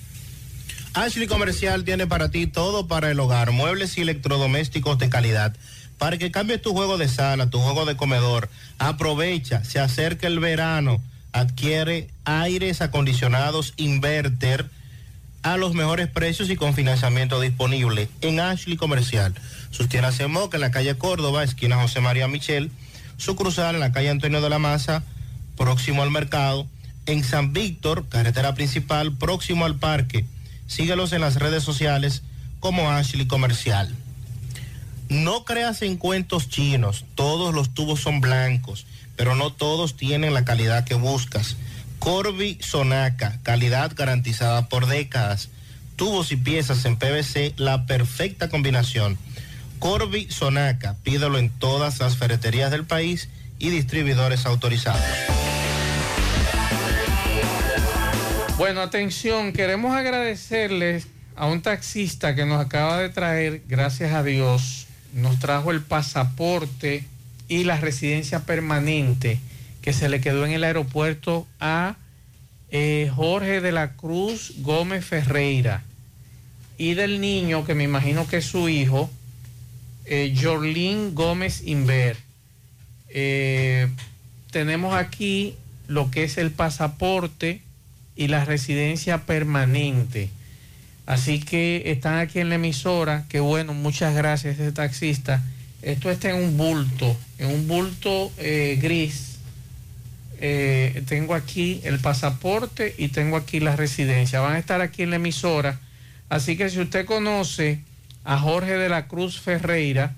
[0.93, 5.55] Ashley Comercial tiene para ti todo para el hogar, muebles y electrodomésticos de calidad.
[5.97, 10.39] Para que cambies tu juego de sala, tu juego de comedor, aprovecha, se acerca el
[10.39, 11.01] verano,
[11.31, 14.69] adquiere aires acondicionados inverter
[15.43, 19.33] a los mejores precios y con financiamiento disponible en Ashley Comercial.
[19.69, 22.69] Sus tiendas en en la calle Córdoba, esquina José María Michel,
[23.15, 25.03] su cruzal en la calle Antonio de la Maza,
[25.55, 26.67] próximo al mercado,
[27.05, 30.25] en San Víctor, carretera principal, próximo al parque
[30.71, 32.23] Síguelos en las redes sociales
[32.61, 33.93] como Ashley Comercial.
[35.09, 38.85] No creas en cuentos chinos, todos los tubos son blancos,
[39.17, 41.57] pero no todos tienen la calidad que buscas.
[41.99, 45.49] Corby Sonaca, calidad garantizada por décadas.
[45.97, 49.17] Tubos y piezas en PVC, la perfecta combinación.
[49.79, 53.27] Corby Sonaca, pídelo en todas las ferreterías del país
[53.59, 55.01] y distribuidores autorizados.
[58.61, 64.85] Bueno, atención, queremos agradecerles a un taxista que nos acaba de traer, gracias a Dios,
[65.15, 67.03] nos trajo el pasaporte
[67.47, 69.39] y la residencia permanente
[69.81, 71.95] que se le quedó en el aeropuerto a
[72.69, 75.81] eh, Jorge de la Cruz Gómez Ferreira
[76.77, 79.09] y del niño, que me imagino que es su hijo,
[80.05, 82.15] eh, Jorlín Gómez Inver.
[83.09, 83.87] Eh,
[84.51, 85.55] tenemos aquí
[85.87, 87.63] lo que es el pasaporte
[88.15, 90.29] y la residencia permanente.
[91.05, 95.43] Así que están aquí en la emisora, que bueno, muchas gracias este taxista.
[95.81, 99.37] Esto está en un bulto, en un bulto eh, gris.
[100.39, 104.39] Eh, tengo aquí el pasaporte y tengo aquí la residencia.
[104.39, 105.79] Van a estar aquí en la emisora.
[106.29, 107.81] Así que si usted conoce
[108.23, 110.15] a Jorge de la Cruz Ferreira,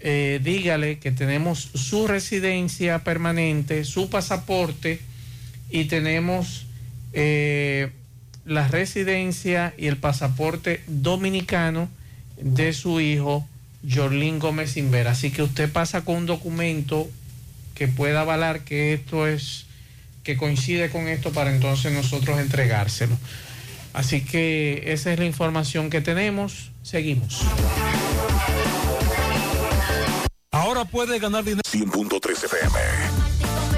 [0.00, 5.00] eh, dígale que tenemos su residencia permanente, su pasaporte
[5.70, 6.66] y tenemos
[7.12, 7.90] eh,
[8.44, 11.88] la residencia y el pasaporte dominicano
[12.40, 13.46] de su hijo,
[13.88, 15.08] Jorlín Gómez Inver.
[15.08, 17.08] Así que usted pasa con un documento
[17.74, 19.66] que pueda avalar que esto es,
[20.22, 23.16] que coincide con esto para entonces nosotros entregárselo.
[23.92, 26.70] Así que esa es la información que tenemos.
[26.82, 27.42] Seguimos.
[30.52, 31.62] Ahora puede ganar dinero.
[31.70, 33.69] 100.3 FM.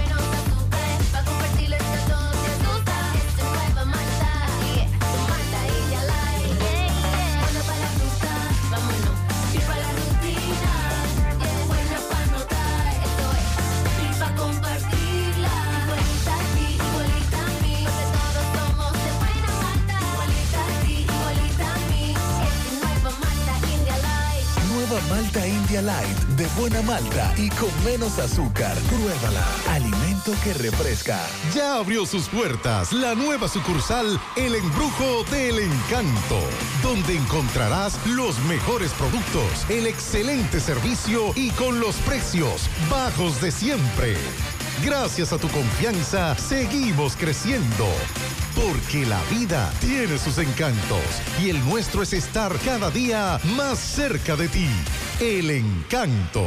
[25.47, 28.77] India Light de buena malta y con menos azúcar.
[28.89, 29.47] Pruébala.
[29.69, 31.19] Alimento que refresca.
[31.55, 36.39] Ya abrió sus puertas la nueva sucursal El Embrujo del Encanto,
[36.83, 44.17] donde encontrarás los mejores productos, el excelente servicio y con los precios bajos de siempre.
[44.85, 47.87] Gracias a tu confianza, seguimos creciendo.
[48.55, 51.01] Porque la vida tiene sus encantos
[51.43, 54.69] y el nuestro es estar cada día más cerca de ti.
[55.21, 56.47] El encanto.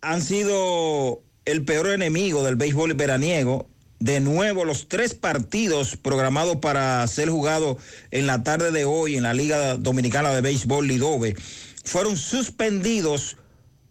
[0.00, 3.68] han sido el peor enemigo del béisbol veraniego
[3.98, 7.78] de nuevo los tres partidos programados para ser jugados
[8.10, 11.36] en la tarde de hoy en la Liga Dominicana de Béisbol Lidove
[11.84, 13.36] fueron suspendidos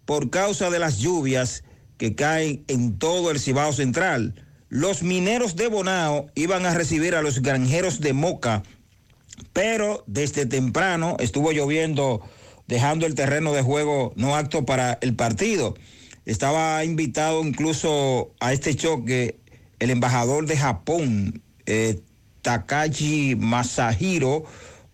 [0.05, 1.63] por causa de las lluvias
[1.97, 4.35] que caen en todo el Cibao Central.
[4.69, 8.63] Los mineros de Bonao iban a recibir a los granjeros de Moca,
[9.53, 12.21] pero desde temprano estuvo lloviendo,
[12.67, 15.75] dejando el terreno de juego no apto para el partido.
[16.25, 19.39] Estaba invitado incluso a este choque
[19.79, 21.99] el embajador de Japón, eh,
[22.41, 24.43] Takashi Masahiro,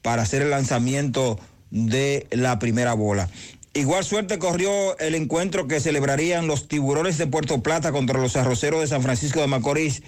[0.02, 1.40] para hacer el lanzamiento
[1.72, 3.30] de la primera bola.
[3.74, 8.82] Igual suerte corrió el encuentro que celebrarían los tiburones de Puerto Plata contra los arroceros
[8.82, 10.02] de San Francisco de Macorís,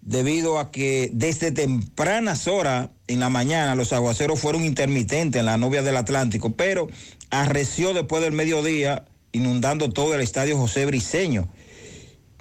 [0.00, 5.56] debido a que desde tempranas horas en la mañana los aguaceros fueron intermitentes en la
[5.56, 6.88] novia del Atlántico, pero
[7.30, 11.48] arreció después del mediodía, inundando todo el estadio José Briceño.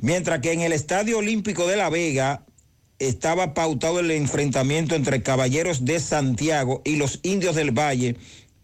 [0.03, 2.43] Mientras que en el Estadio Olímpico de La Vega
[2.99, 8.17] estaba pautado el enfrentamiento entre Caballeros de Santiago y los Indios del Valle,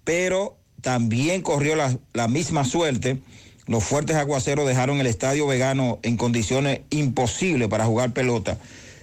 [0.04, 3.20] pero también corrió la, la misma suerte.
[3.68, 8.58] Los fuertes aguaceros dejaron el estadio vegano en condiciones imposibles para jugar pelota.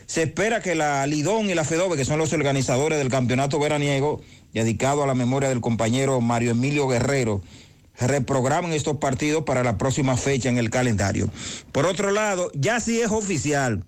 [0.04, 4.20] Se espera que la Lidón y la FEDOBE, que son los organizadores del campeonato veraniego,
[4.52, 7.40] dedicado a la memoria del compañero Mario Emilio Guerrero,
[7.98, 11.30] reprogramen estos partidos para la próxima fecha en el calendario.
[11.72, 13.84] Por otro lado, ya sí es oficial,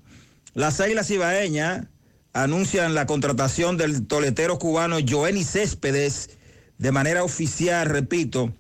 [0.55, 1.87] las Águilas Ibaeñas
[2.33, 6.31] anuncian la contratación del toletero cubano Joenny Céspedes
[6.79, 8.53] de manera oficial, repito,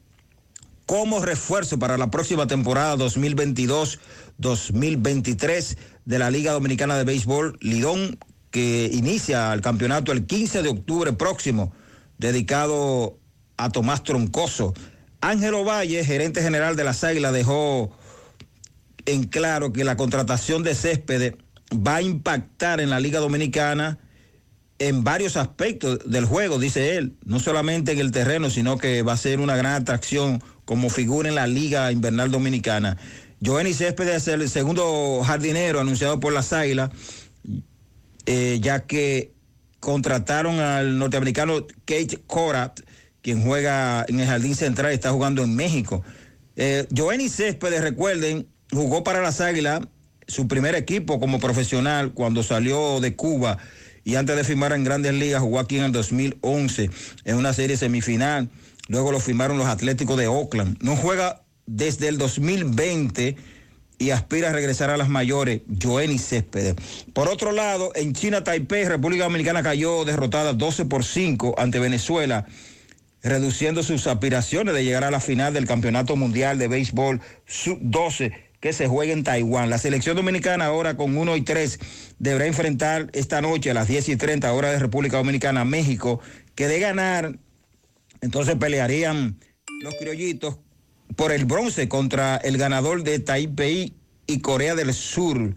[0.87, 8.19] como refuerzo para la próxima temporada 2022-2023 de la Liga Dominicana de Béisbol Lidón,
[8.51, 11.73] que inicia el campeonato el 15 de octubre próximo,
[12.16, 13.19] dedicado
[13.57, 14.75] a Tomás Troncoso.
[15.20, 17.90] Ángelo Valle, gerente general de las Águilas, dejó
[19.07, 21.35] en claro que la contratación de Céspedes
[21.74, 23.99] va a impactar en la Liga Dominicana
[24.78, 29.15] en varios aspectos del juego, dice él, no solamente en el terreno, sino que va
[29.15, 32.97] a ser una gran atracción como figura en la Liga Invernal Dominicana.
[33.45, 36.90] Joenny Céspedes es el segundo jardinero anunciado por las Águilas,
[38.27, 39.32] eh, ya que
[39.81, 42.81] contrataron al norteamericano Kate Korat,
[43.29, 46.03] quien juega en el Jardín Central está jugando en México.
[46.57, 49.83] Eh, Joenny Céspedes, recuerden, jugó para las Águilas,
[50.27, 53.59] su primer equipo como profesional cuando salió de Cuba
[54.03, 56.89] y antes de firmar en Grandes Ligas jugó aquí en el 2011
[57.27, 58.49] en una serie semifinal.
[58.89, 60.79] Luego lo firmaron los Atléticos de Oakland.
[60.81, 63.37] No juega desde el 2020
[63.99, 66.77] y aspira a regresar a las mayores, Joenny Céspedes.
[67.13, 72.47] Por otro lado, en China, Taipei, República Dominicana cayó derrotada 12 por 5 ante Venezuela
[73.23, 78.73] reduciendo sus aspiraciones de llegar a la final del Campeonato Mundial de Béisbol Sub-12 que
[78.73, 79.70] se juega en Taiwán.
[79.70, 81.78] La selección dominicana ahora con 1 y 3
[82.19, 86.20] deberá enfrentar esta noche a las 10 y 30 hora de República Dominicana México,
[86.55, 87.39] que de ganar,
[88.20, 89.39] entonces pelearían
[89.82, 90.59] los criollitos
[91.16, 93.95] por el bronce contra el ganador de Taipei
[94.27, 95.55] y Corea del Sur.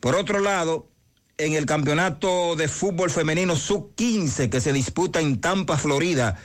[0.00, 0.90] Por otro lado,
[1.36, 6.36] en el campeonato de fútbol femenino sub-15 que se disputa en Tampa, Florida,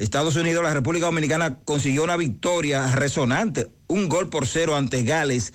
[0.00, 5.52] Estados Unidos, la República Dominicana consiguió una victoria resonante, un gol por cero ante Gales.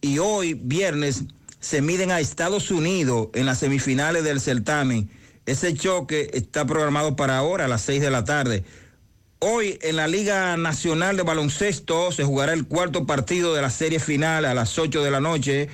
[0.00, 1.24] Y hoy, viernes,
[1.58, 5.10] se miden a Estados Unidos en las semifinales del certamen.
[5.44, 8.62] Ese choque está programado para ahora a las seis de la tarde.
[9.40, 13.98] Hoy en la Liga Nacional de Baloncesto se jugará el cuarto partido de la serie
[13.98, 15.68] final a las 8 de la noche.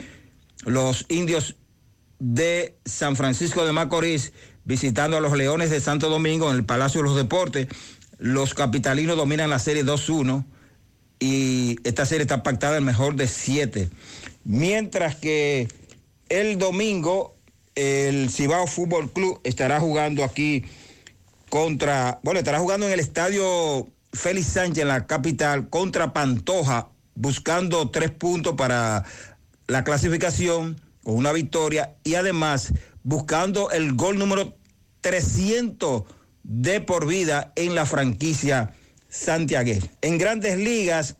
[0.65, 1.57] Los indios
[2.19, 4.33] de San Francisco de Macorís
[4.67, 7.69] visitando a los Leones de Santo Domingo en el Palacio de los Deportes.
[8.19, 10.45] Los capitalinos dominan la serie 2-1
[11.19, 13.91] y esta serie está pactada el mejor de siete.
[14.45, 15.69] Mientras que
[16.29, 17.37] el domingo
[17.77, 20.65] el Cibao Fútbol Club estará jugando aquí
[21.51, 27.91] contra, bueno, estará jugando en el estadio Félix Sánchez en la capital contra Pantoja, buscando
[27.91, 29.05] tres puntos para
[29.69, 32.73] la clasificación con una victoria y además
[33.03, 34.57] buscando el gol número
[35.03, 36.05] 300
[36.49, 38.73] de por vida en la franquicia
[39.09, 39.73] Santiago.
[40.01, 41.17] En grandes ligas,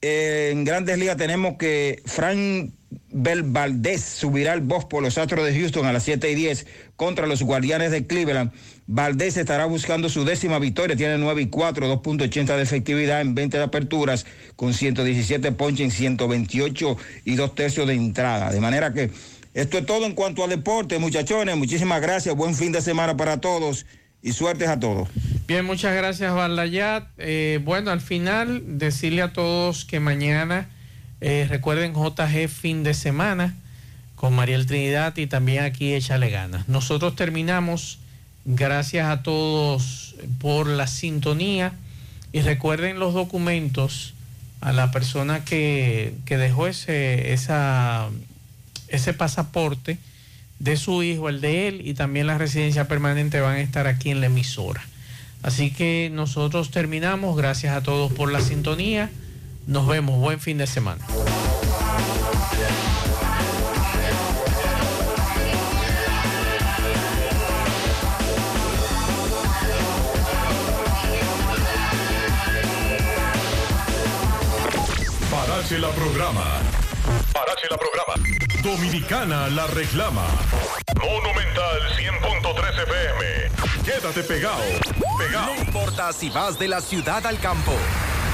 [0.00, 2.72] eh, en grandes ligas tenemos que Frank
[3.10, 6.66] Bel Valdés subirá al boss por los Astros de Houston a las 7 y 10
[6.96, 8.52] contra los Guardianes de Cleveland.
[8.86, 13.58] Valdés estará buscando su décima victoria, tiene 9 y 4, 2.80 de efectividad en 20
[13.58, 14.24] de aperturas,
[14.56, 16.96] con 117 ponches en 128
[17.26, 18.50] y 2 tercios de entrada.
[18.50, 19.10] De manera que
[19.52, 21.54] esto es todo en cuanto al deporte, muchachones.
[21.56, 23.84] Muchísimas gracias, buen fin de semana para todos
[24.22, 25.08] y suertes a todos.
[25.46, 27.04] Bien, muchas gracias, Balayat.
[27.18, 30.68] Eh, bueno, al final, decirle a todos que mañana
[31.20, 33.54] eh, recuerden JG fin de semana
[34.14, 36.68] con Mariel Trinidad y también aquí échale ganas.
[36.68, 37.98] Nosotros terminamos.
[38.44, 41.72] Gracias a todos por la sintonía
[42.32, 44.14] y recuerden los documentos
[44.62, 49.98] a la persona que, que dejó ese, ese pasaporte
[50.58, 54.10] de su hijo, el de él y también la residencia permanente van a estar aquí
[54.10, 54.82] en la emisora.
[55.42, 57.36] Así que nosotros terminamos.
[57.36, 59.10] Gracias a todos por la sintonía.
[59.66, 60.18] Nos vemos.
[60.18, 61.04] Buen fin de semana.
[75.30, 76.87] Parache la programa.
[77.32, 78.14] Parache la programa.
[78.62, 80.26] Dominicana la reclama.
[81.00, 83.84] Monumental 100.13 FM.
[83.84, 84.62] Quédate pegado.
[85.18, 85.54] Pegado.
[85.54, 87.72] No importa si vas de la ciudad al campo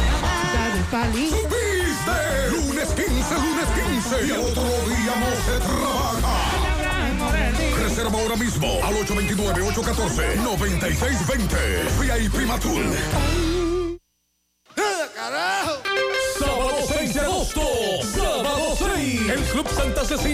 [0.90, 2.50] ¡Subiste!
[2.50, 3.68] Lunes 15, lunes
[4.10, 4.26] 15.
[4.26, 6.43] Y otro día no se trabaja.
[7.94, 12.00] Reserva ahora mismo al 829-814-9620.
[12.00, 12.92] VIP Matul.
[16.36, 17.60] Sábado 6 de agosto.
[18.16, 19.30] Sábado 6.
[19.30, 20.24] El Club Santa Cecilia.